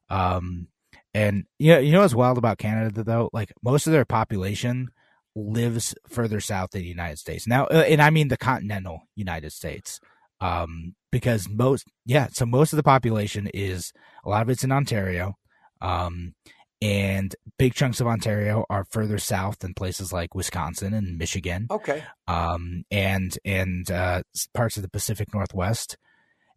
Um, 0.09 0.67
and 1.13 1.45
you 1.57 1.73
know, 1.73 1.79
you 1.79 1.91
know 1.91 2.01
what's 2.01 2.13
wild 2.13 2.37
about 2.37 2.59
Canada 2.59 3.03
though? 3.03 3.29
Like 3.33 3.51
most 3.63 3.87
of 3.87 3.93
their 3.93 4.05
population 4.05 4.89
lives 5.35 5.95
further 6.07 6.39
south 6.39 6.71
than 6.71 6.81
the 6.81 6.87
United 6.87 7.17
States. 7.17 7.47
Now, 7.47 7.65
uh, 7.65 7.85
and 7.87 8.01
I 8.01 8.09
mean 8.09 8.27
the 8.27 8.37
continental 8.37 9.01
United 9.15 9.51
States. 9.51 9.99
Um, 10.39 10.93
because 11.11 11.49
most, 11.49 11.87
yeah, 12.05 12.27
so 12.31 12.45
most 12.45 12.73
of 12.73 12.77
the 12.77 12.83
population 12.83 13.49
is 13.53 13.91
a 14.23 14.29
lot 14.29 14.43
of 14.43 14.49
it's 14.49 14.63
in 14.63 14.71
Ontario. 14.71 15.35
Um, 15.81 16.35
and 16.81 17.35
big 17.57 17.73
chunks 17.73 17.99
of 17.99 18.07
Ontario 18.07 18.65
are 18.69 18.85
further 18.89 19.17
south 19.17 19.59
than 19.59 19.73
places 19.73 20.13
like 20.13 20.35
Wisconsin 20.35 20.93
and 20.93 21.17
Michigan. 21.17 21.67
Okay. 21.71 22.03
Um, 22.27 22.83
and 22.91 23.37
and 23.43 23.89
uh, 23.89 24.23
parts 24.53 24.77
of 24.77 24.83
the 24.83 24.89
Pacific 24.89 25.33
Northwest. 25.33 25.97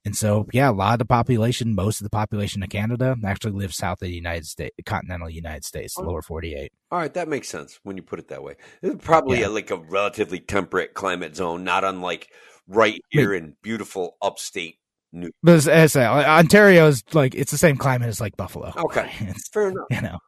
And 0.04 0.16
so, 0.16 0.46
yeah, 0.52 0.70
a 0.70 0.72
lot 0.72 0.94
of 0.94 0.98
the 0.98 1.04
population, 1.04 1.74
most 1.74 2.00
of 2.00 2.04
the 2.04 2.10
population 2.10 2.62
of 2.62 2.70
Canada 2.70 3.16
actually 3.24 3.52
lives 3.52 3.76
south 3.76 4.00
of 4.00 4.08
the 4.08 4.14
United 4.14 4.46
States, 4.46 4.74
continental 4.86 5.28
United 5.28 5.62
States, 5.62 5.94
the 5.94 6.02
lower 6.02 6.22
48. 6.22 6.72
All 6.90 6.98
right, 6.98 7.12
that 7.12 7.28
makes 7.28 7.48
sense 7.48 7.78
when 7.82 7.98
you 7.98 8.02
put 8.02 8.18
it 8.18 8.28
that 8.28 8.42
way. 8.42 8.56
It's 8.80 9.04
probably 9.04 9.40
yeah. 9.40 9.48
a, 9.48 9.50
like 9.50 9.70
a 9.70 9.76
relatively 9.76 10.40
temperate 10.40 10.94
climate 10.94 11.36
zone, 11.36 11.64
not 11.64 11.84
unlike 11.84 12.30
right 12.66 13.02
here 13.10 13.34
in 13.34 13.56
beautiful 13.62 14.16
upstate 14.22 14.78
New. 15.12 15.30
But 15.42 15.56
as, 15.56 15.68
I 15.68 15.86
say, 15.86 16.06
Ontario 16.06 16.86
is 16.86 17.02
like 17.12 17.34
it's 17.34 17.50
the 17.50 17.58
same 17.58 17.76
climate 17.76 18.08
as 18.08 18.20
like 18.20 18.36
Buffalo. 18.36 18.72
Okay, 18.76 19.11
it's, 19.20 19.48
fair 19.48 19.70
enough. 19.70 19.86
You 19.90 20.02
know, 20.02 20.18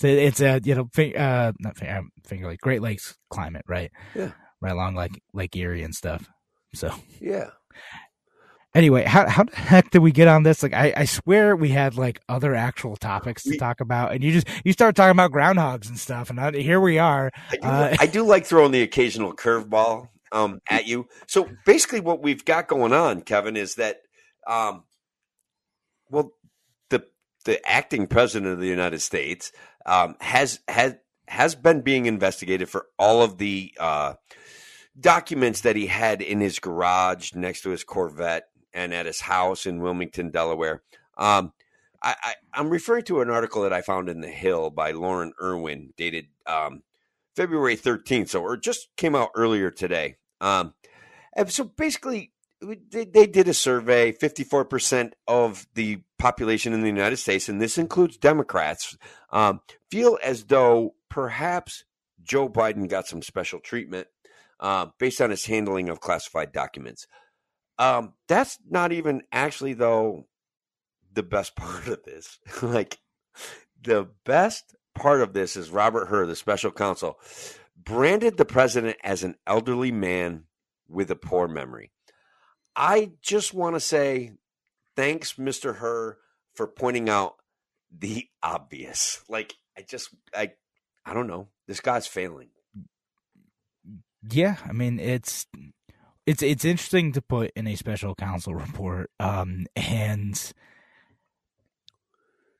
so 0.00 0.06
it's 0.06 0.40
a 0.40 0.60
you 0.62 0.74
know 0.74 0.88
uh 1.16 1.52
not 1.58 1.88
um, 1.88 2.10
Finger 2.26 2.46
like 2.46 2.60
Great 2.60 2.82
Lakes 2.82 3.16
climate, 3.30 3.64
right? 3.66 3.90
Yeah, 4.14 4.32
right 4.60 4.72
along 4.72 4.94
like 4.94 5.12
Lake 5.32 5.56
Erie 5.56 5.82
and 5.82 5.94
stuff. 5.94 6.28
So 6.74 6.92
yeah, 7.20 7.50
Anyway, 8.74 9.02
how 9.02 9.26
how 9.28 9.44
the 9.44 9.56
heck 9.56 9.90
did 9.90 10.00
we 10.00 10.12
get 10.12 10.28
on 10.28 10.42
this? 10.42 10.62
Like, 10.62 10.74
I, 10.74 10.92
I 10.94 11.04
swear 11.06 11.56
we 11.56 11.70
had 11.70 11.96
like 11.96 12.20
other 12.28 12.54
actual 12.54 12.96
topics 12.96 13.42
to 13.44 13.50
we, 13.50 13.56
talk 13.56 13.80
about, 13.80 14.12
and 14.12 14.22
you 14.22 14.30
just 14.30 14.46
you 14.62 14.72
start 14.72 14.94
talking 14.94 15.12
about 15.12 15.32
groundhogs 15.32 15.88
and 15.88 15.98
stuff, 15.98 16.28
and 16.28 16.38
I, 16.38 16.52
here 16.52 16.80
we 16.80 16.98
are. 16.98 17.30
I 17.50 17.56
do, 17.56 17.66
uh, 17.66 17.96
I 17.98 18.06
do 18.06 18.22
like 18.24 18.44
throwing 18.44 18.72
the 18.72 18.82
occasional 18.82 19.34
curveball 19.34 20.08
um, 20.32 20.60
at 20.70 20.86
you. 20.86 21.06
So 21.26 21.48
basically, 21.64 22.00
what 22.00 22.22
we've 22.22 22.44
got 22.44 22.68
going 22.68 22.92
on, 22.92 23.22
Kevin, 23.22 23.56
is 23.56 23.76
that 23.76 24.00
um, 24.48 24.84
well, 26.10 26.32
the 26.88 27.04
the 27.44 27.64
acting 27.68 28.06
president 28.06 28.52
of 28.52 28.58
the 28.58 28.66
United 28.66 29.00
States 29.00 29.52
um, 29.86 30.16
has 30.20 30.60
has 30.66 30.96
has 31.28 31.54
been 31.54 31.82
being 31.82 32.06
investigated 32.06 32.68
for 32.68 32.86
all 32.98 33.22
of 33.22 33.38
the 33.38 33.72
uh, 33.78 34.14
documents 34.98 35.60
that 35.60 35.76
he 35.76 35.86
had 35.86 36.22
in 36.22 36.40
his 36.40 36.58
garage 36.58 37.34
next 37.34 37.62
to 37.62 37.70
his 37.70 37.84
Corvette 37.84 38.48
and 38.72 38.94
at 38.94 39.06
his 39.06 39.20
house 39.20 39.66
in 39.66 39.80
Wilmington, 39.80 40.30
Delaware. 40.30 40.82
Um, 41.16 41.52
I, 42.00 42.34
am 42.54 42.70
referring 42.70 43.04
to 43.04 43.20
an 43.20 43.30
article 43.30 43.62
that 43.62 43.72
I 43.72 43.82
found 43.82 44.08
in 44.08 44.20
The 44.20 44.28
Hill 44.28 44.70
by 44.70 44.92
Lauren 44.92 45.32
Irwin, 45.42 45.92
dated 45.96 46.26
um, 46.46 46.82
February 47.34 47.76
13th. 47.76 48.28
So 48.28 48.52
it 48.52 48.62
just 48.62 48.88
came 48.96 49.16
out 49.16 49.30
earlier 49.34 49.72
today. 49.72 50.16
Um, 50.40 50.74
and 51.34 51.50
so 51.50 51.64
basically, 51.64 52.32
they, 52.60 53.04
they 53.04 53.26
did 53.26 53.48
a 53.48 53.54
survey 53.54 54.12
54% 54.12 55.12
of 55.26 55.66
the 55.74 56.02
population 56.18 56.72
in 56.72 56.80
the 56.80 56.88
United 56.88 57.16
States, 57.18 57.48
and 57.48 57.60
this 57.60 57.78
includes 57.78 58.16
Democrats, 58.16 58.96
um, 59.30 59.60
feel 59.90 60.18
as 60.22 60.44
though 60.44 60.94
perhaps 61.08 61.84
Joe 62.22 62.48
Biden 62.48 62.88
got 62.88 63.06
some 63.06 63.22
special 63.22 63.60
treatment 63.60 64.08
uh, 64.60 64.86
based 64.98 65.20
on 65.20 65.30
his 65.30 65.46
handling 65.46 65.88
of 65.88 66.00
classified 66.00 66.52
documents. 66.52 67.06
Um, 67.78 68.14
that's 68.26 68.58
not 68.68 68.92
even 68.92 69.22
actually 69.32 69.74
though 69.74 70.26
the 71.12 71.22
best 71.22 71.54
part 71.56 71.86
of 71.86 72.02
this. 72.02 72.38
like 72.62 72.98
the 73.80 74.08
best 74.24 74.74
part 74.94 75.22
of 75.22 75.32
this 75.32 75.56
is 75.56 75.70
Robert 75.70 76.08
Hur, 76.08 76.26
the 76.26 76.34
special 76.34 76.72
counsel, 76.72 77.18
branded 77.76 78.36
the 78.36 78.44
president 78.44 78.96
as 79.04 79.22
an 79.22 79.36
elderly 79.46 79.92
man 79.92 80.44
with 80.88 81.10
a 81.10 81.16
poor 81.16 81.46
memory. 81.46 81.92
I 82.78 83.10
just 83.20 83.52
want 83.52 83.74
to 83.74 83.80
say 83.80 84.34
thanks, 84.94 85.34
Mr. 85.34 85.76
Hur, 85.76 86.16
for 86.54 86.68
pointing 86.68 87.08
out 87.08 87.34
the 87.90 88.28
obvious. 88.40 89.20
Like 89.28 89.56
I 89.76 89.82
just 89.82 90.10
I 90.34 90.52
I 91.04 91.12
don't 91.12 91.26
know. 91.26 91.48
This 91.66 91.80
guy's 91.80 92.06
failing. 92.06 92.50
Yeah, 94.30 94.56
I 94.64 94.72
mean 94.72 95.00
it's 95.00 95.46
it's 96.24 96.40
it's 96.40 96.64
interesting 96.64 97.10
to 97.12 97.20
put 97.22 97.50
in 97.56 97.66
a 97.66 97.74
special 97.74 98.14
counsel 98.14 98.54
report, 98.54 99.10
um, 99.18 99.66
and 99.74 100.52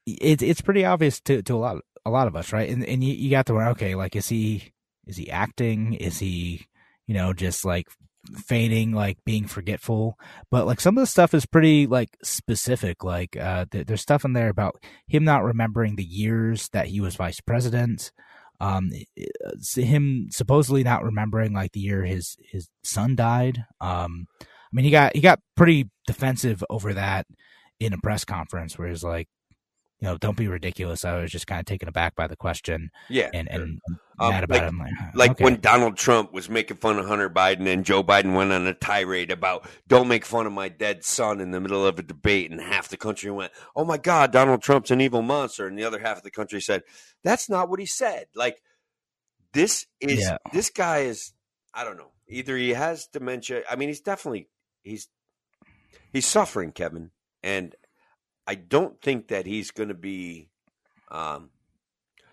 it's 0.05 0.43
it's 0.43 0.61
pretty 0.61 0.85
obvious 0.85 1.21
to, 1.21 1.43
to 1.43 1.55
a 1.55 1.57
lot 1.57 1.77
a 2.05 2.11
lot 2.11 2.27
of 2.27 2.35
us, 2.35 2.53
right? 2.53 2.69
And 2.69 2.85
and 2.85 3.05
you, 3.05 3.15
you 3.15 3.31
got 3.31 3.47
to 3.47 3.55
wonder, 3.55 3.71
okay, 3.71 3.95
like 3.95 4.17
is 4.17 4.29
he 4.29 4.73
is 5.07 5.17
he 5.17 5.31
acting? 5.31 5.95
Is 5.95 6.19
he 6.19 6.67
you 7.07 7.15
know 7.15 7.33
just 7.33 7.65
like 7.65 7.87
feigning 8.37 8.93
like 8.93 9.19
being 9.25 9.47
forgetful 9.47 10.19
but 10.51 10.67
like 10.67 10.81
some 10.81 10.97
of 10.99 11.03
the 11.03 11.07
stuff 11.07 11.35
is 11.35 11.47
pretty 11.47 11.87
like 11.87 12.17
specific 12.23 13.05
like 13.05 13.37
uh 13.37 13.65
th- 13.71 13.87
there's 13.87 14.03
stuff 14.03 14.25
in 14.25 14.33
there 14.35 14.49
about 14.49 14.77
him 15.07 15.25
not 15.25 15.45
remembering 15.45 15.97
the 15.97 16.05
years 16.05 16.69
that 16.71 16.87
he 16.89 17.01
was 17.01 17.17
vice 17.17 17.41
president 17.41 18.13
Um, 18.61 18.91
him 19.77 20.29
supposedly 20.31 20.83
not 20.83 21.05
remembering 21.05 21.53
like 21.53 21.73
the 21.73 21.81
year 21.81 22.05
his 22.05 22.37
his 22.43 22.69
son 22.83 23.15
died. 23.17 23.65
Um, 23.81 24.27
I 24.43 24.47
mean, 24.73 24.85
he 24.85 24.91
got 24.91 25.15
he 25.15 25.23
got 25.23 25.41
pretty 25.57 25.91
defensive 26.07 26.65
over 26.69 26.93
that 26.95 27.27
in 27.81 27.93
a 27.93 27.99
press 27.99 28.25
conference 28.25 28.77
where 28.79 28.89
he's 28.89 29.05
like, 29.05 29.29
you 30.01 30.07
know, 30.07 30.17
don't 30.17 30.37
be 30.37 30.47
ridiculous. 30.47 31.05
I 31.05 31.21
was 31.21 31.31
just 31.31 31.47
kind 31.47 31.59
of 31.59 31.67
taken 31.67 31.89
aback 31.89 32.15
by 32.15 32.29
the 32.29 32.37
question. 32.37 32.91
Yeah, 33.09 33.31
and 33.35 33.51
and 33.51 33.81
um, 34.19 34.31
mad 34.31 34.45
about 34.45 34.55
like, 34.55 34.63
it. 34.63 34.69
I'm 34.69 34.79
like, 34.79 35.15
like 35.15 35.31
okay. 35.33 35.45
when 35.45 35.61
Donald 35.61 35.97
Trump 35.97 36.33
was 36.33 36.49
making 36.49 36.77
fun 36.77 36.99
of 36.99 37.07
Hunter 37.07 37.29
Biden 37.29 37.67
and 37.67 37.85
Joe 37.85 38.05
Biden 38.05 38.37
went 38.37 38.53
on 38.53 38.67
a 38.67 38.75
tirade 38.75 39.33
about 39.33 39.69
don't 39.89 40.07
make 40.07 40.25
fun 40.25 40.47
of 40.47 40.53
my 40.53 40.69
dead 40.69 41.05
son 41.05 41.41
in 41.41 41.51
the 41.51 41.61
middle 41.61 41.85
of 41.85 41.99
a 41.99 42.03
debate, 42.03 42.51
and 42.51 42.61
half 42.61 42.89
the 42.89 42.97
country 42.97 43.31
went, 43.31 43.53
"Oh 43.75 43.85
my 43.85 43.99
God, 43.99 44.33
Donald 44.33 44.63
Trump's 44.63 44.91
an 44.91 45.01
evil 45.01 45.23
monster," 45.23 45.67
and 45.67 45.77
the 45.77 45.85
other 45.85 45.99
half 45.99 46.19
of 46.19 46.23
the 46.23 46.31
country 46.31 46.61
said, 46.61 46.85
"That's 47.25 47.49
not 47.49 47.69
what 47.69 47.81
he 47.81 47.87
said." 47.87 48.27
Like 48.35 48.63
this 49.53 49.87
is 50.01 50.21
Yeah. 50.21 50.39
this 50.53 50.71
guy 50.71 50.99
is 51.01 51.33
I 51.75 51.85
don't 51.85 51.97
know. 51.97 52.13
Either 52.29 52.57
he 52.57 52.71
has 52.71 53.07
dementia. 53.07 53.63
I 53.69 53.77
mean, 53.77 53.89
he's 53.89 54.01
definitely 54.01 54.49
he's 54.83 55.09
he's 56.13 56.27
suffering, 56.27 56.73
Kevin, 56.73 57.11
and 57.43 57.75
I 58.49 58.55
don't 58.55 58.99
think 59.03 59.29
that 59.29 59.45
he's 59.45 59.71
going 59.71 59.91
to 59.91 59.95
be 59.95 60.49
um, 61.11 61.51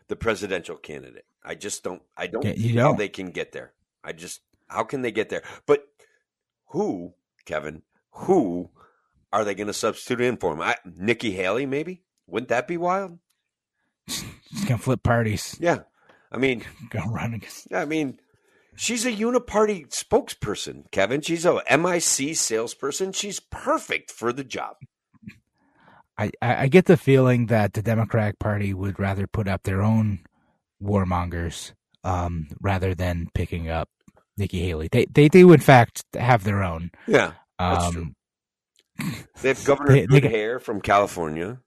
the 0.07 0.15
presidential 0.15 0.77
candidate. 0.77 1.25
I 1.43 1.55
just 1.55 1.83
don't. 1.83 2.01
I 2.15 2.27
don't 2.27 2.45
you 2.45 2.69
see 2.69 2.75
how 2.77 2.93
they 2.93 3.09
can 3.09 3.31
get 3.31 3.51
there. 3.51 3.73
I 4.01 4.13
just 4.13 4.39
how 4.69 4.85
can 4.85 5.01
they 5.01 5.11
get 5.11 5.27
there? 5.27 5.43
But 5.65 5.83
who, 6.67 7.15
Kevin? 7.45 7.81
Who 8.11 8.69
are 9.33 9.43
they 9.43 9.55
going 9.55 9.67
to 9.67 9.73
substitute 9.73 10.21
in 10.21 10.37
for 10.37 10.53
him? 10.53 10.61
I, 10.61 10.77
Nikki 10.85 11.31
Haley, 11.31 11.65
maybe? 11.65 12.03
Wouldn't 12.27 12.47
that 12.47 12.65
be 12.65 12.77
wild? 12.77 13.19
He's 14.07 14.63
gonna 14.65 14.77
flip 14.77 15.03
parties. 15.03 15.57
Yeah. 15.59 15.79
I 16.31 16.37
mean, 16.37 16.63
Gonna 16.91 17.11
run 17.11 17.33
against. 17.33 17.73
I 17.73 17.83
mean, 17.83 18.19
she's 18.77 19.05
a 19.05 19.11
uniparty 19.11 19.89
spokesperson, 19.89 20.89
Kevin. 20.91 21.19
She's 21.19 21.45
a 21.45 21.61
MIC 21.69 22.37
salesperson. 22.37 23.11
She's 23.11 23.41
perfect 23.41 24.11
for 24.11 24.31
the 24.31 24.45
job. 24.45 24.77
I, 26.17 26.31
I 26.41 26.55
I 26.63 26.67
get 26.67 26.85
the 26.85 26.97
feeling 26.97 27.47
that 27.47 27.73
the 27.73 27.81
Democratic 27.81 28.39
Party 28.39 28.73
would 28.73 28.99
rather 28.99 29.27
put 29.27 29.47
up 29.47 29.63
their 29.63 29.81
own 29.81 30.19
warmongers 30.81 31.73
um, 32.03 32.47
rather 32.61 32.93
than 32.95 33.27
picking 33.33 33.69
up 33.69 33.89
Nikki 34.37 34.59
Haley. 34.61 34.89
They 34.91 35.05
they 35.05 35.27
do 35.29 35.51
in 35.53 35.59
fact 35.59 36.03
have 36.17 36.43
their 36.43 36.63
own. 36.63 36.91
Yeah, 37.07 37.33
that's 37.59 37.91
true. 37.91 38.01
Um, 38.03 38.15
They 39.41 39.49
have 39.49 39.63
Governor 39.65 39.91
They- 39.91 40.01
they 40.01 40.07
Good 40.07 40.23
got- 40.23 40.31
Hair 40.31 40.59
from 40.59 40.81
California. 40.81 41.59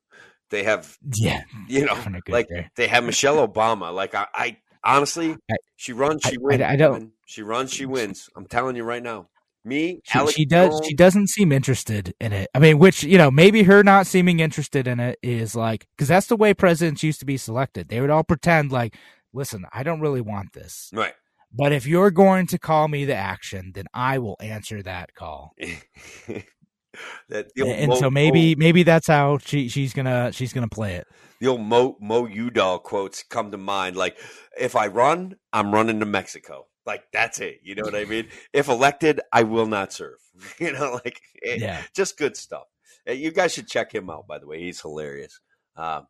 They 0.51 0.62
have, 0.64 0.96
yeah, 1.14 1.42
you 1.68 1.84
know, 1.84 1.99
like 2.28 2.49
Hair. 2.49 2.70
they 2.74 2.86
have 2.88 3.05
Michelle 3.05 3.46
Obama. 3.46 3.92
Like 3.92 4.14
I, 4.14 4.26
I 4.34 4.57
honestly, 4.82 5.36
I- 5.51 5.57
she 5.76 5.92
runs, 5.92 6.22
she 6.24 6.36
I- 6.36 6.40
wins. 6.40 6.62
I 6.62 6.76
don't- 6.76 7.12
She 7.26 7.42
runs, 7.42 7.70
she 7.70 7.84
wins. 7.84 8.30
I'm 8.34 8.46
telling 8.46 8.74
you 8.76 8.82
right 8.84 9.03
now. 9.03 9.28
Me, 9.68 10.00
she, 10.04 10.18
Alex 10.18 10.34
she 10.34 10.44
does 10.46 10.70
Jones- 10.70 10.86
she 10.86 10.94
doesn't 10.94 11.28
seem 11.28 11.52
interested 11.52 12.14
in 12.20 12.32
it. 12.32 12.48
I 12.54 12.58
mean, 12.58 12.78
which 12.78 13.04
you 13.04 13.18
know 13.18 13.30
maybe 13.30 13.62
her 13.64 13.82
not 13.84 14.06
seeming 14.06 14.40
interested 14.40 14.86
in 14.86 14.98
it 15.00 15.18
is 15.22 15.54
like 15.54 15.86
because 15.96 16.08
that's 16.08 16.26
the 16.26 16.36
way 16.36 16.54
presidents 16.54 17.02
used 17.02 17.20
to 17.20 17.26
be 17.26 17.36
selected. 17.36 17.88
They 17.88 18.00
would 18.00 18.10
all 18.10 18.24
pretend 18.24 18.72
like, 18.72 18.96
listen, 19.32 19.64
I 19.72 19.82
don't 19.82 20.00
really 20.00 20.20
want 20.22 20.52
this, 20.54 20.90
Right. 20.92 21.14
but 21.52 21.72
if 21.72 21.86
you're 21.86 22.10
going 22.10 22.46
to 22.48 22.58
call 22.58 22.88
me 22.88 23.04
the 23.04 23.14
action, 23.14 23.72
then 23.74 23.84
I 23.92 24.18
will 24.18 24.36
answer 24.40 24.82
that 24.82 25.14
call. 25.14 25.52
that 27.28 27.46
old 27.60 27.68
and 27.70 27.88
Mo- 27.90 27.96
so 27.96 28.10
maybe 28.10 28.54
Mo, 28.54 28.58
maybe 28.58 28.82
that's 28.82 29.06
how 29.06 29.38
she 29.38 29.68
she's 29.68 29.92
gonna 29.92 30.32
she's 30.32 30.52
gonna 30.52 30.68
play 30.68 30.94
it. 30.94 31.06
the 31.40 31.48
old 31.48 31.60
Mo 31.60 31.96
Mo 32.00 32.26
Udall 32.26 32.78
quotes 32.78 33.22
come 33.22 33.50
to 33.50 33.58
mind. 33.58 33.96
Like, 33.96 34.16
if 34.58 34.74
I 34.74 34.86
run, 34.88 35.36
I'm 35.52 35.72
running 35.72 36.00
to 36.00 36.06
Mexico. 36.06 36.66
Like 36.89 37.05
that's 37.12 37.39
it. 37.39 37.61
You 37.62 37.74
know 37.76 37.82
what 37.84 37.95
I 37.95 38.05
mean? 38.07 38.26
If 38.53 38.68
elected, 38.68 39.20
I 39.32 39.43
will 39.45 39.66
not 39.66 39.93
serve. 39.93 40.18
You 40.59 40.72
know, 40.72 40.99
like 41.05 41.20
it- 41.43 41.61
Yeah. 41.61 41.82
just 41.95 42.16
good 42.16 42.36
stuff. 42.36 42.64
Uh, 43.09 43.12
You 43.12 43.30
guys 43.30 43.53
should 43.53 43.68
check 43.68 43.93
him 43.95 44.09
out. 44.11 44.26
By 44.26 44.39
the 44.39 44.47
way, 44.47 44.59
he's 44.61 44.80
hilarious. 44.80 45.39
Um, 45.76 46.07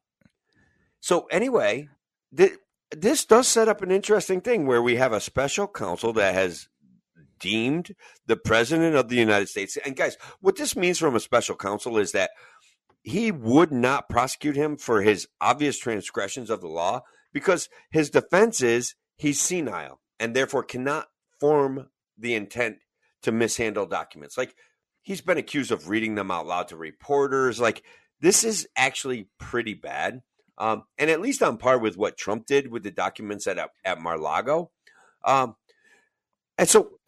so 1.01 1.27
anyway, 1.31 1.89
th- 2.37 2.59
this 2.91 3.25
does 3.25 3.47
set 3.49 3.69
up 3.69 3.83
an 3.83 3.91
interesting 3.91 4.41
thing 4.41 4.67
where 4.67 4.83
we 4.83 4.97
have 4.97 5.13
a 5.13 5.21
special 5.21 5.67
counsel 5.69 6.13
that 6.15 6.35
has 6.35 6.69
deemed 7.41 7.95
the 8.27 8.37
president 8.37 8.97
of 8.97 9.09
the 9.09 9.17
United 9.17 9.49
States. 9.49 9.77
And 9.85 9.97
guys, 9.97 10.17
what 10.41 10.57
this 10.57 10.75
means 10.77 10.99
from 10.99 11.15
a 11.15 11.21
special 11.21 11.57
counsel 11.57 11.99
is 11.99 12.13
that 12.13 12.31
he 13.03 13.31
would 13.31 13.71
not 13.73 14.09
prosecute 14.09 14.57
him 14.57 14.77
for 14.77 15.03
his 15.03 15.29
obvious 15.41 15.79
transgressions 15.79 16.51
of 16.51 16.61
the 16.61 16.69
law 16.69 17.03
because 17.33 17.69
his 17.91 18.11
defense 18.11 18.61
is 18.63 18.95
he's 19.17 19.41
senile 19.41 20.01
and 20.21 20.35
therefore 20.35 20.63
cannot 20.63 21.09
form 21.41 21.89
the 22.17 22.35
intent 22.35 22.79
to 23.23 23.33
mishandle 23.33 23.87
documents. 23.87 24.37
Like 24.37 24.55
he's 25.03 25.21
been 25.21 25.39
accused 25.39 25.73
of 25.73 25.89
reading 25.89 26.15
them 26.15 26.31
out 26.31 26.47
loud 26.47 26.69
to 26.69 26.77
reporters. 26.77 27.61
Like 27.61 27.83
this 28.21 28.45
is 28.45 28.69
actually 28.77 29.29
pretty 29.39 29.75
bad. 29.75 30.23
Um, 30.57 30.85
and 30.99 31.09
at 31.09 31.21
least 31.21 31.43
on 31.43 31.57
par 31.57 31.79
with 31.79 31.97
what 31.97 32.17
Trump 32.17 32.47
did 32.47 32.71
with 32.71 32.83
the 32.83 32.91
documents 32.91 33.47
at 33.47 33.59
at 33.85 34.01
Mar-Lago. 34.01 34.71
Um, 35.25 35.55
and 36.57 36.69
so 36.69 36.99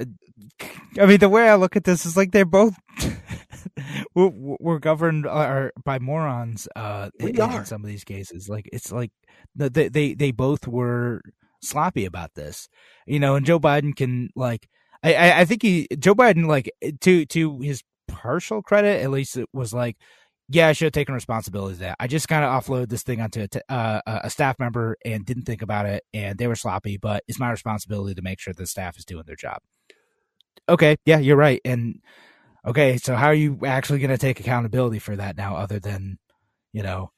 I 0.99 1.07
mean, 1.07 1.19
the 1.19 1.29
way 1.29 1.49
I 1.49 1.57
look 1.57 1.77
at 1.77 1.85
this 1.85 2.07
is 2.07 2.17
like 2.17 2.31
they're 2.31 2.45
both 2.45 2.75
we're, 4.15 4.31
we're 4.33 4.79
governed 4.79 5.27
uh, 5.27 5.71
by 5.85 5.99
morons. 5.99 6.69
Uh, 6.75 7.11
We 7.21 7.31
in, 7.31 7.41
are. 7.41 7.61
in 7.61 7.67
some 7.67 7.83
of 7.83 7.89
these 7.89 8.05
cases. 8.05 8.49
Like 8.49 8.69
it's 8.73 8.93
like 8.93 9.11
they 9.55 9.89
they 9.89 10.15
they 10.15 10.31
both 10.31 10.67
were 10.67 11.23
sloppy 11.63 12.05
about 12.05 12.35
this, 12.35 12.69
you 13.07 13.21
know. 13.21 13.35
And 13.35 13.47
Joe 13.47 13.61
Biden 13.61 13.95
can 13.95 14.31
like 14.37 14.69
I 15.03 15.41
I, 15.41 15.45
think 15.45 15.63
he 15.63 15.89
Joe 15.99 16.15
Biden 16.15 16.47
like 16.47 16.71
to 17.01 17.27
to 17.27 17.61
his 17.61 17.83
partial 18.09 18.63
credit 18.63 19.03
at 19.03 19.11
least 19.11 19.37
it 19.37 19.49
was 19.53 19.73
like. 19.73 19.97
Yeah, 20.53 20.67
I 20.67 20.73
should 20.73 20.87
have 20.87 20.93
taken 20.93 21.15
responsibility 21.15 21.77
for 21.77 21.83
that. 21.83 21.97
I 22.01 22.09
just 22.09 22.27
kind 22.27 22.45
of 22.45 22.51
offloaded 22.51 22.89
this 22.89 23.05
thing 23.05 23.21
onto 23.21 23.43
a, 23.43 23.47
t- 23.47 23.61
uh, 23.69 24.01
a 24.05 24.29
staff 24.29 24.59
member 24.59 24.97
and 25.05 25.25
didn't 25.25 25.45
think 25.45 25.63
about 25.63 25.87
it, 25.87 26.03
and 26.13 26.37
they 26.39 26.49
were 26.49 26.57
sloppy. 26.57 26.97
But 26.97 27.23
it's 27.29 27.39
my 27.39 27.53
responsibility 27.53 28.17
to 28.17 28.23
make 28.23 28.41
sure 28.41 28.53
the 28.53 28.67
staff 28.67 28.99
is 28.99 29.05
doing 29.05 29.23
their 29.29 29.37
job 29.37 29.61
okay, 30.71 30.97
yeah, 31.05 31.19
you're 31.19 31.37
right. 31.37 31.61
And 31.65 32.01
okay, 32.67 32.97
so 32.97 33.15
how 33.17 33.27
are 33.27 33.35
you 33.35 33.59
actually 33.67 33.99
going 33.99 34.11
to 34.11 34.19
take 34.19 34.41
accountability 34.41 34.99
for 34.99 35.17
that 35.17 35.37
now, 35.37 35.57
other 35.57 35.81
than, 35.81 36.19
you 36.73 36.83
know, 36.83 37.11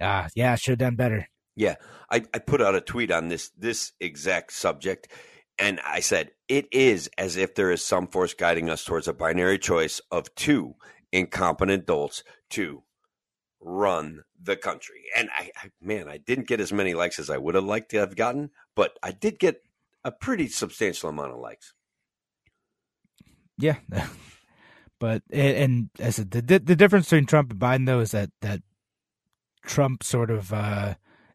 uh, 0.00 0.28
yeah, 0.34 0.54
should 0.54 0.72
have 0.72 0.78
done 0.78 0.96
better. 0.96 1.28
Yeah, 1.54 1.74
I, 2.10 2.24
I 2.32 2.38
put 2.38 2.62
out 2.62 2.74
a 2.74 2.80
tweet 2.80 3.10
on 3.10 3.28
this 3.28 3.50
this 3.50 3.92
exact 4.00 4.52
subject, 4.52 5.08
and 5.58 5.80
I 5.80 6.00
said 6.00 6.30
it 6.48 6.66
is 6.72 7.10
as 7.18 7.36
if 7.36 7.54
there 7.54 7.70
is 7.70 7.84
some 7.84 8.06
force 8.06 8.34
guiding 8.34 8.70
us 8.70 8.84
towards 8.84 9.06
a 9.08 9.12
binary 9.12 9.58
choice 9.58 10.00
of 10.10 10.34
two 10.34 10.74
incompetent 11.12 11.82
adults 11.82 12.24
to 12.50 12.82
run 13.60 14.22
the 14.42 14.56
country. 14.56 15.04
And 15.16 15.28
I, 15.36 15.50
I 15.56 15.70
man, 15.80 16.08
I 16.08 16.18
didn't 16.18 16.48
get 16.48 16.60
as 16.60 16.72
many 16.72 16.94
likes 16.94 17.18
as 17.18 17.30
I 17.30 17.38
would 17.38 17.54
have 17.54 17.64
liked 17.64 17.90
to 17.90 17.98
have 17.98 18.16
gotten, 18.16 18.50
but 18.74 18.98
I 19.02 19.12
did 19.12 19.38
get 19.38 19.62
a 20.04 20.10
pretty 20.10 20.48
substantial 20.48 21.10
amount 21.10 21.32
of 21.32 21.38
likes. 21.38 21.74
Yeah, 23.58 23.76
but 24.98 25.22
and, 25.30 25.90
as 25.98 26.16
the 26.16 26.40
the 26.40 26.76
difference 26.76 27.06
between 27.06 27.26
Trump 27.26 27.50
and 27.52 27.60
Biden 27.60 27.86
though 27.86 28.00
is 28.00 28.12
that 28.12 28.30
that 28.40 28.62
Trump 29.64 30.02
sort 30.02 30.30
of 30.30 30.52
uh 30.52 30.94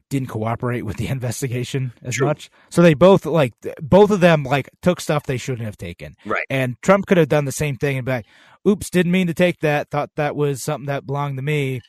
didn't 0.09 0.29
cooperate 0.29 0.83
with 0.83 0.97
the 0.97 1.07
investigation 1.09 1.93
as 2.03 2.15
True. 2.15 2.27
much. 2.27 2.49
So 2.69 2.81
they 2.81 2.93
both 2.93 3.25
like 3.25 3.53
both 3.81 4.11
of 4.11 4.19
them 4.19 4.43
like 4.43 4.69
took 4.81 4.99
stuff 5.01 5.23
they 5.23 5.37
shouldn't 5.37 5.65
have 5.65 5.77
taken. 5.77 6.15
Right. 6.25 6.45
And 6.49 6.81
Trump 6.81 7.05
could 7.05 7.17
have 7.17 7.29
done 7.29 7.45
the 7.45 7.51
same 7.51 7.75
thing 7.75 7.97
and 7.97 8.05
be 8.05 8.11
like, 8.11 8.25
"Oops, 8.67 8.89
didn't 8.89 9.11
mean 9.11 9.27
to 9.27 9.33
take 9.33 9.59
that. 9.61 9.89
Thought 9.89 10.11
that 10.15 10.35
was 10.35 10.63
something 10.63 10.87
that 10.87 11.05
belonged 11.05 11.37
to 11.37 11.43
me. 11.43 11.81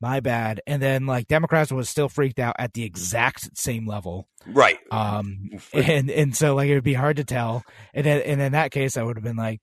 My 0.00 0.20
bad." 0.20 0.60
And 0.66 0.82
then 0.82 1.06
like 1.06 1.28
Democrats 1.28 1.72
was 1.72 1.88
still 1.88 2.08
freaked 2.08 2.38
out 2.38 2.56
at 2.58 2.74
the 2.74 2.84
exact 2.84 3.56
same 3.56 3.86
level. 3.86 4.28
Right. 4.46 4.78
Um, 4.90 5.50
and 5.72 6.10
and 6.10 6.36
so 6.36 6.54
like 6.54 6.68
it 6.68 6.74
would 6.74 6.84
be 6.84 6.94
hard 6.94 7.16
to 7.16 7.24
tell. 7.24 7.62
And 7.92 8.04
then 8.04 8.20
and 8.22 8.40
in 8.40 8.52
that 8.52 8.70
case, 8.70 8.96
I 8.96 9.02
would 9.02 9.16
have 9.16 9.24
been 9.24 9.36
like, 9.36 9.60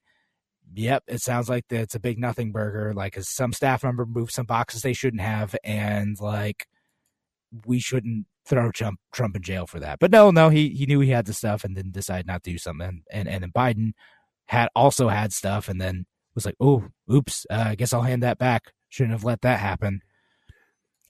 "Yep, 0.74 1.04
it 1.06 1.20
sounds 1.20 1.48
like 1.48 1.64
it's 1.70 1.94
a 1.94 2.00
big 2.00 2.18
nothing 2.18 2.52
burger. 2.52 2.92
Like 2.94 3.16
some 3.20 3.52
staff 3.52 3.84
member 3.84 4.06
moved 4.06 4.32
some 4.32 4.46
boxes 4.46 4.82
they 4.82 4.92
shouldn't 4.94 5.22
have, 5.22 5.54
and 5.64 6.18
like 6.20 6.66
we 7.66 7.78
shouldn't 7.80 8.26
throw 8.46 8.70
Trump 8.70 8.98
Trump 9.12 9.36
in 9.36 9.42
jail 9.42 9.66
for 9.66 9.80
that." 9.80 9.98
But 10.00 10.10
no, 10.10 10.30
no, 10.30 10.48
he 10.48 10.70
he 10.70 10.86
knew 10.86 11.00
he 11.00 11.10
had 11.10 11.26
the 11.26 11.34
stuff 11.34 11.64
and 11.64 11.76
then 11.76 11.90
decided 11.90 12.26
not 12.26 12.42
to 12.44 12.50
do 12.52 12.58
something. 12.58 13.02
And 13.10 13.28
and 13.28 13.42
then 13.42 13.52
Biden 13.52 13.92
had 14.46 14.68
also 14.74 15.08
had 15.08 15.32
stuff 15.32 15.68
and 15.68 15.80
then 15.80 16.06
was 16.34 16.46
like, 16.46 16.56
"Oh, 16.60 16.84
oops, 17.12 17.46
uh, 17.50 17.64
I 17.68 17.74
guess 17.76 17.92
I'll 17.92 18.02
hand 18.02 18.22
that 18.22 18.38
back. 18.38 18.72
Shouldn't 18.88 19.12
have 19.12 19.24
let 19.24 19.42
that 19.42 19.60
happen." 19.60 20.00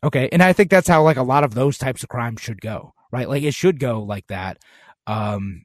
Okay, 0.04 0.28
and 0.32 0.42
I 0.42 0.52
think 0.52 0.70
that's 0.70 0.88
how 0.88 1.02
like 1.02 1.16
a 1.16 1.22
lot 1.22 1.44
of 1.44 1.54
those 1.54 1.78
types 1.78 2.02
of 2.02 2.08
crimes 2.08 2.40
should 2.40 2.60
go, 2.60 2.92
right? 3.12 3.28
Like 3.28 3.42
it 3.44 3.54
should 3.54 3.78
go 3.78 4.02
like 4.02 4.26
that. 4.28 4.58
Um, 5.06 5.62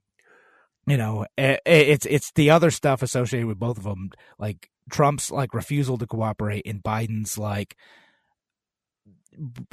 you 0.88 0.98
know, 0.98 1.26
i- 1.38 1.60
i- 1.66 1.70
it's 1.70 2.06
it's 2.08 2.32
the 2.34 2.50
other 2.52 2.72
stuff 2.72 3.02
associated 3.02 3.48
with 3.48 3.60
both 3.60 3.78
of 3.78 3.84
them, 3.84 4.12
like 4.40 4.70
Trump's 4.92 5.32
like 5.32 5.54
refusal 5.54 5.98
to 5.98 6.08
cooperate, 6.08 6.64
and 6.68 6.84
Biden's 6.84 7.38
like 7.38 7.76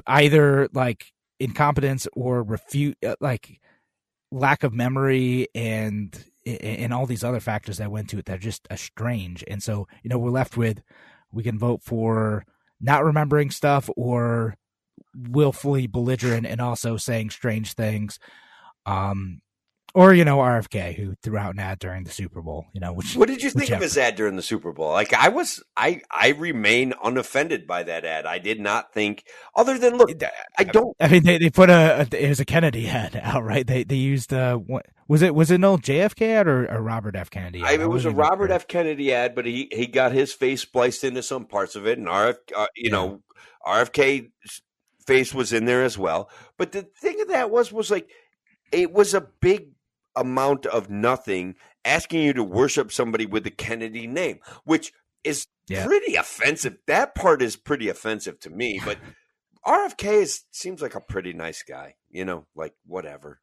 either 0.07 0.69
like 0.73 1.13
incompetence 1.41 2.07
or 2.13 2.43
refute 2.43 2.97
uh, 3.05 3.17
like 3.21 3.61
lack 4.31 4.63
of 4.63 4.73
memory 4.73 5.49
and 5.55 6.25
and 6.47 6.93
all 6.93 7.07
these 7.07 7.25
other 7.25 7.41
factors 7.41 7.79
that 7.79 7.91
went 7.91 8.11
to 8.11 8.19
it 8.19 8.27
that 8.27 8.37
are 8.37 8.39
just 8.39 8.67
uh, 8.71 8.77
strange. 8.77 9.43
And 9.49 9.63
so, 9.63 9.89
you 10.03 10.11
know, 10.11 10.19
we're 10.19 10.31
left 10.31 10.57
with 10.57 10.83
we 11.33 11.43
can 11.43 11.59
vote 11.59 11.83
for 11.83 12.45
not 12.81 13.05
remembering 13.05 13.51
stuff 13.51 13.89
or 13.97 14.57
willfully 15.15 15.87
belligerent 15.87 16.47
and 16.47 16.61
also 16.61 16.97
saying 16.97 17.31
strange 17.31 17.73
things. 17.75 18.19
Um, 18.87 19.41
or 19.95 20.13
you 20.13 20.25
know 20.25 20.39
RFK 20.39 20.95
who 20.97 21.15
threw 21.23 21.39
out 21.39 21.55
an 21.55 21.61
ad 21.61 21.79
during 21.79 22.05
the 22.05 22.11
Super 22.11 22.43
Bowl. 22.43 22.67
You 22.73 22.81
know, 22.81 22.93
which, 22.93 23.17
what 23.17 23.29
did 23.29 23.43
you 23.43 23.51
think 23.51 23.71
of 23.71 23.81
his 23.81 23.97
ad 23.97 24.17
during 24.17 24.37
the 24.37 24.43
Super 24.43 24.73
Bowl? 24.73 24.91
Like 24.91 25.13
I 25.15 25.29
was, 25.29 25.63
I 25.77 26.03
I 26.11 26.31
remain 26.31 26.93
unoffended 27.03 27.67
by 27.67 27.85
that 27.85 28.05
ad. 28.05 28.27
I 28.27 28.39
did 28.39 28.61
not 28.61 28.93
think, 28.93 29.25
other 29.55 29.79
than 29.79 29.97
look, 29.97 30.11
I 30.59 30.65
don't. 30.65 30.97
I 31.01 31.09
mean, 31.09 31.23
they, 31.23 31.39
they 31.39 31.51
put 31.51 31.71
a, 31.71 32.07
a 32.13 32.17
it 32.17 32.29
was 32.29 32.41
a 32.41 32.45
Kennedy 32.45 32.89
ad 32.89 33.19
out, 33.23 33.45
right? 33.45 33.67
They 33.67 33.85
they 33.85 33.97
used 33.97 34.35
uh, 34.35 34.57
what, 34.57 34.87
was 35.07 35.23
it 35.23 35.35
was 35.35 35.51
it 35.51 35.57
an 35.57 35.65
old 35.65 35.83
JFK 35.83 36.29
ad 36.29 36.49
or 36.49 36.67
a 36.67 36.81
Robert 36.81 37.15
F 37.15 37.31
Kennedy? 37.31 37.63
Ad? 37.63 37.81
I, 37.81 37.83
it 37.83 37.89
was 37.89 38.05
a 38.05 38.11
Robert 38.11 38.51
F 38.51 38.67
Kennedy 38.67 39.13
ad, 39.13 39.35
but 39.35 39.47
he 39.47 39.69
he 39.71 39.87
got 39.87 40.13
his 40.13 40.33
face 40.33 40.63
spliced 40.63 41.05
into 41.05 41.23
some 41.23 41.47
parts 41.47 41.77
of 41.77 41.87
it, 41.87 41.99
and 41.99 42.09
RF, 42.09 42.37
uh, 42.57 42.67
you 42.75 42.85
yeah. 42.85 42.91
know, 42.91 43.23
RFK 43.65 44.31
face 45.07 45.33
was 45.33 45.53
in 45.53 45.67
there 45.67 45.85
as 45.85 45.97
well. 45.97 46.31
But 46.57 46.73
the 46.73 46.83
thing 46.83 47.21
of 47.21 47.29
that 47.29 47.51
was 47.51 47.73
was 47.73 47.91
like 47.91 48.11
it 48.73 48.93
was 48.93 49.15
a 49.15 49.21
big 49.21 49.74
amount 50.17 50.67
of 50.67 50.91
nothing 50.91 51.57
asking 51.85 52.23
you 52.23 52.33
to 52.33 52.45
worship 52.45 52.93
somebody 52.93 53.27
with 53.27 53.45
the 53.45 53.51
Kennedy 53.51 54.07
name, 54.07 54.39
which 54.65 54.93
is 55.23 55.47
yeah. 55.69 55.85
pretty 55.85 56.15
offensive. 56.17 56.77
That 56.87 57.15
part 57.15 57.43
is 57.43 57.57
pretty 57.57 57.89
offensive 57.89 58.39
to 58.41 58.51
me, 58.51 58.81
but 58.85 58.99
RFK 59.67 60.23
is, 60.23 60.45
seems 60.51 60.83
like 60.83 60.95
a 60.95 61.01
pretty 61.01 61.33
nice 61.33 61.63
guy, 61.63 61.95
you 62.11 62.25
know, 62.25 62.47
like 62.55 62.75
whatever. 62.87 63.41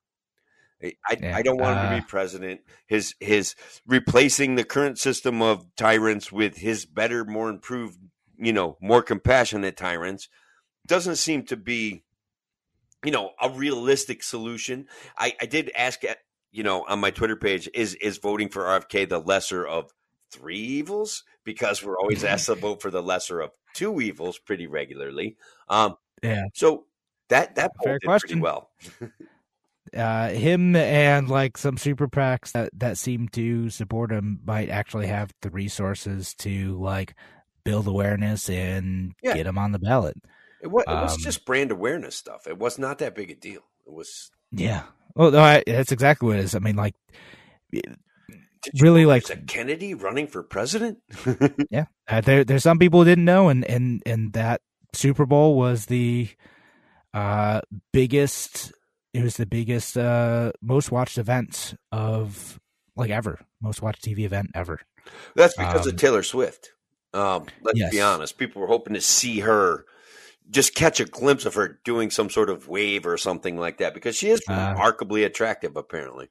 I, 0.83 1.17
yeah. 1.19 1.35
I 1.35 1.41
don't 1.41 1.59
want 1.59 1.77
him 1.77 1.85
to 1.85 1.95
be 1.97 2.01
uh 2.01 2.07
president. 2.07 2.61
His 2.87 3.13
his 3.19 3.55
replacing 3.85 4.55
the 4.55 4.63
current 4.63 4.97
system 4.97 5.41
of 5.41 5.65
tyrants 5.75 6.31
with 6.31 6.57
his 6.57 6.85
better, 6.85 7.23
more 7.23 7.49
improved, 7.49 7.99
you 8.37 8.53
know, 8.53 8.77
more 8.81 9.03
compassionate 9.03 9.77
tyrants 9.77 10.27
doesn't 10.87 11.17
seem 11.17 11.43
to 11.45 11.57
be, 11.57 12.03
you 13.05 13.11
know, 13.11 13.31
a 13.39 13.49
realistic 13.49 14.23
solution. 14.23 14.87
I, 15.17 15.35
I 15.39 15.45
did 15.45 15.71
ask 15.75 16.03
you 16.51 16.63
know, 16.63 16.85
on 16.87 16.99
my 16.99 17.11
Twitter 17.11 17.35
page, 17.35 17.69
is 17.73 17.95
is 17.95 18.17
voting 18.17 18.49
for 18.49 18.63
RFK 18.63 19.07
the 19.07 19.19
lesser 19.19 19.65
of 19.65 19.91
three 20.31 20.59
evils? 20.59 21.23
Because 21.43 21.83
we're 21.83 21.97
always 21.97 22.23
asked 22.23 22.47
to 22.47 22.55
vote 22.55 22.81
for 22.81 22.91
the 22.91 23.01
lesser 23.01 23.39
of 23.41 23.51
two 23.73 24.01
evils 24.01 24.37
pretty 24.37 24.67
regularly. 24.67 25.37
Um, 25.69 25.95
yeah. 26.21 26.43
So 26.53 26.85
that 27.29 27.55
that 27.55 27.71
Fair 27.83 27.99
question. 27.99 28.27
pretty 28.27 28.41
well. 28.41 28.69
uh, 29.95 30.29
him 30.29 30.75
and 30.75 31.29
like 31.29 31.57
some 31.57 31.77
super 31.77 32.07
PACs 32.07 32.51
that 32.51 32.69
that 32.73 32.97
seem 32.97 33.27
to 33.29 33.69
support 33.69 34.11
him 34.11 34.39
might 34.45 34.69
actually 34.69 35.07
have 35.07 35.33
the 35.41 35.49
resources 35.49 36.33
to 36.35 36.77
like 36.79 37.15
build 37.63 37.87
awareness 37.87 38.49
and 38.49 39.13
yeah. 39.21 39.33
get 39.35 39.47
him 39.47 39.57
on 39.57 39.71
the 39.71 39.79
ballot. 39.79 40.17
It 40.61 40.67
was, 40.67 40.83
it 40.87 40.91
was 40.91 41.13
um, 41.13 41.19
just 41.21 41.45
brand 41.45 41.71
awareness 41.71 42.15
stuff. 42.15 42.45
It 42.47 42.57
was 42.57 42.77
not 42.77 42.99
that 42.99 43.15
big 43.15 43.31
a 43.31 43.35
deal. 43.35 43.63
It 43.87 43.93
was 43.93 44.31
yeah, 44.51 44.83
well, 45.15 45.31
no, 45.31 45.39
I, 45.39 45.63
that's 45.65 45.91
exactly 45.91 46.27
what 46.27 46.37
it 46.37 46.45
is. 46.45 46.55
I 46.55 46.59
mean, 46.59 46.75
like, 46.75 46.95
really, 48.79 49.05
like 49.05 49.25
Kennedy 49.47 49.93
running 49.93 50.27
for 50.27 50.43
president. 50.43 50.99
yeah, 51.69 51.85
uh, 52.07 52.21
there, 52.21 52.43
there's 52.43 52.63
some 52.63 52.79
people 52.79 52.99
who 52.99 53.05
didn't 53.05 53.25
know, 53.25 53.49
and 53.49 53.65
and 53.65 54.01
and 54.05 54.33
that 54.33 54.61
Super 54.93 55.25
Bowl 55.25 55.55
was 55.55 55.85
the 55.85 56.29
uh 57.13 57.61
biggest. 57.93 58.73
It 59.13 59.23
was 59.23 59.35
the 59.35 59.45
biggest, 59.45 59.97
uh 59.97 60.53
most 60.61 60.89
watched 60.91 61.17
event 61.17 61.75
of 61.91 62.59
like 62.95 63.09
ever, 63.09 63.39
most 63.61 63.81
watched 63.81 64.03
TV 64.03 64.19
event 64.19 64.51
ever. 64.55 64.79
That's 65.35 65.55
because 65.55 65.85
um, 65.85 65.93
of 65.93 65.95
Taylor 65.97 66.23
Swift. 66.23 66.71
Um, 67.13 67.47
let's 67.61 67.77
yes. 67.77 67.91
be 67.91 68.01
honest. 68.01 68.37
People 68.37 68.61
were 68.61 68.67
hoping 68.67 68.93
to 68.93 69.01
see 69.01 69.41
her 69.41 69.85
just 70.51 70.75
catch 70.75 70.99
a 70.99 71.05
glimpse 71.05 71.45
of 71.45 71.55
her 71.55 71.79
doing 71.83 72.11
some 72.11 72.29
sort 72.29 72.49
of 72.49 72.67
wave 72.67 73.05
or 73.05 73.17
something 73.17 73.57
like 73.57 73.77
that 73.77 73.93
because 73.93 74.15
she 74.15 74.29
is 74.29 74.41
uh, 74.49 74.73
remarkably 74.73 75.23
attractive, 75.23 75.75
apparently. 75.77 76.29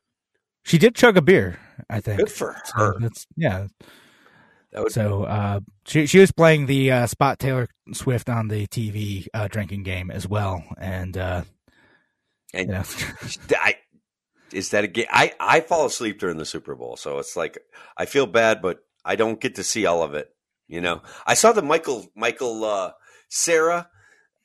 She 0.62 0.78
did 0.78 0.94
chug 0.94 1.16
a 1.16 1.22
beer, 1.22 1.58
I 1.88 2.00
think. 2.00 2.18
Good 2.18 2.30
for 2.30 2.52
her. 2.52 2.62
So 2.64 3.08
yeah. 3.36 3.66
Would... 4.74 4.92
So 4.92 5.24
uh, 5.24 5.60
she 5.86 6.06
she 6.06 6.18
was 6.18 6.30
playing 6.32 6.66
the 6.66 6.92
uh, 6.92 7.06
spot 7.06 7.38
Taylor 7.38 7.68
Swift 7.92 8.28
on 8.28 8.48
the 8.48 8.66
TV 8.66 9.26
uh, 9.32 9.48
drinking 9.48 9.82
game 9.82 10.10
as 10.10 10.28
well, 10.28 10.62
and 10.78 11.16
uh, 11.16 11.42
and 12.52 12.68
you 12.68 12.74
know. 12.74 12.84
I, 13.58 13.76
is 14.52 14.70
that 14.70 14.84
a 14.84 14.88
game? 14.88 15.06
I 15.10 15.32
I 15.40 15.60
fall 15.60 15.86
asleep 15.86 16.20
during 16.20 16.36
the 16.36 16.44
Super 16.44 16.74
Bowl, 16.74 16.96
so 16.96 17.18
it's 17.18 17.36
like 17.36 17.58
I 17.96 18.04
feel 18.04 18.26
bad, 18.26 18.60
but 18.60 18.80
I 19.04 19.16
don't 19.16 19.40
get 19.40 19.56
to 19.56 19.64
see 19.64 19.86
all 19.86 20.02
of 20.02 20.14
it. 20.14 20.28
You 20.68 20.80
know, 20.80 21.02
I 21.26 21.34
saw 21.34 21.52
the 21.52 21.62
Michael 21.62 22.06
Michael 22.14 22.92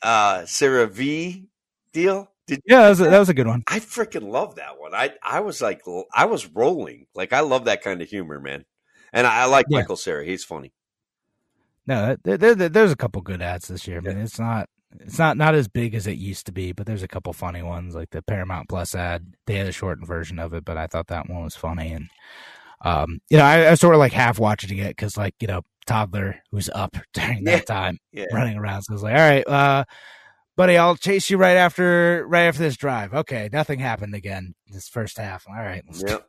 uh, 0.06 0.08
uh, 0.08 0.42
CeraVe 0.44 1.48
deal. 1.94 2.32
Did 2.48 2.62
yeah, 2.66 2.84
that 2.84 2.90
was, 2.90 3.02
a, 3.02 3.04
that 3.06 3.20
was 3.20 3.30
a 3.30 3.34
good 3.34 3.48
one. 3.48 3.64
I 3.68 3.80
freaking 3.80 4.30
love 4.30 4.56
that 4.56 4.80
one. 4.80 4.94
I 4.94 5.14
I 5.24 5.40
was 5.40 5.62
like, 5.62 5.82
I 6.14 6.26
was 6.26 6.46
rolling. 6.48 7.08
Like, 7.16 7.34
I 7.34 7.40
love 7.40 7.66
that 7.66 7.82
kind 7.82 8.02
of 8.02 8.10
humor, 8.10 8.40
man. 8.40 8.66
And 9.12 9.26
I, 9.26 9.44
I 9.44 9.46
like 9.46 9.66
yeah. 9.70 9.80
Michael 9.80 9.96
Cera. 9.96 10.24
He's 10.24 10.44
funny. 10.44 10.72
No, 11.88 12.18
there, 12.24 12.38
there, 12.38 12.56
there's 12.56 12.92
a 12.92 12.96
couple 12.96 13.22
good 13.22 13.42
ads 13.42 13.68
this 13.68 13.88
year. 13.88 13.98
I 13.98 14.02
mean, 14.02 14.18
it's 14.18 14.40
not 14.40 14.70
it's 15.00 15.18
not 15.18 15.38
not 15.38 15.56
as 15.56 15.68
big 15.68 15.96
as 15.96 16.06
it 16.06 16.18
used 16.18 16.46
to 16.46 16.52
be, 16.52 16.72
but 16.72 16.86
there's 16.86 17.04
a 17.04 17.08
couple 17.08 17.34
funny 17.34 17.64
ones 17.64 17.96
like 17.96 18.12
the 18.12 18.22
Paramount 18.22 18.70
Plus 18.70 18.94
ad. 18.94 19.34
They 19.48 19.56
had 19.56 19.68
a 19.68 19.72
shortened 19.72 20.08
version 20.08 20.38
of 20.38 20.54
it, 20.54 20.66
but 20.66 20.78
I 20.78 20.88
thought 20.88 21.08
that 21.08 21.30
one 21.30 21.44
was 21.44 21.56
funny. 21.56 21.94
And 21.94 22.10
um, 22.82 23.22
you 23.30 23.38
know, 23.38 23.44
I, 23.44 23.72
I 23.72 23.74
sort 23.76 23.96
of 23.96 24.00
like 24.00 24.14
half 24.14 24.40
watching 24.40 24.78
it 24.78 24.90
because 24.90 25.18
like 25.18 25.36
you 25.40 25.48
know 25.48 25.62
toddler 25.86 26.42
who's 26.52 26.70
up 26.70 26.98
during 27.14 27.44
that 27.46 27.52
yeah. 27.68 27.76
time 27.76 27.98
yeah. 28.12 28.26
running 28.34 28.58
around. 28.58 28.84
So 28.84 28.94
I 28.94 28.96
was 28.96 29.04
like, 29.04 29.16
all 29.16 29.30
right, 29.30 29.48
uh, 29.48 29.84
buddy, 30.56 30.78
I'll 30.78 30.96
chase 30.96 31.30
you 31.30 31.38
right 31.38 31.58
after 31.58 32.26
right 32.28 32.44
after 32.44 32.64
this 32.64 32.78
drive. 32.78 33.14
Okay, 33.14 33.50
nothing 33.52 33.80
happened 33.80 34.16
again 34.16 34.56
this 34.68 34.88
first 34.88 35.18
half. 35.18 35.46
All 35.48 35.56
right. 35.56 35.84
Yep. 35.94 36.28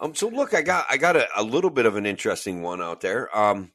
Um. 0.00 0.14
So 0.14 0.28
look, 0.28 0.54
I 0.54 0.62
got 0.62 0.86
I 0.90 0.96
got 0.96 1.16
a, 1.16 1.26
a 1.36 1.42
little 1.42 1.70
bit 1.70 1.86
of 1.86 1.96
an 1.96 2.06
interesting 2.06 2.62
one 2.62 2.82
out 2.82 3.00
there. 3.00 3.36
Um. 3.36 3.72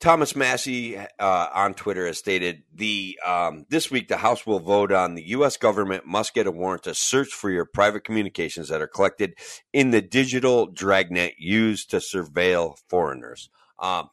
Thomas 0.00 0.36
Massie 0.36 0.96
uh, 0.96 1.48
on 1.52 1.74
Twitter 1.74 2.06
has 2.06 2.18
stated 2.18 2.62
the 2.72 3.18
um, 3.26 3.66
this 3.68 3.90
week 3.90 4.06
the 4.06 4.16
House 4.16 4.46
will 4.46 4.60
vote 4.60 4.92
on 4.92 5.16
the 5.16 5.28
U.S. 5.30 5.56
government 5.56 6.06
must 6.06 6.34
get 6.34 6.46
a 6.46 6.52
warrant 6.52 6.84
to 6.84 6.94
search 6.94 7.30
for 7.30 7.50
your 7.50 7.64
private 7.64 8.04
communications 8.04 8.68
that 8.68 8.80
are 8.80 8.86
collected 8.86 9.34
in 9.72 9.90
the 9.90 10.00
digital 10.00 10.66
dragnet 10.66 11.34
used 11.38 11.90
to 11.90 11.96
surveil 11.96 12.76
foreigners. 12.88 13.50
Um, 13.80 14.10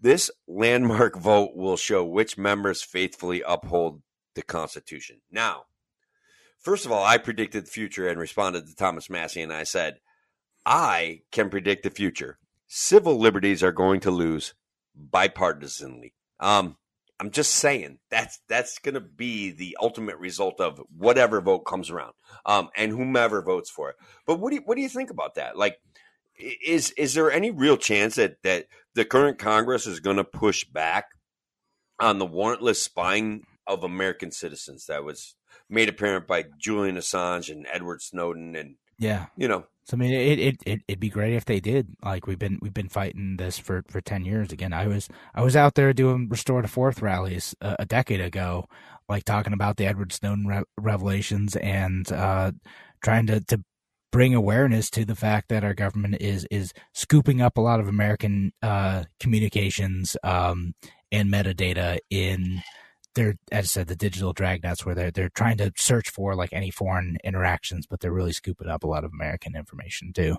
this 0.00 0.30
landmark 0.46 1.16
vote 1.18 1.52
will 1.54 1.76
show 1.76 2.04
which 2.04 2.38
members 2.38 2.82
faithfully 2.82 3.42
uphold 3.46 4.02
the 4.34 4.42
Constitution. 4.42 5.20
Now, 5.30 5.64
first 6.58 6.86
of 6.86 6.92
all, 6.92 7.04
I 7.04 7.18
predicted 7.18 7.66
the 7.66 7.70
future 7.70 8.08
and 8.08 8.18
responded 8.18 8.66
to 8.66 8.74
Thomas 8.74 9.10
Massie, 9.10 9.42
and 9.42 9.52
I 9.52 9.64
said, 9.64 9.98
I 10.64 11.22
can 11.32 11.50
predict 11.50 11.82
the 11.82 11.90
future. 11.90 12.38
Civil 12.66 13.18
liberties 13.18 13.62
are 13.62 13.72
going 13.72 14.00
to 14.00 14.10
lose 14.10 14.54
bipartisanly. 15.10 16.12
Um, 16.38 16.76
I'm 17.20 17.30
just 17.30 17.54
saying 17.54 17.98
that's 18.10 18.40
that's 18.48 18.78
going 18.78 18.94
to 18.94 19.00
be 19.00 19.50
the 19.50 19.76
ultimate 19.80 20.18
result 20.18 20.60
of 20.60 20.80
whatever 20.96 21.40
vote 21.40 21.60
comes 21.60 21.90
around, 21.90 22.12
um, 22.46 22.68
and 22.76 22.92
whomever 22.92 23.42
votes 23.42 23.70
for 23.70 23.90
it. 23.90 23.96
But 24.24 24.38
what 24.38 24.50
do 24.50 24.56
you, 24.56 24.62
what 24.64 24.76
do 24.76 24.82
you 24.82 24.88
think 24.88 25.10
about 25.10 25.34
that? 25.34 25.56
Like, 25.56 25.80
is 26.38 26.92
is 26.92 27.14
there 27.14 27.32
any 27.32 27.50
real 27.50 27.76
chance 27.76 28.14
that 28.16 28.42
that 28.42 28.66
the 28.98 29.04
current 29.04 29.38
Congress 29.38 29.86
is 29.86 30.00
going 30.00 30.16
to 30.16 30.24
push 30.24 30.64
back 30.64 31.04
on 32.00 32.18
the 32.18 32.26
warrantless 32.26 32.76
spying 32.76 33.44
of 33.64 33.84
American 33.84 34.32
citizens 34.32 34.86
that 34.86 35.04
was 35.04 35.36
made 35.70 35.88
apparent 35.88 36.26
by 36.26 36.44
Julian 36.60 36.96
Assange 36.96 37.48
and 37.48 37.64
Edward 37.72 38.02
Snowden 38.02 38.56
and 38.56 38.74
yeah, 38.98 39.26
you 39.36 39.46
know. 39.46 39.64
So 39.84 39.96
I 39.96 39.98
mean, 39.98 40.12
it 40.12 40.40
it 40.40 40.56
it 40.66 40.82
would 40.88 41.00
be 41.00 41.10
great 41.10 41.34
if 41.34 41.44
they 41.44 41.60
did. 41.60 41.94
Like 42.04 42.26
we've 42.26 42.40
been 42.40 42.58
we've 42.60 42.74
been 42.74 42.88
fighting 42.88 43.36
this 43.36 43.56
for 43.56 43.84
for 43.88 44.00
ten 44.00 44.24
years. 44.24 44.50
Again, 44.50 44.72
I 44.72 44.88
was 44.88 45.08
I 45.32 45.42
was 45.42 45.54
out 45.54 45.76
there 45.76 45.92
doing 45.92 46.28
Restore 46.28 46.62
the 46.62 46.68
Fourth 46.68 47.00
rallies 47.00 47.54
a, 47.60 47.76
a 47.78 47.86
decade 47.86 48.20
ago, 48.20 48.66
like 49.08 49.22
talking 49.22 49.52
about 49.52 49.76
the 49.76 49.86
Edward 49.86 50.12
Snowden 50.12 50.48
re- 50.48 50.64
revelations 50.76 51.54
and 51.54 52.10
uh, 52.10 52.50
trying 53.00 53.28
to 53.28 53.40
to 53.42 53.62
bring 54.10 54.34
awareness 54.34 54.90
to 54.90 55.04
the 55.04 55.14
fact 55.14 55.48
that 55.48 55.64
our 55.64 55.74
government 55.74 56.16
is 56.20 56.46
is 56.50 56.72
scooping 56.92 57.40
up 57.40 57.56
a 57.56 57.60
lot 57.60 57.80
of 57.80 57.88
American 57.88 58.52
uh, 58.62 59.04
communications 59.20 60.16
um, 60.22 60.74
and 61.12 61.32
metadata 61.32 61.98
in 62.10 62.62
their, 63.14 63.34
as 63.50 63.64
I 63.64 63.66
said, 63.66 63.88
the 63.88 63.96
digital 63.96 64.32
dragnets, 64.32 64.84
where 64.84 64.94
they're 64.94 65.10
they're 65.10 65.28
trying 65.28 65.58
to 65.58 65.72
search 65.76 66.10
for 66.10 66.34
like 66.34 66.52
any 66.52 66.70
foreign 66.70 67.18
interactions, 67.24 67.86
but 67.86 68.00
they're 68.00 68.12
really 68.12 68.32
scooping 68.32 68.68
up 68.68 68.84
a 68.84 68.86
lot 68.86 69.04
of 69.04 69.12
American 69.12 69.56
information 69.56 70.12
too. 70.12 70.36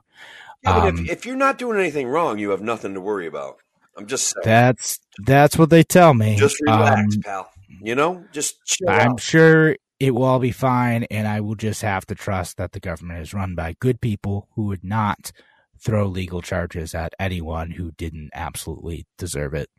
Yeah, 0.63 0.77
um, 0.77 1.05
if, 1.05 1.09
if, 1.11 1.25
you're 1.25 1.35
not 1.35 1.57
doing 1.57 1.79
anything 1.79 2.07
wrong, 2.07 2.39
you 2.39 2.51
have 2.51 2.61
nothing 2.61 2.93
to 2.93 3.01
worry 3.01 3.27
about. 3.27 3.57
I'm 3.97 4.07
just 4.07 4.27
saying. 4.27 4.43
that's 4.45 4.99
that's 5.19 5.57
what 5.57 5.69
they 5.69 5.83
tell 5.83 6.13
me. 6.13 6.37
Just 6.37 6.59
relax, 6.61 7.15
um, 7.15 7.21
pal. 7.21 7.51
You 7.81 7.95
know, 7.95 8.23
just 8.31 8.55
I'm 8.87 9.11
out. 9.11 9.19
sure 9.19 9.75
it 9.99 10.11
will 10.11 10.23
all 10.23 10.39
be 10.39 10.51
fine, 10.51 11.03
and 11.11 11.27
I 11.27 11.41
will 11.41 11.55
just 11.55 11.81
have 11.81 12.05
to 12.07 12.15
trust 12.15 12.57
that 12.57 12.71
the 12.71 12.79
government 12.79 13.21
is 13.21 13.33
run 13.33 13.55
by 13.55 13.75
good 13.79 14.01
people 14.01 14.47
who 14.55 14.63
would 14.65 14.83
not 14.83 15.31
throw 15.77 16.05
legal 16.05 16.41
charges 16.41 16.93
at 16.93 17.13
anyone 17.19 17.71
who 17.71 17.91
didn't 17.91 18.31
absolutely 18.33 19.05
deserve 19.17 19.53
it. 19.53 19.69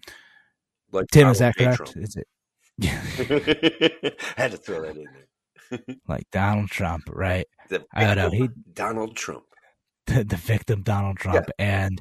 Like 0.92 1.06
Tim, 1.10 1.28
is 1.28 1.38
that 1.38 1.56
correct? 1.56 1.96
Is 1.96 2.16
it 2.16 2.26
I 2.82 4.40
Had 4.40 4.52
to 4.52 4.56
throw 4.56 4.82
that 4.82 4.96
in 4.96 5.04
there. 5.04 5.26
like 6.08 6.24
Donald 6.32 6.70
Trump, 6.70 7.04
right? 7.08 7.46
The 7.68 7.84
I 7.94 8.14
don't 8.14 8.16
know. 8.16 8.30
victim, 8.30 8.64
Donald 8.72 9.16
Trump. 9.16 9.44
the, 10.06 10.24
the 10.24 10.36
victim 10.36 10.82
Donald 10.82 11.18
Trump. 11.18 11.48
And 11.58 12.00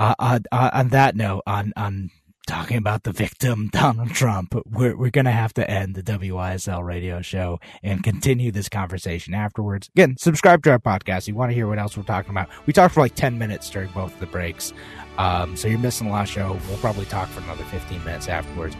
uh, 0.00 0.14
on, 0.18 0.44
on 0.52 0.88
that 0.88 1.16
note, 1.16 1.42
on 1.46 1.72
on 1.76 2.10
talking 2.48 2.78
about 2.78 3.02
the 3.02 3.12
victim 3.12 3.68
Donald 3.72 4.10
Trump, 4.10 4.54
we're 4.66 4.96
we're 4.96 5.10
gonna 5.10 5.30
have 5.30 5.52
to 5.54 5.70
end 5.70 5.94
the 5.94 6.02
WYSL 6.02 6.84
radio 6.84 7.20
show 7.20 7.60
and 7.82 8.02
continue 8.02 8.50
this 8.50 8.68
conversation 8.68 9.34
afterwards. 9.34 9.88
Again, 9.94 10.16
subscribe 10.16 10.62
to 10.64 10.70
our 10.70 10.78
podcast. 10.78 11.28
You 11.28 11.34
want 11.34 11.50
to 11.50 11.54
hear 11.54 11.68
what 11.68 11.78
else 11.78 11.96
we're 11.96 12.02
talking 12.04 12.30
about? 12.30 12.48
We 12.66 12.72
talked 12.72 12.94
for 12.94 13.00
like 13.00 13.14
ten 13.14 13.38
minutes 13.38 13.68
during 13.70 13.90
both 13.90 14.14
of 14.14 14.20
the 14.20 14.26
breaks, 14.26 14.72
um, 15.18 15.56
so 15.56 15.68
you're 15.68 15.78
missing 15.78 16.06
the 16.06 16.12
last 16.12 16.32
show. 16.32 16.58
We'll 16.68 16.78
probably 16.78 17.04
talk 17.04 17.28
for 17.28 17.40
another 17.40 17.64
fifteen 17.64 18.02
minutes 18.04 18.28
afterwards. 18.28 18.74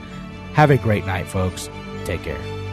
Have 0.55 0.71
a 0.71 0.79
great 0.79 1.07
night, 1.07 1.27
folks. 1.27 1.69
Take 2.05 2.23
care. 2.23 2.68